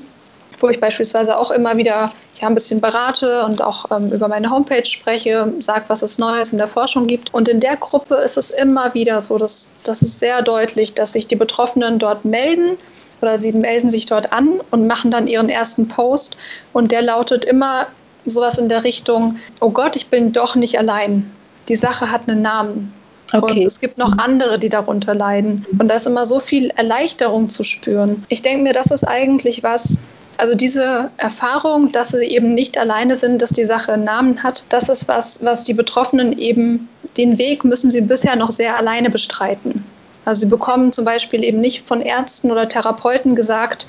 wo 0.61 0.69
ich 0.69 0.81
beispielsweise 0.81 1.39
auch 1.39 1.51
immer 1.51 1.77
wieder 1.77 2.13
ja, 2.41 2.49
ein 2.49 2.55
bisschen 2.55 2.81
berate 2.81 3.45
und 3.45 3.63
auch 3.63 3.87
ähm, 3.91 4.13
über 4.13 4.29
meine 4.29 4.51
Homepage 4.51 4.85
spreche, 4.85 5.53
sage, 5.61 5.85
was 5.89 6.03
es 6.03 6.19
Neues 6.19 6.53
in 6.53 6.59
der 6.59 6.69
Forschung 6.69 7.07
gibt. 7.07 7.33
Und 7.35 7.49
in 7.49 7.61
der 7.61 7.77
Gruppe 7.77 8.17
ist 8.17 8.37
es 8.37 8.51
immer 8.51 8.95
wieder 8.95 9.21
so, 9.21 9.39
dass 9.39 9.73
das 9.85 10.03
ist 10.03 10.19
sehr 10.19 10.43
deutlich, 10.43 10.95
dass 10.95 11.13
sich 11.13 11.27
die 11.27 11.37
Betroffenen 11.37 11.99
dort 11.99 12.25
melden 12.25 12.77
oder 13.21 13.41
sie 13.41 13.53
melden 13.53 13.89
sich 13.89 14.07
dort 14.07 14.33
an 14.33 14.61
und 14.71 14.87
machen 14.87 15.11
dann 15.11 15.27
ihren 15.27 15.49
ersten 15.49 15.89
Post 15.89 16.37
und 16.73 16.93
der 16.93 17.03
lautet 17.03 17.45
immer 17.45 17.87
sowas 18.27 18.59
in 18.59 18.69
der 18.69 18.85
Richtung, 18.85 19.37
oh 19.61 19.71
Gott, 19.71 19.97
ich 19.97 20.09
bin 20.09 20.33
doch 20.33 20.55
nicht 20.55 20.79
allein. 20.79 21.31
Die 21.69 21.77
Sache 21.77 22.11
hat 22.11 22.29
einen 22.29 22.43
Namen. 22.43 22.93
Okay. 23.33 23.61
Und 23.61 23.67
es 23.67 23.81
gibt 23.81 23.99
noch 23.99 24.17
andere, 24.19 24.59
die 24.59 24.69
darunter 24.69 25.15
leiden. 25.15 25.67
Und 25.79 25.89
da 25.89 25.97
ist 25.97 26.07
immer 26.07 26.25
so 26.25 26.41
viel 26.41 26.71
Erleichterung 26.77 27.51
zu 27.51 27.63
spüren. 27.63 28.25
Ich 28.29 28.43
denke 28.43 28.63
mir, 28.63 28.73
das 28.73 28.87
ist 28.87 29.05
eigentlich 29.05 29.63
was, 29.63 29.99
also 30.39 30.55
diese 30.55 31.11
Erfahrung, 31.19 31.93
dass 31.93 32.11
sie 32.11 32.25
eben 32.25 32.55
nicht 32.55 32.79
alleine 32.79 33.17
sind, 33.17 33.43
dass 33.43 33.51
die 33.51 33.67
Sache 33.67 33.93
einen 33.93 34.05
Namen 34.05 34.43
hat, 34.43 34.65
das 34.71 34.89
ist 34.89 35.09
was, 35.09 35.43
was 35.45 35.65
die 35.65 35.75
Betroffenen 35.75 36.39
eben, 36.39 36.89
den 37.17 37.37
Weg 37.39 37.65
müssen 37.65 37.91
sie 37.91 38.01
bisher 38.01 38.37
noch 38.37 38.53
sehr 38.53 38.77
alleine 38.77 39.11
bestreiten. 39.11 39.85
Also 40.25 40.41
sie 40.41 40.47
bekommen 40.47 40.93
zum 40.93 41.05
Beispiel 41.05 41.45
eben 41.45 41.61
nicht 41.61 41.87
von 41.87 42.01
Ärzten 42.01 42.51
oder 42.51 42.69
Therapeuten 42.69 43.35
gesagt, 43.35 43.87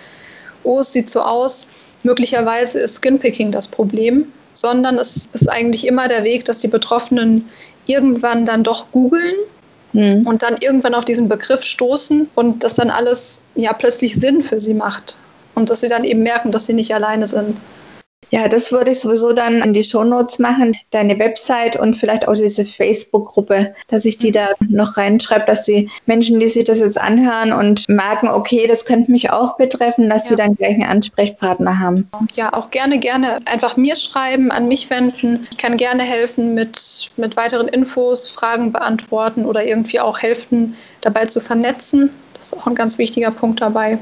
oh, 0.63 0.79
es 0.79 0.91
sieht 0.91 1.09
so 1.09 1.21
aus, 1.21 1.67
möglicherweise 2.03 2.79
ist 2.79 2.95
Skinpicking 2.95 3.51
das 3.51 3.67
Problem, 3.67 4.31
sondern 4.53 4.97
es 4.97 5.27
ist 5.33 5.49
eigentlich 5.49 5.87
immer 5.87 6.07
der 6.07 6.23
Weg, 6.23 6.45
dass 6.45 6.59
die 6.59 6.67
Betroffenen 6.67 7.49
irgendwann 7.89 8.45
dann 8.45 8.63
doch 8.63 8.91
googeln 8.91 9.35
mhm. 9.93 10.25
und 10.27 10.43
dann 10.43 10.55
irgendwann 10.59 10.93
auf 10.93 11.05
diesen 11.05 11.27
Begriff 11.27 11.63
stoßen 11.63 12.29
und 12.35 12.63
das 12.63 12.75
dann 12.75 12.89
alles 12.89 13.39
ja 13.55 13.73
plötzlich 13.73 14.15
Sinn 14.15 14.43
für 14.43 14.61
sie 14.61 14.73
macht 14.73 15.17
und 15.55 15.69
dass 15.69 15.81
sie 15.81 15.89
dann 15.89 16.03
eben 16.03 16.23
merken, 16.23 16.51
dass 16.51 16.67
sie 16.67 16.73
nicht 16.73 16.93
alleine 16.93 17.27
sind. 17.27 17.57
Ja, 18.31 18.47
das 18.47 18.71
würde 18.71 18.91
ich 18.91 18.99
sowieso 18.99 19.33
dann 19.33 19.61
in 19.61 19.73
die 19.73 19.83
Shownotes 19.83 20.39
machen, 20.39 20.75
deine 20.91 21.17
Website 21.19 21.77
und 21.77 21.95
vielleicht 21.95 22.27
auch 22.27 22.35
diese 22.35 22.63
Facebook-Gruppe, 22.63 23.73
dass 23.87 24.05
ich 24.05 24.17
die 24.17 24.31
da 24.31 24.49
noch 24.67 24.97
reinschreibe, 24.97 25.45
dass 25.45 25.63
die 25.63 25.89
Menschen, 26.05 26.39
die 26.39 26.47
sich 26.47 26.63
das 26.63 26.79
jetzt 26.79 26.99
anhören 26.99 27.51
und 27.51 27.87
merken, 27.89 28.27
okay, 28.29 28.67
das 28.67 28.85
könnte 28.85 29.11
mich 29.11 29.31
auch 29.31 29.57
betreffen, 29.57 30.09
dass 30.09 30.23
ja. 30.23 30.29
sie 30.29 30.35
dann 30.35 30.55
gleich 30.55 30.73
einen 30.73 30.83
Ansprechpartner 30.83 31.79
haben. 31.79 32.09
Ja, 32.35 32.53
auch 32.53 32.69
gerne, 32.71 32.99
gerne 32.99 33.39
einfach 33.45 33.77
mir 33.77 33.95
schreiben, 33.95 34.51
an 34.51 34.67
mich 34.67 34.89
wenden. 34.89 35.47
Ich 35.51 35.57
kann 35.57 35.77
gerne 35.77 36.03
helfen 36.03 36.53
mit, 36.53 37.09
mit 37.17 37.35
weiteren 37.35 37.67
Infos, 37.67 38.27
Fragen 38.27 38.71
beantworten 38.71 39.45
oder 39.45 39.65
irgendwie 39.65 39.99
auch 39.99 40.19
helfen, 40.19 40.75
dabei 41.01 41.25
zu 41.25 41.41
vernetzen. 41.41 42.11
Das 42.33 42.47
ist 42.47 42.57
auch 42.57 42.67
ein 42.67 42.75
ganz 42.75 42.97
wichtiger 42.97 43.31
Punkt 43.31 43.61
dabei. 43.61 43.97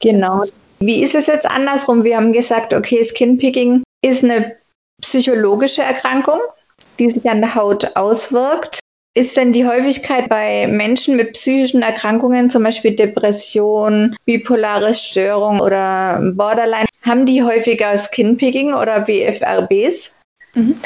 Genau. 0.00 0.42
Wie 0.82 1.02
ist 1.02 1.14
es 1.14 1.26
jetzt 1.26 1.48
andersrum? 1.48 2.04
Wir 2.04 2.16
haben 2.16 2.32
gesagt, 2.32 2.72
okay, 2.72 3.04
Skinpicking 3.04 3.82
ist 4.02 4.24
eine 4.24 4.56
psychologische 5.02 5.82
Erkrankung, 5.82 6.40
die 6.98 7.10
sich 7.10 7.28
an 7.28 7.42
der 7.42 7.54
Haut 7.54 7.96
auswirkt. 7.96 8.78
Ist 9.14 9.36
denn 9.36 9.52
die 9.52 9.66
Häufigkeit 9.66 10.28
bei 10.28 10.66
Menschen 10.68 11.16
mit 11.16 11.34
psychischen 11.34 11.82
Erkrankungen, 11.82 12.48
zum 12.48 12.62
Beispiel 12.62 12.92
Depression, 12.92 14.16
bipolare 14.24 14.94
Störung 14.94 15.60
oder 15.60 16.20
Borderline, 16.34 16.86
haben 17.02 17.26
die 17.26 17.42
häufiger 17.42 17.98
Skinpicking 17.98 18.72
oder 18.72 19.00
BFRBs? 19.00 20.12
Mhm. 20.54 20.76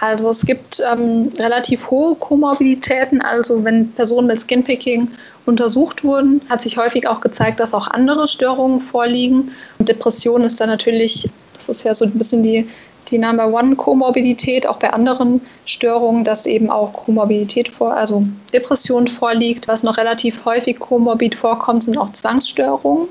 Also 0.00 0.30
es 0.30 0.44
gibt 0.44 0.80
ähm, 0.92 1.30
relativ 1.38 1.90
hohe 1.90 2.14
Komorbiditäten. 2.16 3.20
Also 3.20 3.64
wenn 3.64 3.90
Personen 3.92 4.28
mit 4.28 4.40
Skinpicking 4.40 5.08
untersucht 5.50 6.02
wurden, 6.04 6.40
hat 6.48 6.62
sich 6.62 6.78
häufig 6.78 7.06
auch 7.06 7.20
gezeigt, 7.20 7.60
dass 7.60 7.74
auch 7.74 7.88
andere 7.88 8.28
Störungen 8.28 8.80
vorliegen. 8.80 9.52
Und 9.78 9.88
Depression 9.88 10.42
ist 10.42 10.60
da 10.60 10.66
natürlich, 10.66 11.28
das 11.54 11.68
ist 11.68 11.82
ja 11.82 11.94
so 11.94 12.06
ein 12.06 12.12
bisschen 12.12 12.42
die, 12.42 12.66
die 13.08 13.18
Number 13.18 13.52
One 13.52 13.76
Komorbidität, 13.76 14.66
auch 14.66 14.78
bei 14.78 14.92
anderen 14.92 15.40
Störungen, 15.66 16.24
dass 16.24 16.46
eben 16.46 16.70
auch 16.70 16.92
Komorbidität 16.92 17.68
vor, 17.68 17.94
also 17.94 18.24
Depression 18.52 19.08
vorliegt. 19.08 19.68
Was 19.68 19.82
noch 19.82 19.98
relativ 19.98 20.44
häufig 20.44 20.78
komorbid 20.78 21.34
vorkommt, 21.34 21.84
sind 21.84 21.98
auch 21.98 22.12
Zwangsstörungen. 22.12 23.08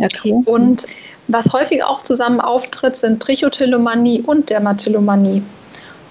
Okay. 0.00 0.34
Und 0.44 0.86
was 1.28 1.52
häufig 1.52 1.84
auch 1.84 2.02
zusammen 2.02 2.40
auftritt, 2.40 2.96
sind 2.96 3.22
Trichotillomanie 3.22 4.22
und 4.22 4.50
Dermatillomanie. 4.50 5.42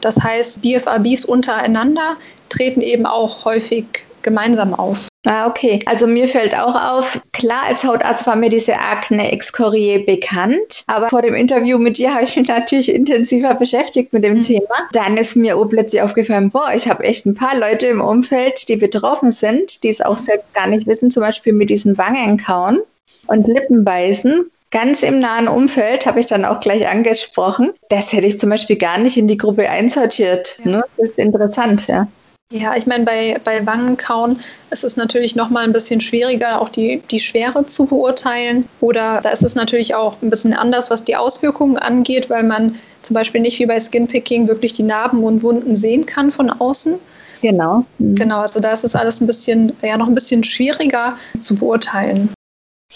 Das 0.02 0.20
heißt, 0.22 0.62
BFABs 0.62 1.26
untereinander 1.26 2.18
treten 2.50 2.82
eben 2.82 3.06
auch 3.06 3.46
häufig 3.46 3.86
gemeinsam 4.22 4.74
auf. 4.74 5.08
Ah, 5.26 5.48
okay. 5.48 5.80
Also 5.86 6.06
mir 6.06 6.28
fällt 6.28 6.58
auch 6.58 6.76
auf, 6.76 7.22
klar, 7.32 7.64
als 7.68 7.84
Hautarzt 7.84 8.28
war 8.28 8.36
mir 8.36 8.50
diese 8.50 8.78
Akne 8.78 9.32
excoriae 9.32 10.00
bekannt, 10.00 10.84
aber 10.88 11.10
vor 11.10 11.22
dem 11.22 11.34
Interview 11.34 11.78
mit 11.78 11.98
dir 11.98 12.14
habe 12.14 12.26
ich 12.26 12.36
mich 12.36 12.50
natürlich 12.50 12.94
intensiver 12.94 13.54
beschäftigt 13.54 14.12
mit 14.12 14.26
dem 14.26 14.40
mhm. 14.40 14.44
Thema. 14.44 14.90
Dann 14.92 15.16
ist 15.16 15.36
mir 15.36 15.58
oh, 15.58 15.66
plötzlich 15.66 16.02
aufgefallen, 16.02 16.50
boah, 16.50 16.74
ich 16.76 16.90
habe 16.90 17.04
echt 17.06 17.26
ein 17.26 17.36
paar 17.36 17.58
Leute 17.58 17.88
im 17.88 18.02
Umfeld, 18.02 18.68
die 18.68 18.76
betroffen 18.76 19.32
sind, 19.32 19.84
die 19.84 19.90
es 19.90 20.02
auch 20.02 20.18
selbst 20.18 20.54
gar 20.54 20.68
nicht 20.68 20.88
wissen, 20.88 21.10
zum 21.10 21.22
Beispiel 21.22 21.54
mit 21.54 21.70
diesen 21.70 21.98
Wangenkauen 21.98 22.82
und 23.28 23.48
Lippenbeißen. 23.48 24.52
Ganz 24.72 25.04
im 25.04 25.20
nahen 25.20 25.48
Umfeld 25.48 26.06
habe 26.06 26.20
ich 26.20 26.26
dann 26.26 26.46
auch 26.46 26.60
gleich 26.60 26.88
angesprochen. 26.88 27.72
Das 27.90 28.12
hätte 28.12 28.26
ich 28.26 28.40
zum 28.40 28.50
Beispiel 28.50 28.76
gar 28.76 28.98
nicht 28.98 29.18
in 29.18 29.28
die 29.28 29.38
Gruppe 29.38 29.70
einsortiert. 29.70 30.58
Ja. 30.66 30.72
Ne? 30.72 30.84
Das 30.98 31.10
ist 31.10 31.20
interessant, 31.20 31.88
ja. 31.88 32.08
Ja, 32.54 32.76
ich 32.76 32.86
meine, 32.86 33.04
bei, 33.04 33.42
bei 33.44 33.66
Wangenkauen 33.66 34.40
ist 34.70 34.84
es 34.84 34.96
natürlich 34.96 35.36
nochmal 35.36 35.64
ein 35.64 35.74
bisschen 35.74 36.00
schwieriger, 36.00 36.62
auch 36.62 36.70
die, 36.70 37.02
die 37.10 37.20
Schwere 37.20 37.66
zu 37.66 37.86
beurteilen. 37.86 38.70
Oder 38.80 39.22
da 39.24 39.30
ist 39.30 39.44
es 39.44 39.56
natürlich 39.56 39.96
auch 39.96 40.18
ein 40.22 40.30
bisschen 40.30 40.54
anders, 40.54 40.92
was 40.92 41.04
die 41.04 41.16
Auswirkungen 41.16 41.80
angeht, 41.80 42.30
weil 42.30 42.44
man 42.44 42.76
zum 43.02 43.16
Beispiel 43.16 43.42
nicht 43.42 43.58
wie 43.58 43.66
bei 43.66 43.80
Skinpicking 43.80 44.48
wirklich 44.48 44.74
die 44.74 44.84
Narben 44.84 45.24
und 45.24 45.42
Wunden 45.42 45.76
sehen 45.76 46.06
kann 46.06 46.32
von 46.32 46.52
außen. 46.52 47.00
Genau. 47.42 47.86
Mhm. 47.98 48.14
Genau, 48.14 48.42
also 48.42 48.60
da 48.60 48.72
ist 48.72 48.84
es 48.84 48.96
alles 48.96 49.20
ein 49.20 49.26
bisschen, 49.26 49.74
ja, 49.82 49.98
noch 49.98 50.08
ein 50.08 50.14
bisschen 50.14 50.44
schwieriger 50.44 51.18
zu 51.42 51.56
beurteilen. 51.56 52.30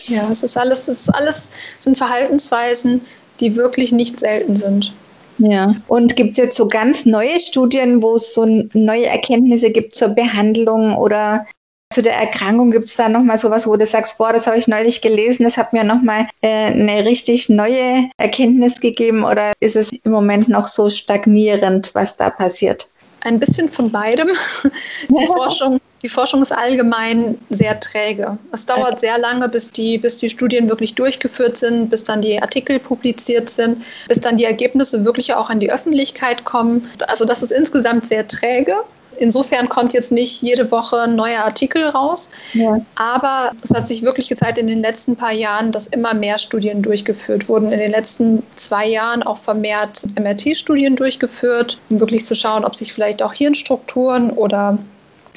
Ja, 0.05 0.29
es 0.31 0.43
ist 0.43 0.55
alles, 0.55 0.87
es 0.87 1.01
ist 1.01 1.09
alles 1.09 1.49
sind 1.79 1.97
Verhaltensweisen, 1.97 3.01
die 3.39 3.55
wirklich 3.55 3.91
nicht 3.91 4.19
selten 4.19 4.55
sind. 4.55 4.93
Ja, 5.39 5.75
und 5.87 6.15
gibt 6.15 6.31
es 6.31 6.37
jetzt 6.37 6.57
so 6.57 6.67
ganz 6.67 7.05
neue 7.05 7.39
Studien, 7.39 8.01
wo 8.01 8.15
es 8.15 8.33
so 8.33 8.45
neue 8.73 9.05
Erkenntnisse 9.05 9.71
gibt 9.71 9.93
zur 9.93 10.09
Behandlung 10.09 10.95
oder 10.95 11.45
zu 11.93 12.01
der 12.01 12.15
Erkrankung? 12.15 12.71
Gibt 12.71 12.85
es 12.85 12.95
da 12.95 13.07
nochmal 13.07 13.37
sowas, 13.37 13.67
wo 13.67 13.75
du 13.75 13.85
sagst, 13.85 14.17
boah, 14.17 14.33
das 14.33 14.47
habe 14.47 14.57
ich 14.57 14.67
neulich 14.67 15.01
gelesen, 15.01 15.43
das 15.43 15.57
hat 15.57 15.73
mir 15.73 15.83
nochmal 15.83 16.27
äh, 16.41 16.71
eine 16.71 17.05
richtig 17.05 17.49
neue 17.49 18.09
Erkenntnis 18.17 18.81
gegeben 18.81 19.23
oder 19.23 19.53
ist 19.59 19.75
es 19.75 19.91
im 19.91 20.11
Moment 20.11 20.49
noch 20.49 20.67
so 20.67 20.89
stagnierend, 20.89 21.93
was 21.93 22.17
da 22.17 22.31
passiert? 22.31 22.89
Ein 23.21 23.39
bisschen 23.39 23.71
von 23.71 23.91
beidem. 23.91 24.29
Die 25.09 25.25
Forschung, 25.25 25.81
die 26.03 26.09
Forschung 26.09 26.43
ist 26.43 26.51
allgemein 26.51 27.37
sehr 27.49 27.79
träge. 27.79 28.37
Es 28.51 28.65
dauert 28.65 28.99
sehr 28.99 29.17
lange, 29.17 29.49
bis 29.49 29.71
die, 29.71 29.97
bis 29.97 30.17
die 30.17 30.29
Studien 30.29 30.69
wirklich 30.69 30.93
durchgeführt 30.93 31.57
sind, 31.57 31.89
bis 31.89 32.03
dann 32.03 32.21
die 32.21 32.41
Artikel 32.41 32.79
publiziert 32.79 33.49
sind, 33.49 33.83
bis 34.07 34.21
dann 34.21 34.37
die 34.37 34.45
Ergebnisse 34.45 35.03
wirklich 35.03 35.33
auch 35.33 35.49
an 35.49 35.59
die 35.59 35.71
Öffentlichkeit 35.71 36.45
kommen. 36.45 36.89
Also 37.07 37.25
das 37.25 37.41
ist 37.41 37.51
insgesamt 37.51 38.05
sehr 38.05 38.27
träge. 38.27 38.75
Insofern 39.19 39.69
kommt 39.69 39.93
jetzt 39.93 40.11
nicht 40.11 40.41
jede 40.41 40.69
Woche 40.71 41.01
ein 41.01 41.15
neuer 41.15 41.43
Artikel 41.43 41.85
raus. 41.85 42.29
Ja. 42.53 42.79
Aber 42.95 43.51
es 43.63 43.71
hat 43.71 43.87
sich 43.87 44.03
wirklich 44.03 44.29
gezeigt 44.29 44.57
in 44.57 44.67
den 44.67 44.81
letzten 44.81 45.15
paar 45.15 45.33
Jahren, 45.33 45.71
dass 45.71 45.87
immer 45.87 46.13
mehr 46.13 46.39
Studien 46.39 46.81
durchgeführt 46.81 47.49
wurden. 47.49 47.71
In 47.71 47.79
den 47.79 47.91
letzten 47.91 48.43
zwei 48.55 48.87
Jahren 48.87 49.23
auch 49.23 49.39
vermehrt 49.39 50.03
MRT-Studien 50.19 50.95
durchgeführt, 50.95 51.77
um 51.89 51.99
wirklich 51.99 52.25
zu 52.25 52.35
schauen, 52.35 52.65
ob 52.65 52.75
sich 52.75 52.93
vielleicht 52.93 53.21
auch 53.23 53.33
Hirnstrukturen 53.33 54.31
oder 54.31 54.77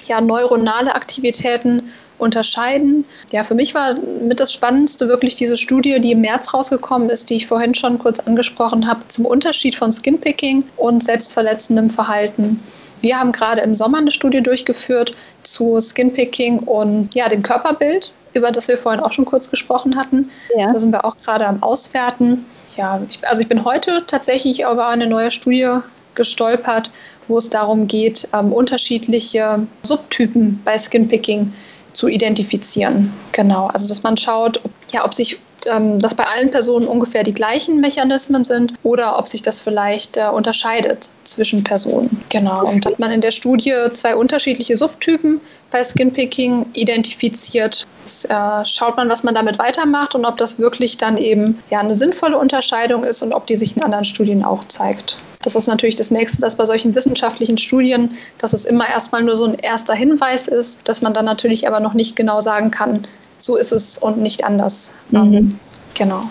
ja, 0.07 0.21
neuronale 0.21 0.95
Aktivitäten 0.95 1.91
unterscheiden. 2.21 3.05
Ja, 3.33 3.45
für 3.45 3.55
mich 3.55 3.75
war 3.75 3.95
mit 3.95 4.41
das 4.41 4.53
Spannendste 4.53 5.09
wirklich 5.09 5.37
diese 5.37 5.57
Studie, 5.57 6.01
die 6.01 6.13
im 6.13 6.21
März 6.21 6.53
rausgekommen 6.53 7.09
ist, 7.09 7.31
die 7.31 7.35
ich 7.35 7.47
vorhin 7.47 7.75
schon 7.75 7.99
kurz 7.99 8.21
angesprochen 8.21 8.87
habe, 8.87 9.01
zum 9.09 9.25
Unterschied 9.25 9.75
von 9.75 9.93
Skinpicking 9.93 10.65
und 10.77 11.03
selbstverletzendem 11.03 11.91
Verhalten. 11.91 12.61
Wir 13.01 13.19
haben 13.19 13.33
gerade 13.33 13.61
im 13.61 13.75
Sommer 13.75 13.99
eine 13.99 14.13
Studie 14.13 14.43
durchgeführt 14.43 15.15
zu 15.43 15.81
Skinpicking 15.81 16.61
und 16.61 17.15
ja, 17.15 17.29
dem 17.29 17.43
Körperbild, 17.43 18.13
über 18.35 18.51
das 18.51 18.69
wir 18.69 18.79
vorhin 18.79 19.01
auch 19.01 19.13
schon 19.13 19.25
kurz 19.25 19.51
gesprochen 19.51 19.97
hatten. 19.97 20.31
Ja. 20.57 20.73
Da 20.73 20.79
sind 20.79 20.93
wir 20.93 21.05
auch 21.05 21.17
gerade 21.17 21.47
am 21.47 21.63
Auswerten. 21.63 22.45
Ja, 22.77 23.01
ich, 23.09 23.27
also 23.27 23.43
ich 23.43 23.49
bin 23.49 23.65
heute 23.65 24.05
tatsächlich 24.07 24.61
über 24.61 24.89
eine 24.89 25.07
neue 25.07 25.31
Studie 25.31 25.81
gestolpert, 26.15 26.91
wo 27.29 27.39
es 27.39 27.49
darum 27.49 27.87
geht, 27.87 28.29
ähm, 28.35 28.53
unterschiedliche 28.53 29.67
Subtypen 29.83 30.61
bei 30.65 30.77
Skinpicking 30.77 31.53
zu 31.93 32.09
identifizieren. 32.09 33.13
Genau, 33.33 33.67
also 33.69 33.89
dass 33.89 34.03
man 34.03 34.17
schaut, 34.17 34.59
ob, 34.65 34.71
ja, 34.93 35.05
ob 35.05 35.15
sich 35.15 35.39
ähm, 35.67 35.99
dass 35.99 36.15
bei 36.15 36.25
allen 36.25 36.51
Personen 36.51 36.87
ungefähr 36.87 37.23
die 37.23 37.35
gleichen 37.35 37.81
Mechanismen 37.81 38.45
sind 38.45 38.75
oder 38.83 39.19
ob 39.19 39.29
sich 39.29 39.43
das 39.43 39.61
vielleicht 39.61 40.17
äh, 40.17 40.29
unterscheidet 40.29 41.09
zwischen 41.25 41.65
Personen. 41.65 42.23
Genau. 42.29 42.67
Und 42.67 42.87
hat 42.87 42.99
man 42.99 43.11
in 43.11 43.21
der 43.21 43.31
Studie 43.31 43.75
zwei 43.95 44.17
unterschiedliche 44.17 44.77
Subtypen 44.77 45.41
bei 45.71 45.85
Skinpicking 45.85 46.67
identifiziert. 46.75 47.87
Jetzt, 48.05 48.29
äh, 48.31 48.65
schaut 48.65 48.97
man, 48.97 49.09
was 49.09 49.23
man 49.23 49.35
damit 49.35 49.59
weitermacht 49.59 50.15
und 50.15 50.25
ob 50.25 50.39
das 50.39 50.59
wirklich 50.59 50.97
dann 50.97 51.17
eben 51.17 51.63
ja, 51.71 51.81
eine 51.81 51.97
sinnvolle 51.97 52.39
Unterscheidung 52.39 53.05
ist 53.05 53.23
und 53.23 53.33
ob 53.33 53.47
die 53.47 53.57
sich 53.57 53.77
in 53.77 53.83
anderen 53.83 54.05
Studien 54.05 54.45
auch 54.45 54.65
zeigt. 54.65 55.19
Das 55.43 55.55
ist 55.55 55.69
natürlich 55.69 55.97
das 55.97 56.11
Nächste, 56.11 56.41
dass 56.43 56.57
bei 56.57 56.67
solchen 56.67 56.95
wissenschaftlichen 56.95 57.57
Studien, 57.57 58.15
dass 58.39 58.53
es 58.53 58.67
immer 58.67 58.89
erstmal 58.89 59.23
nur 59.23 59.37
so 59.37 59.47
ein 59.47 59.55
erster 59.55 59.95
Hinweis 59.95 60.49
ist, 60.49 60.81
dass 60.87 61.01
man 61.01 61.15
dann 61.15 61.25
natürlich 61.25 61.67
aber 61.67 61.81
noch 61.81 61.95
nicht 61.95 62.15
genau 62.15 62.41
sagen 62.41 62.71
kann, 62.71 63.07
so 63.51 63.57
ist 63.57 63.73
es 63.73 63.99
und 63.99 64.19
nicht 64.19 64.45
anders. 64.45 64.93
Mhm. 65.11 65.35
Ähm, 65.35 65.61
genau. 65.95 66.23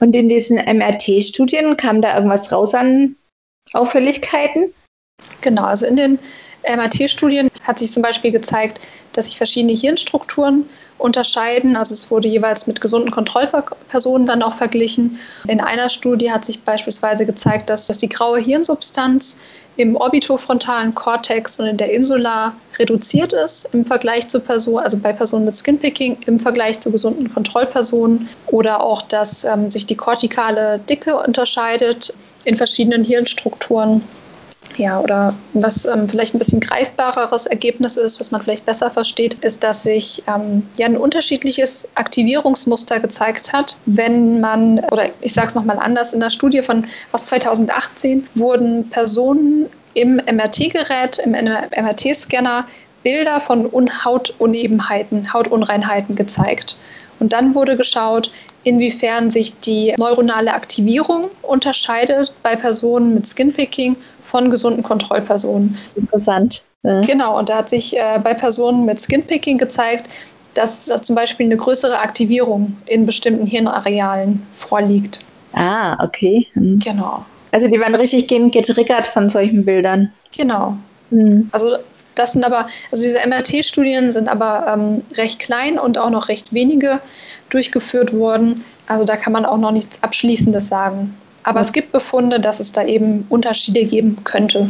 Und 0.00 0.14
in 0.14 0.28
diesen 0.28 0.56
MRT-Studien 0.56 1.76
kam 1.76 2.00
da 2.00 2.14
irgendwas 2.14 2.52
raus 2.52 2.74
an 2.74 3.16
Auffälligkeiten? 3.72 4.72
Genau, 5.40 5.64
also 5.64 5.84
in 5.84 5.96
den 5.96 6.18
MRT-Studien 6.64 7.50
hat 7.62 7.78
sich 7.80 7.92
zum 7.92 8.02
Beispiel 8.02 8.30
gezeigt, 8.30 8.80
dass 9.12 9.24
sich 9.26 9.36
verschiedene 9.36 9.72
Hirnstrukturen 9.72 10.68
unterscheiden. 10.98 11.76
Also 11.76 11.94
es 11.94 12.10
wurde 12.10 12.28
jeweils 12.28 12.66
mit 12.66 12.80
gesunden 12.80 13.10
Kontrollpersonen 13.10 14.26
dann 14.26 14.42
auch 14.42 14.54
verglichen. 14.54 15.18
In 15.48 15.60
einer 15.60 15.90
Studie 15.90 16.30
hat 16.30 16.44
sich 16.44 16.62
beispielsweise 16.62 17.26
gezeigt, 17.26 17.68
dass, 17.68 17.86
dass 17.88 17.98
die 17.98 18.08
graue 18.08 18.38
Hirnsubstanz 18.40 19.38
im 19.80 19.96
orbitofrontalen 19.96 20.94
Kortex 20.94 21.58
und 21.58 21.66
in 21.66 21.76
der 21.78 21.90
Insula 21.90 22.54
reduziert 22.78 23.32
ist 23.32 23.66
im 23.72 23.86
Vergleich 23.86 24.28
zu 24.28 24.38
Personen, 24.38 24.84
also 24.84 24.98
bei 24.98 25.12
Personen 25.12 25.46
mit 25.46 25.56
Skinpicking 25.56 26.18
im 26.26 26.38
Vergleich 26.38 26.80
zu 26.80 26.92
gesunden 26.92 27.32
Kontrollpersonen 27.32 28.28
oder 28.48 28.84
auch, 28.84 29.00
dass 29.02 29.44
ähm, 29.44 29.70
sich 29.70 29.86
die 29.86 29.96
kortikale 29.96 30.80
Dicke 30.80 31.16
unterscheidet 31.16 32.12
in 32.44 32.56
verschiedenen 32.56 33.04
Hirnstrukturen 33.04 34.02
ja, 34.76 35.00
oder 35.00 35.34
was 35.52 35.84
ähm, 35.84 36.08
vielleicht 36.08 36.34
ein 36.34 36.38
bisschen 36.38 36.60
greifbareres 36.60 37.46
Ergebnis 37.46 37.96
ist, 37.96 38.20
was 38.20 38.30
man 38.30 38.42
vielleicht 38.42 38.66
besser 38.66 38.90
versteht, 38.90 39.34
ist, 39.44 39.62
dass 39.62 39.82
sich 39.82 40.22
ähm, 40.26 40.62
ja 40.76 40.86
ein 40.86 40.96
unterschiedliches 40.96 41.86
Aktivierungsmuster 41.94 43.00
gezeigt 43.00 43.52
hat, 43.52 43.78
wenn 43.86 44.40
man, 44.40 44.80
oder 44.90 45.08
ich 45.20 45.32
sage 45.32 45.48
es 45.48 45.54
nochmal 45.54 45.78
anders, 45.78 46.12
in 46.12 46.20
der 46.20 46.30
Studie 46.30 46.62
von 46.62 46.86
aus 47.12 47.26
2018 47.26 48.26
wurden 48.34 48.88
Personen 48.90 49.66
im 49.94 50.16
MRT-Gerät, 50.16 51.18
im 51.24 51.32
MRT-Scanner 51.32 52.66
Bilder 53.02 53.40
von 53.40 53.70
Hautunebenheiten, 54.04 55.32
Hautunreinheiten 55.32 56.16
gezeigt. 56.16 56.76
Und 57.18 57.32
dann 57.32 57.54
wurde 57.54 57.76
geschaut, 57.76 58.30
inwiefern 58.64 59.30
sich 59.30 59.58
die 59.60 59.94
neuronale 59.96 60.52
Aktivierung 60.52 61.30
unterscheidet 61.42 62.32
bei 62.42 62.56
Personen 62.56 63.14
mit 63.14 63.28
Skinpicking 63.28 63.96
von 64.30 64.50
gesunden 64.50 64.82
Kontrollpersonen. 64.82 65.76
Interessant. 65.96 66.62
Ja. 66.82 67.02
Genau, 67.02 67.38
und 67.38 67.48
da 67.48 67.58
hat 67.58 67.70
sich 67.70 67.96
äh, 67.96 68.18
bei 68.22 68.32
Personen 68.32 68.84
mit 68.86 69.00
Skinpicking 69.00 69.58
gezeigt, 69.58 70.08
dass 70.54 70.86
da 70.86 71.02
zum 71.02 71.14
Beispiel 71.14 71.46
eine 71.46 71.56
größere 71.56 71.98
Aktivierung 71.98 72.76
in 72.86 73.06
bestimmten 73.06 73.46
Hirnarealen 73.46 74.44
vorliegt. 74.52 75.20
Ah, 75.52 76.02
okay. 76.02 76.46
Hm. 76.54 76.78
Genau. 76.78 77.24
Also 77.52 77.66
die 77.68 77.80
waren 77.80 77.94
richtig 77.94 78.28
getriggert 78.28 79.06
von 79.06 79.28
solchen 79.28 79.64
Bildern. 79.64 80.12
Genau. 80.36 80.76
Hm. 81.10 81.48
Also 81.52 81.76
das 82.14 82.32
sind 82.32 82.44
aber, 82.44 82.68
also 82.90 83.02
diese 83.02 83.18
MRT-Studien 83.26 84.12
sind 84.12 84.28
aber 84.28 84.66
ähm, 84.72 85.02
recht 85.14 85.38
klein 85.38 85.78
und 85.78 85.98
auch 85.98 86.10
noch 86.10 86.28
recht 86.28 86.52
wenige 86.52 87.00
durchgeführt 87.50 88.12
worden. 88.12 88.64
Also 88.86 89.04
da 89.04 89.16
kann 89.16 89.32
man 89.32 89.46
auch 89.46 89.58
noch 89.58 89.72
nichts 89.72 89.98
Abschließendes 90.02 90.68
sagen. 90.68 91.16
Aber 91.42 91.60
es 91.60 91.72
gibt 91.72 91.92
Befunde, 91.92 92.40
dass 92.40 92.60
es 92.60 92.72
da 92.72 92.84
eben 92.84 93.26
Unterschiede 93.28 93.84
geben 93.84 94.16
könnte. 94.24 94.68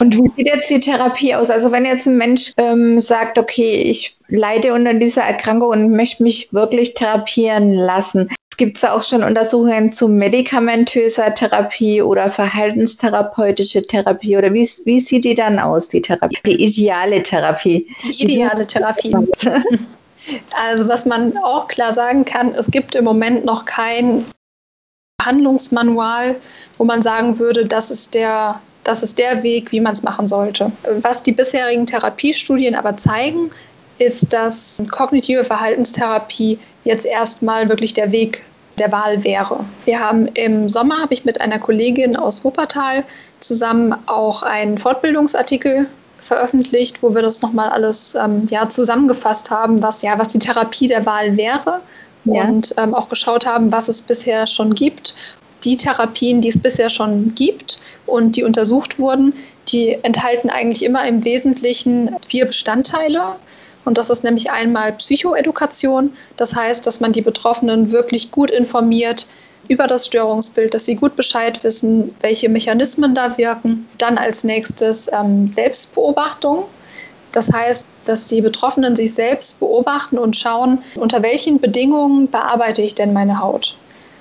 Und 0.00 0.16
wie 0.16 0.30
sieht 0.34 0.46
jetzt 0.48 0.70
die 0.70 0.80
Therapie 0.80 1.34
aus? 1.34 1.50
Also 1.50 1.70
wenn 1.70 1.84
jetzt 1.84 2.06
ein 2.06 2.16
Mensch 2.16 2.52
ähm, 2.56 3.00
sagt, 3.00 3.38
okay, 3.38 3.82
ich 3.82 4.16
leide 4.28 4.74
unter 4.74 4.94
dieser 4.94 5.22
Erkrankung 5.22 5.68
und 5.68 5.96
möchte 5.96 6.22
mich 6.22 6.52
wirklich 6.52 6.94
therapieren 6.94 7.72
lassen. 7.72 8.28
Gibt 8.56 8.76
es 8.76 8.82
da 8.82 8.92
auch 8.92 9.02
schon 9.02 9.22
Untersuchungen 9.22 9.92
zu 9.92 10.08
medikamentöser 10.08 11.34
Therapie 11.34 12.02
oder 12.02 12.30
verhaltenstherapeutische 12.30 13.82
Therapie? 13.82 14.36
Oder 14.36 14.52
wie, 14.52 14.68
wie 14.84 15.00
sieht 15.00 15.24
die 15.24 15.34
dann 15.34 15.58
aus, 15.58 15.88
die 15.88 16.02
Therapie? 16.02 16.38
Die 16.46 16.64
ideale 16.64 17.22
Therapie. 17.22 17.88
Die 18.04 18.22
ideale 18.22 18.66
Therapie. 18.66 19.14
Also 20.52 20.88
was 20.88 21.04
man 21.04 21.36
auch 21.36 21.68
klar 21.68 21.92
sagen 21.92 22.24
kann, 22.24 22.52
es 22.52 22.70
gibt 22.70 22.94
im 22.94 23.04
Moment 23.04 23.44
noch 23.44 23.66
kein 23.66 24.24
Handlungsmanual, 25.24 26.36
wo 26.78 26.84
man 26.84 27.02
sagen 27.02 27.38
würde, 27.38 27.66
das 27.66 27.90
ist 27.90 28.14
der, 28.14 28.60
das 28.84 29.02
ist 29.02 29.18
der 29.18 29.42
Weg, 29.42 29.72
wie 29.72 29.80
man 29.80 29.92
es 29.92 30.02
machen 30.02 30.28
sollte. 30.28 30.70
Was 31.02 31.22
die 31.22 31.32
bisherigen 31.32 31.86
Therapiestudien 31.86 32.74
aber 32.74 32.96
zeigen, 32.96 33.50
ist, 33.98 34.32
dass 34.32 34.82
kognitive 34.90 35.44
Verhaltenstherapie 35.44 36.58
jetzt 36.84 37.06
erstmal 37.06 37.68
wirklich 37.68 37.94
der 37.94 38.10
Weg 38.12 38.44
der 38.78 38.90
Wahl 38.90 39.22
wäre. 39.22 39.64
Wir 39.84 40.00
haben 40.00 40.26
im 40.34 40.68
Sommer, 40.68 41.00
habe 41.00 41.14
ich 41.14 41.24
mit 41.24 41.40
einer 41.40 41.60
Kollegin 41.60 42.16
aus 42.16 42.44
Wuppertal 42.44 43.04
zusammen 43.40 43.94
auch 44.06 44.42
einen 44.42 44.78
Fortbildungsartikel 44.78 45.86
veröffentlicht, 46.18 47.02
wo 47.02 47.14
wir 47.14 47.22
das 47.22 47.42
nochmal 47.42 47.68
alles 47.68 48.14
ähm, 48.14 48.48
ja, 48.50 48.68
zusammengefasst 48.68 49.50
haben, 49.50 49.82
was, 49.82 50.02
ja, 50.02 50.18
was 50.18 50.28
die 50.28 50.38
Therapie 50.38 50.88
der 50.88 51.04
Wahl 51.06 51.36
wäre 51.36 51.80
ja. 52.24 52.44
und 52.44 52.74
ähm, 52.76 52.94
auch 52.94 53.08
geschaut 53.08 53.46
haben, 53.46 53.72
was 53.72 53.88
es 53.88 54.02
bisher 54.02 54.46
schon 54.46 54.74
gibt. 54.74 55.14
Die 55.64 55.76
Therapien, 55.76 56.40
die 56.40 56.48
es 56.48 56.58
bisher 56.58 56.90
schon 56.90 57.34
gibt 57.34 57.78
und 58.06 58.36
die 58.36 58.44
untersucht 58.44 58.98
wurden, 58.98 59.32
die 59.68 59.98
enthalten 60.02 60.50
eigentlich 60.50 60.84
immer 60.84 61.06
im 61.06 61.24
Wesentlichen 61.24 62.14
vier 62.28 62.44
Bestandteile. 62.46 63.36
Und 63.84 63.98
das 63.98 64.10
ist 64.10 64.24
nämlich 64.24 64.50
einmal 64.50 64.92
Psychoedukation. 64.92 66.12
Das 66.36 66.54
heißt, 66.54 66.86
dass 66.86 67.00
man 67.00 67.12
die 67.12 67.22
Betroffenen 67.22 67.92
wirklich 67.92 68.30
gut 68.30 68.50
informiert 68.50 69.26
über 69.68 69.86
das 69.86 70.06
Störungsbild, 70.06 70.74
dass 70.74 70.84
sie 70.84 70.94
gut 70.94 71.16
Bescheid 71.16 71.62
wissen, 71.64 72.14
welche 72.20 72.48
Mechanismen 72.48 73.14
da 73.14 73.36
wirken. 73.38 73.86
Dann 73.98 74.18
als 74.18 74.44
nächstes 74.44 75.10
ähm, 75.12 75.48
Selbstbeobachtung. 75.48 76.64
Das 77.32 77.50
heißt, 77.50 77.83
dass 78.04 78.26
die 78.26 78.40
Betroffenen 78.40 78.96
sich 78.96 79.14
selbst 79.14 79.58
beobachten 79.60 80.18
und 80.18 80.36
schauen, 80.36 80.78
unter 80.96 81.22
welchen 81.22 81.60
Bedingungen 81.60 82.30
bearbeite 82.30 82.82
ich 82.82 82.94
denn 82.94 83.12
meine 83.12 83.40
Haut. 83.40 83.76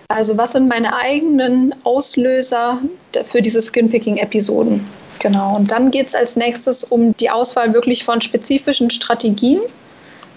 Also 0.09 0.37
was 0.37 0.51
sind 0.51 0.67
meine 0.67 0.95
eigenen 0.95 1.73
Auslöser 1.83 2.79
für 3.29 3.41
diese 3.41 3.61
Skinpicking-Episoden? 3.61 4.85
Genau, 5.19 5.55
und 5.55 5.71
dann 5.71 5.89
geht 5.89 6.07
es 6.07 6.15
als 6.15 6.35
nächstes 6.35 6.83
um 6.83 7.15
die 7.17 7.29
Auswahl 7.29 7.73
wirklich 7.73 8.03
von 8.03 8.21
spezifischen 8.21 8.91
Strategien. 8.91 9.61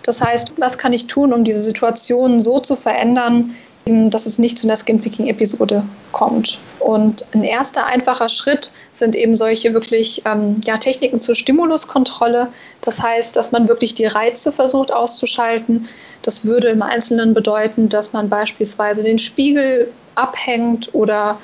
Das 0.04 0.22
heißt, 0.22 0.52
was 0.56 0.78
kann 0.78 0.92
ich 0.92 1.08
tun, 1.08 1.32
um 1.32 1.42
diese 1.42 1.62
Situation 1.62 2.38
so 2.38 2.60
zu 2.60 2.76
verändern, 2.76 3.54
dass 3.86 4.26
es 4.26 4.40
nicht 4.40 4.58
zu 4.58 4.66
einer 4.66 4.76
Skinpicking-Episode 4.76 5.84
kommt. 6.10 6.58
Und 6.80 7.24
ein 7.32 7.44
erster 7.44 7.86
einfacher 7.86 8.28
Schritt 8.28 8.72
sind 8.92 9.14
eben 9.14 9.36
solche 9.36 9.74
wirklich 9.74 10.22
ähm, 10.24 10.60
ja, 10.64 10.76
Techniken 10.76 11.20
zur 11.20 11.36
Stimuluskontrolle. 11.36 12.48
Das 12.80 13.00
heißt, 13.00 13.36
dass 13.36 13.52
man 13.52 13.68
wirklich 13.68 13.94
die 13.94 14.06
Reize 14.06 14.50
versucht 14.50 14.92
auszuschalten. 14.92 15.88
Das 16.22 16.44
würde 16.44 16.68
im 16.68 16.82
Einzelnen 16.82 17.32
bedeuten, 17.32 17.88
dass 17.88 18.12
man 18.12 18.28
beispielsweise 18.28 19.04
den 19.04 19.20
Spiegel 19.20 19.92
abhängt 20.16 20.92
oder 20.92 21.38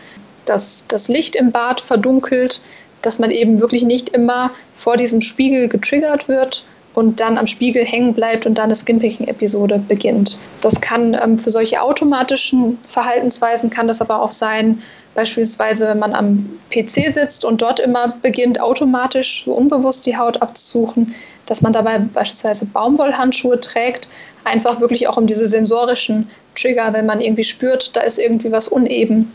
dass 0.45 0.85
das 0.89 1.07
Licht 1.07 1.37
im 1.37 1.53
Bad 1.53 1.81
verdunkelt, 1.81 2.61
dass 3.03 3.21
man 3.21 3.31
eben 3.31 3.61
wirklich 3.61 3.85
nicht 3.85 4.09
immer 4.11 4.51
vor 4.77 4.97
diesem 4.97 5.21
Spiegel 5.21 5.69
getriggert 5.69 6.27
wird, 6.27 6.65
und 6.95 7.21
dann 7.21 7.39
am 7.39 7.47
Spiegel 7.47 7.85
hängen 7.85 8.15
bleibt 8.15 8.47
und 8.47 8.59
dann 8.59 8.67
eine 8.67 8.77
Skinpicking-Episode 8.77 9.83
beginnt. 9.89 10.39
Das 10.61 10.81
kann 10.81 11.17
ähm, 11.23 11.39
für 11.39 11.51
solche 11.51 11.81
automatischen 11.81 12.79
Verhaltensweisen 12.89 13.71
kann 13.71 13.89
das 13.89 14.01
aber 14.01 14.21
auch 14.21 14.31
sein, 14.31 14.83
beispielsweise 15.15 15.87
wenn 15.89 15.99
man 15.99 16.15
am 16.15 16.59
PC 16.71 17.13
sitzt 17.13 17.45
und 17.45 17.63
dort 17.63 17.81
immer 17.81 18.15
beginnt, 18.23 18.61
automatisch 18.61 19.45
so 19.45 19.53
unbewusst 19.53 20.07
die 20.07 20.17
Haut 20.17 20.41
abzusuchen, 20.41 21.15
dass 21.47 21.61
man 21.63 21.73
dabei 21.73 21.99
beispielsweise 21.99 22.67
Baumwollhandschuhe 22.67 23.61
trägt, 23.61 24.09
einfach 24.45 24.81
wirklich 24.81 25.09
auch 25.09 25.17
um 25.17 25.27
diese 25.27 25.49
sensorischen 25.49 26.29
Trigger, 26.55 26.93
wenn 26.93 27.07
man 27.07 27.21
irgendwie 27.21 27.45
spürt, 27.45 27.95
da 27.97 28.01
ist 28.01 28.19
irgendwie 28.19 28.53
was 28.53 28.69
uneben, 28.69 29.33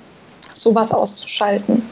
sowas 0.53 0.91
auszuschalten. 0.91 1.83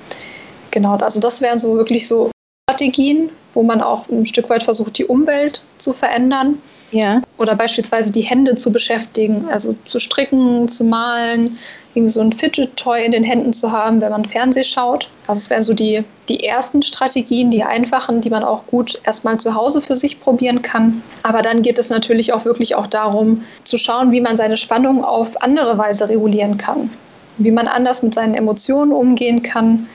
Genau, 0.71 0.95
also 0.95 1.19
das 1.19 1.41
wären 1.41 1.59
so 1.59 1.75
wirklich 1.75 2.07
so 2.07 2.31
Strategien, 2.67 3.29
wo 3.53 3.61
man 3.61 3.79
auch 3.79 4.09
ein 4.09 4.25
Stück 4.25 4.49
weit 4.49 4.63
versucht, 4.63 4.97
die 4.97 5.05
Umwelt 5.05 5.61
zu 5.77 5.93
verändern. 5.93 6.57
Ja. 6.89 7.21
Oder 7.37 7.53
beispielsweise 7.53 8.11
die 8.11 8.23
Hände 8.23 8.55
zu 8.55 8.71
beschäftigen, 8.71 9.47
also 9.51 9.75
zu 9.85 9.99
stricken, 9.99 10.67
zu 10.67 10.83
malen, 10.83 11.59
irgendwie 11.93 12.11
so 12.11 12.21
ein 12.21 12.33
Fidget-Toy 12.33 13.05
in 13.05 13.11
den 13.11 13.23
Händen 13.23 13.53
zu 13.53 13.71
haben, 13.71 14.01
wenn 14.01 14.09
man 14.09 14.25
Fernseh 14.25 14.63
schaut. 14.63 15.09
Also 15.27 15.41
es 15.41 15.49
wären 15.51 15.61
so 15.61 15.75
die, 15.75 16.03
die 16.27 16.43
ersten 16.43 16.81
Strategien, 16.81 17.51
die 17.51 17.63
einfachen, 17.63 18.19
die 18.19 18.31
man 18.31 18.43
auch 18.43 18.65
gut 18.65 18.99
erstmal 19.05 19.37
zu 19.39 19.53
Hause 19.53 19.79
für 19.83 19.95
sich 19.95 20.19
probieren 20.19 20.63
kann. 20.63 21.03
Aber 21.21 21.43
dann 21.43 21.61
geht 21.61 21.77
es 21.77 21.91
natürlich 21.91 22.33
auch 22.33 22.45
wirklich 22.45 22.73
auch 22.73 22.87
darum, 22.87 23.43
zu 23.63 23.77
schauen, 23.77 24.11
wie 24.11 24.21
man 24.21 24.37
seine 24.37 24.57
Spannung 24.57 25.03
auf 25.03 25.39
andere 25.43 25.77
Weise 25.77 26.09
regulieren 26.09 26.57
kann. 26.57 26.89
Wie 27.37 27.51
man 27.51 27.67
anders 27.67 28.01
mit 28.01 28.15
seinen 28.15 28.33
Emotionen 28.33 28.91
umgehen 28.91 29.43
kann, 29.43 29.87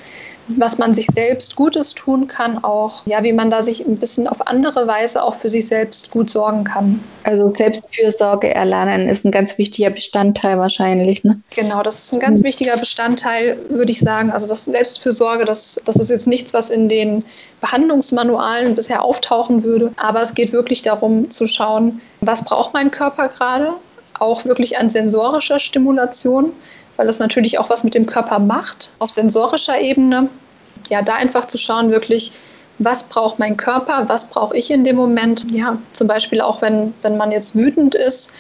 was 0.58 0.78
man 0.78 0.94
sich 0.94 1.06
selbst 1.12 1.56
Gutes 1.56 1.94
tun 1.94 2.26
kann, 2.26 2.62
auch 2.62 3.02
ja, 3.06 3.22
wie 3.22 3.32
man 3.32 3.50
da 3.50 3.62
sich 3.62 3.86
ein 3.86 3.96
bisschen 3.96 4.26
auf 4.26 4.46
andere 4.46 4.86
Weise 4.86 5.22
auch 5.22 5.36
für 5.36 5.48
sich 5.48 5.66
selbst 5.66 6.10
gut 6.10 6.30
sorgen 6.30 6.64
kann. 6.64 7.00
Also 7.24 7.52
Selbstfürsorge 7.54 8.54
erlernen 8.54 9.08
ist 9.08 9.24
ein 9.24 9.30
ganz 9.30 9.58
wichtiger 9.58 9.90
Bestandteil 9.90 10.58
wahrscheinlich. 10.58 11.24
Ne? 11.24 11.40
Genau, 11.54 11.82
das 11.82 12.04
ist 12.04 12.12
ein 12.14 12.20
ganz 12.20 12.42
wichtiger 12.42 12.76
Bestandteil, 12.76 13.58
würde 13.68 13.92
ich 13.92 14.00
sagen. 14.00 14.30
Also 14.30 14.46
das 14.46 14.64
Selbstfürsorge, 14.64 15.44
das, 15.44 15.80
das 15.84 15.96
ist 15.96 16.10
jetzt 16.10 16.26
nichts, 16.26 16.54
was 16.54 16.70
in 16.70 16.88
den 16.88 17.24
Behandlungsmanualen 17.60 18.74
bisher 18.74 19.02
auftauchen 19.02 19.62
würde, 19.62 19.92
aber 19.96 20.22
es 20.22 20.34
geht 20.34 20.52
wirklich 20.52 20.82
darum 20.82 21.30
zu 21.30 21.46
schauen, 21.46 22.00
was 22.20 22.44
braucht 22.44 22.72
mein 22.72 22.90
Körper 22.90 23.28
gerade, 23.28 23.74
auch 24.18 24.44
wirklich 24.44 24.78
an 24.78 24.90
sensorischer 24.90 25.60
Stimulation 25.60 26.52
weil 26.96 27.06
das 27.06 27.18
natürlich 27.18 27.58
auch 27.58 27.70
was 27.70 27.84
mit 27.84 27.94
dem 27.94 28.06
Körper 28.06 28.38
macht, 28.38 28.90
auf 28.98 29.10
sensorischer 29.10 29.80
Ebene. 29.80 30.28
Ja, 30.88 31.02
da 31.02 31.14
einfach 31.14 31.46
zu 31.46 31.58
schauen, 31.58 31.90
wirklich, 31.90 32.32
was 32.78 33.04
braucht 33.04 33.38
mein 33.38 33.56
Körper, 33.56 34.08
was 34.08 34.26
brauche 34.26 34.56
ich 34.56 34.70
in 34.70 34.84
dem 34.84 34.96
Moment. 34.96 35.46
Ja, 35.50 35.78
zum 35.92 36.08
Beispiel 36.08 36.40
auch, 36.40 36.62
wenn, 36.62 36.94
wenn 37.02 37.16
man 37.16 37.30
jetzt 37.30 37.54
wütend 37.54 37.94
ist 37.94 38.32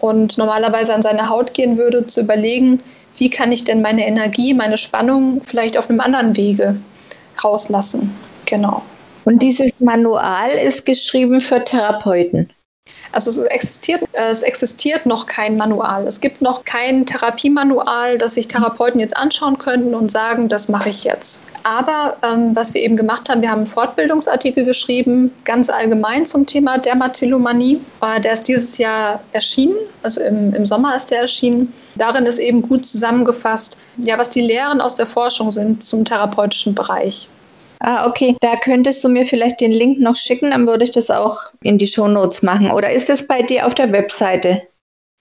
und 0.00 0.38
normalerweise 0.38 0.94
an 0.94 1.02
seine 1.02 1.28
Haut 1.28 1.54
gehen 1.54 1.76
würde, 1.76 2.06
zu 2.06 2.20
überlegen, 2.20 2.80
wie 3.18 3.30
kann 3.30 3.52
ich 3.52 3.64
denn 3.64 3.82
meine 3.82 4.06
Energie, 4.06 4.54
meine 4.54 4.78
Spannung 4.78 5.42
vielleicht 5.44 5.76
auf 5.76 5.90
einem 5.90 6.00
anderen 6.00 6.36
Wege 6.36 6.76
rauslassen. 7.42 8.14
Genau. 8.46 8.82
Und 9.24 9.42
dieses 9.42 9.78
Manual 9.80 10.50
ist 10.50 10.86
geschrieben 10.86 11.40
für 11.40 11.62
Therapeuten. 11.62 12.48
Also 13.12 13.30
es 13.30 13.38
existiert, 13.38 14.02
es 14.12 14.42
existiert 14.42 15.06
noch 15.06 15.26
kein 15.26 15.56
Manual. 15.56 16.06
Es 16.06 16.20
gibt 16.20 16.42
noch 16.42 16.64
kein 16.64 17.06
Therapiemanual, 17.06 18.18
das 18.18 18.34
sich 18.34 18.48
Therapeuten 18.48 19.00
jetzt 19.00 19.16
anschauen 19.16 19.58
könnten 19.58 19.94
und 19.94 20.10
sagen, 20.10 20.48
das 20.48 20.68
mache 20.68 20.90
ich 20.90 21.04
jetzt. 21.04 21.40
Aber 21.64 22.16
ähm, 22.22 22.54
was 22.54 22.72
wir 22.74 22.82
eben 22.82 22.96
gemacht 22.96 23.28
haben, 23.28 23.42
wir 23.42 23.50
haben 23.50 23.62
einen 23.62 23.70
Fortbildungsartikel 23.70 24.64
geschrieben, 24.64 25.32
ganz 25.44 25.68
allgemein 25.68 26.26
zum 26.26 26.46
Thema 26.46 26.78
Dermatillomanie. 26.78 27.80
Äh, 28.00 28.20
der 28.20 28.34
ist 28.34 28.48
dieses 28.48 28.78
Jahr 28.78 29.20
erschienen, 29.32 29.76
also 30.02 30.20
im, 30.20 30.54
im 30.54 30.66
Sommer 30.66 30.96
ist 30.96 31.10
der 31.10 31.22
erschienen. 31.22 31.72
Darin 31.96 32.26
ist 32.26 32.38
eben 32.38 32.62
gut 32.62 32.86
zusammengefasst, 32.86 33.78
ja, 33.96 34.16
was 34.18 34.30
die 34.30 34.42
Lehren 34.42 34.80
aus 34.80 34.94
der 34.94 35.06
Forschung 35.06 35.50
sind 35.50 35.82
zum 35.82 36.04
therapeutischen 36.04 36.74
Bereich. 36.74 37.28
Ah, 37.80 38.06
okay. 38.06 38.36
Da 38.40 38.56
könntest 38.56 39.02
du 39.04 39.08
mir 39.08 39.24
vielleicht 39.24 39.60
den 39.60 39.70
Link 39.70 40.00
noch 40.00 40.16
schicken, 40.16 40.50
dann 40.50 40.66
würde 40.66 40.84
ich 40.84 40.92
das 40.92 41.10
auch 41.10 41.38
in 41.62 41.78
die 41.78 41.86
Shownotes 41.86 42.42
machen. 42.42 42.70
Oder 42.70 42.90
ist 42.92 43.08
das 43.08 43.26
bei 43.26 43.42
dir 43.42 43.66
auf 43.66 43.74
der 43.74 43.92
Webseite? 43.92 44.62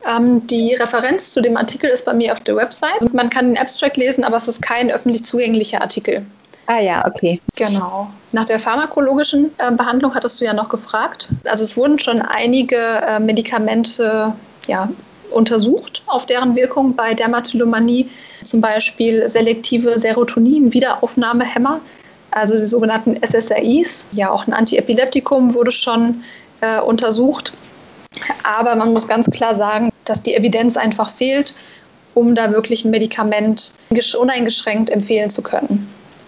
Ähm, 0.05 0.45
die 0.47 0.74
Referenz 0.76 1.32
zu 1.32 1.41
dem 1.41 1.58
Artikel 1.58 1.89
ist 1.89 2.05
bei 2.05 2.14
mir 2.14 2.34
auf 2.34 2.39
der 2.41 2.55
Website. 2.55 3.01
Also 3.01 3.10
man 3.14 3.30
kann 3.30 3.53
den 3.53 3.58
Abstract 3.58 3.97
lesen, 3.97 4.24
aber 4.24 4.38
es 4.38 4.47
ist 4.47 4.62
kein 4.62 4.91
öffentlich 4.91 5.26
zugänglicher 5.26 5.82
Artikel. 5.82 6.26
Ah 6.68 6.80
ja, 6.80 7.05
okay. 7.08 7.39
Genau. 7.55 8.10
Nach 8.34 8.45
der 8.45 8.60
pharmakologischen 8.60 9.51
äh, 9.58 9.72
Behandlung 9.72 10.14
hattest 10.14 10.39
du 10.39 10.45
ja 10.45 10.53
noch 10.53 10.70
gefragt. 10.70 11.30
Also 11.45 11.64
es 11.64 11.78
wurden 11.78 11.97
schon 11.97 12.22
einige 12.22 12.76
äh, 12.76 13.20
Medikamente 13.20 14.34
ja, 14.68 14.89
untersucht 15.32 16.03
auf 16.08 16.26
deren 16.26 16.55
Wirkung 16.55 16.93
bei 16.93 17.14
Dermatillomanie, 17.14 18.10
zum 18.43 18.60
Beispiel 18.60 19.28
selektive 19.30 19.97
Serotonin-Wiederaufnahmehämmer 19.97 21.80
also 22.32 22.57
die 22.57 22.67
sogenannten 22.67 23.17
SSRIs. 23.21 24.05
Ja, 24.13 24.32
auch 24.32 24.47
ein 24.47 24.53
Antiepileptikum 24.53 25.53
wurde 25.53 25.71
schon 25.71 26.23
äh, 26.61 26.82
untersucht. 26.82 27.53
Aber 28.43 28.75
man 28.75 28.93
muss 28.93 29.07
ganz 29.07 29.30
klar 29.30 29.55
sagen, 29.55 29.91
dass 30.05 30.23
die 30.23 30.36
Evidenz 30.36 30.78
einfach 30.78 31.11
fehlt, 31.11 31.53
um 32.13 32.34
da 32.36 32.51
wirklich 32.51 32.84
ein 32.84 32.91
Medikament 32.91 33.73
uneingeschränkt 34.17 34.89
empfehlen 34.89 35.30
zu 35.30 35.41
können. 35.41 35.88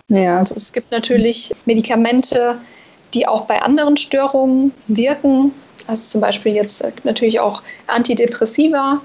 Ja. 0.10 0.38
Also 0.38 0.56
es 0.56 0.74
gibt 0.74 0.92
natürlich 0.92 1.54
Medikamente, 1.66 2.58
die 3.14 3.28
auch 3.28 3.46
bei 3.46 3.62
anderen 3.62 3.98
Störungen 3.98 4.74
wirken. 4.88 5.52
Also 5.88 6.04
zum 6.04 6.22
Beispiel 6.22 6.54
jetzt 6.54 6.84
natürlich 7.04 7.40
auch 7.40 7.64
Antidepressiva 7.88 9.02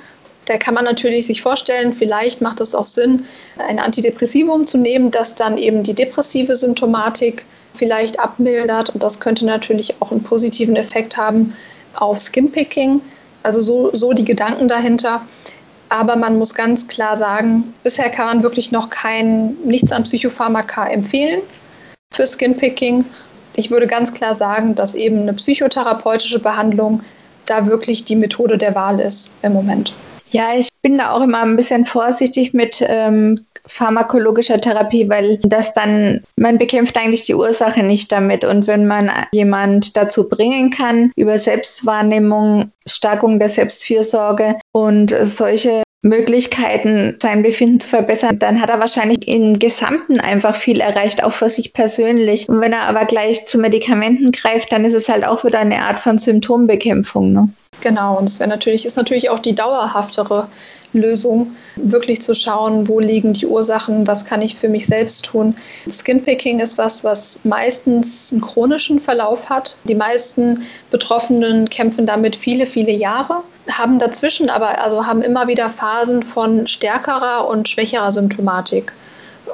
da 0.46 0.58
kann 0.58 0.74
man 0.74 0.84
natürlich 0.84 1.26
sich 1.26 1.42
vorstellen, 1.42 1.94
vielleicht 1.94 2.40
macht 2.40 2.60
es 2.60 2.74
auch 2.74 2.86
Sinn, 2.86 3.24
ein 3.58 3.78
Antidepressivum 3.78 4.66
zu 4.66 4.78
nehmen, 4.78 5.10
das 5.10 5.34
dann 5.34 5.56
eben 5.56 5.82
die 5.82 5.94
depressive 5.94 6.56
Symptomatik 6.56 7.44
vielleicht 7.74 8.20
abmildert. 8.20 8.90
Und 8.90 9.02
das 9.02 9.20
könnte 9.20 9.46
natürlich 9.46 9.94
auch 10.00 10.10
einen 10.10 10.22
positiven 10.22 10.76
Effekt 10.76 11.16
haben 11.16 11.54
auf 11.94 12.20
Skinpicking. 12.20 13.00
Also 13.42 13.62
so, 13.62 13.90
so 13.94 14.12
die 14.12 14.24
Gedanken 14.24 14.68
dahinter. 14.68 15.22
Aber 15.88 16.16
man 16.16 16.38
muss 16.38 16.54
ganz 16.54 16.88
klar 16.88 17.16
sagen, 17.16 17.74
bisher 17.82 18.10
kann 18.10 18.26
man 18.26 18.42
wirklich 18.42 18.72
noch 18.72 18.90
kein, 18.90 19.56
nichts 19.64 19.92
an 19.92 20.02
Psychopharmaka 20.04 20.88
empfehlen 20.88 21.40
für 22.12 22.26
Skinpicking. 22.26 23.04
Ich 23.54 23.70
würde 23.70 23.86
ganz 23.86 24.12
klar 24.12 24.34
sagen, 24.34 24.74
dass 24.74 24.94
eben 24.94 25.20
eine 25.20 25.34
psychotherapeutische 25.34 26.38
Behandlung 26.38 27.02
da 27.46 27.66
wirklich 27.66 28.04
die 28.04 28.16
Methode 28.16 28.58
der 28.58 28.74
Wahl 28.74 28.98
ist 28.98 29.32
im 29.42 29.52
Moment. 29.52 29.92
Ja, 30.34 30.52
ich 30.56 30.68
bin 30.82 30.98
da 30.98 31.12
auch 31.12 31.22
immer 31.22 31.42
ein 31.42 31.54
bisschen 31.54 31.84
vorsichtig 31.84 32.54
mit 32.54 32.84
ähm, 32.84 33.46
pharmakologischer 33.66 34.60
Therapie, 34.60 35.08
weil 35.08 35.38
das 35.44 35.72
dann, 35.74 36.24
man 36.34 36.58
bekämpft 36.58 36.96
eigentlich 36.96 37.22
die 37.22 37.36
Ursache 37.36 37.84
nicht 37.84 38.10
damit. 38.10 38.44
Und 38.44 38.66
wenn 38.66 38.88
man 38.88 39.12
jemand 39.30 39.96
dazu 39.96 40.28
bringen 40.28 40.72
kann, 40.72 41.12
über 41.14 41.38
Selbstwahrnehmung, 41.38 42.72
Stärkung 42.84 43.38
der 43.38 43.48
Selbstfürsorge 43.48 44.56
und 44.72 45.14
solche 45.22 45.84
Möglichkeiten, 46.02 47.16
sein 47.22 47.44
Befinden 47.44 47.78
zu 47.78 47.88
verbessern, 47.88 48.40
dann 48.40 48.60
hat 48.60 48.70
er 48.70 48.80
wahrscheinlich 48.80 49.28
im 49.28 49.60
Gesamten 49.60 50.18
einfach 50.18 50.56
viel 50.56 50.80
erreicht, 50.80 51.22
auch 51.22 51.32
für 51.32 51.48
sich 51.48 51.72
persönlich. 51.72 52.48
Und 52.48 52.60
wenn 52.60 52.72
er 52.72 52.88
aber 52.88 53.04
gleich 53.04 53.46
zu 53.46 53.58
Medikamenten 53.58 54.32
greift, 54.32 54.72
dann 54.72 54.84
ist 54.84 54.94
es 54.94 55.08
halt 55.08 55.24
auch 55.24 55.44
wieder 55.44 55.60
eine 55.60 55.82
Art 55.82 56.00
von 56.00 56.18
Symptombekämpfung. 56.18 57.32
Ne? 57.32 57.48
Genau, 57.80 58.16
und 58.18 58.28
es 58.28 58.40
wäre 58.40 58.48
natürlich, 58.48 58.86
ist 58.86 58.96
natürlich 58.96 59.28
auch 59.30 59.38
die 59.38 59.54
dauerhaftere 59.54 60.48
Lösung, 60.92 61.54
wirklich 61.76 62.22
zu 62.22 62.34
schauen, 62.34 62.88
wo 62.88 63.00
liegen 63.00 63.32
die 63.32 63.46
Ursachen, 63.46 64.06
was 64.06 64.24
kann 64.24 64.42
ich 64.42 64.56
für 64.56 64.68
mich 64.68 64.86
selbst 64.86 65.24
tun. 65.26 65.56
Skinpicking 65.90 66.60
ist 66.60 66.78
was, 66.78 67.04
was 67.04 67.40
meistens 67.44 68.32
einen 68.32 68.40
chronischen 68.40 68.98
Verlauf 68.98 69.50
hat. 69.50 69.76
Die 69.84 69.94
meisten 69.94 70.62
Betroffenen 70.90 71.68
kämpfen 71.68 72.06
damit 72.06 72.36
viele, 72.36 72.66
viele 72.66 72.92
Jahre, 72.92 73.42
haben 73.70 73.98
dazwischen 73.98 74.50
aber, 74.50 74.82
also 74.82 75.06
haben 75.06 75.22
immer 75.22 75.48
wieder 75.48 75.70
Phasen 75.70 76.22
von 76.22 76.66
stärkerer 76.66 77.46
und 77.48 77.68
schwächerer 77.68 78.12
Symptomatik 78.12 78.92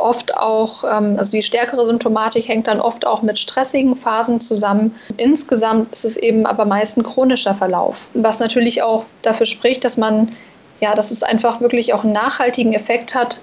oft 0.00 0.36
auch, 0.36 0.84
ähm, 0.84 1.16
also 1.18 1.32
die 1.32 1.42
stärkere 1.42 1.86
Symptomatik 1.86 2.48
hängt 2.48 2.66
dann 2.66 2.80
oft 2.80 3.06
auch 3.06 3.22
mit 3.22 3.38
stressigen 3.38 3.96
Phasen 3.96 4.40
zusammen. 4.40 4.94
Insgesamt 5.16 5.92
ist 5.92 6.04
es 6.04 6.16
eben 6.16 6.46
aber 6.46 6.64
meist 6.64 6.96
ein 6.96 7.02
chronischer 7.02 7.54
Verlauf, 7.54 7.96
was 8.14 8.38
natürlich 8.38 8.82
auch 8.82 9.04
dafür 9.22 9.46
spricht, 9.46 9.84
dass 9.84 9.96
man, 9.96 10.32
ja, 10.80 10.94
dass 10.94 11.10
es 11.10 11.22
einfach 11.22 11.60
wirklich 11.60 11.94
auch 11.94 12.04
einen 12.04 12.12
nachhaltigen 12.12 12.72
Effekt 12.72 13.14
hat, 13.14 13.38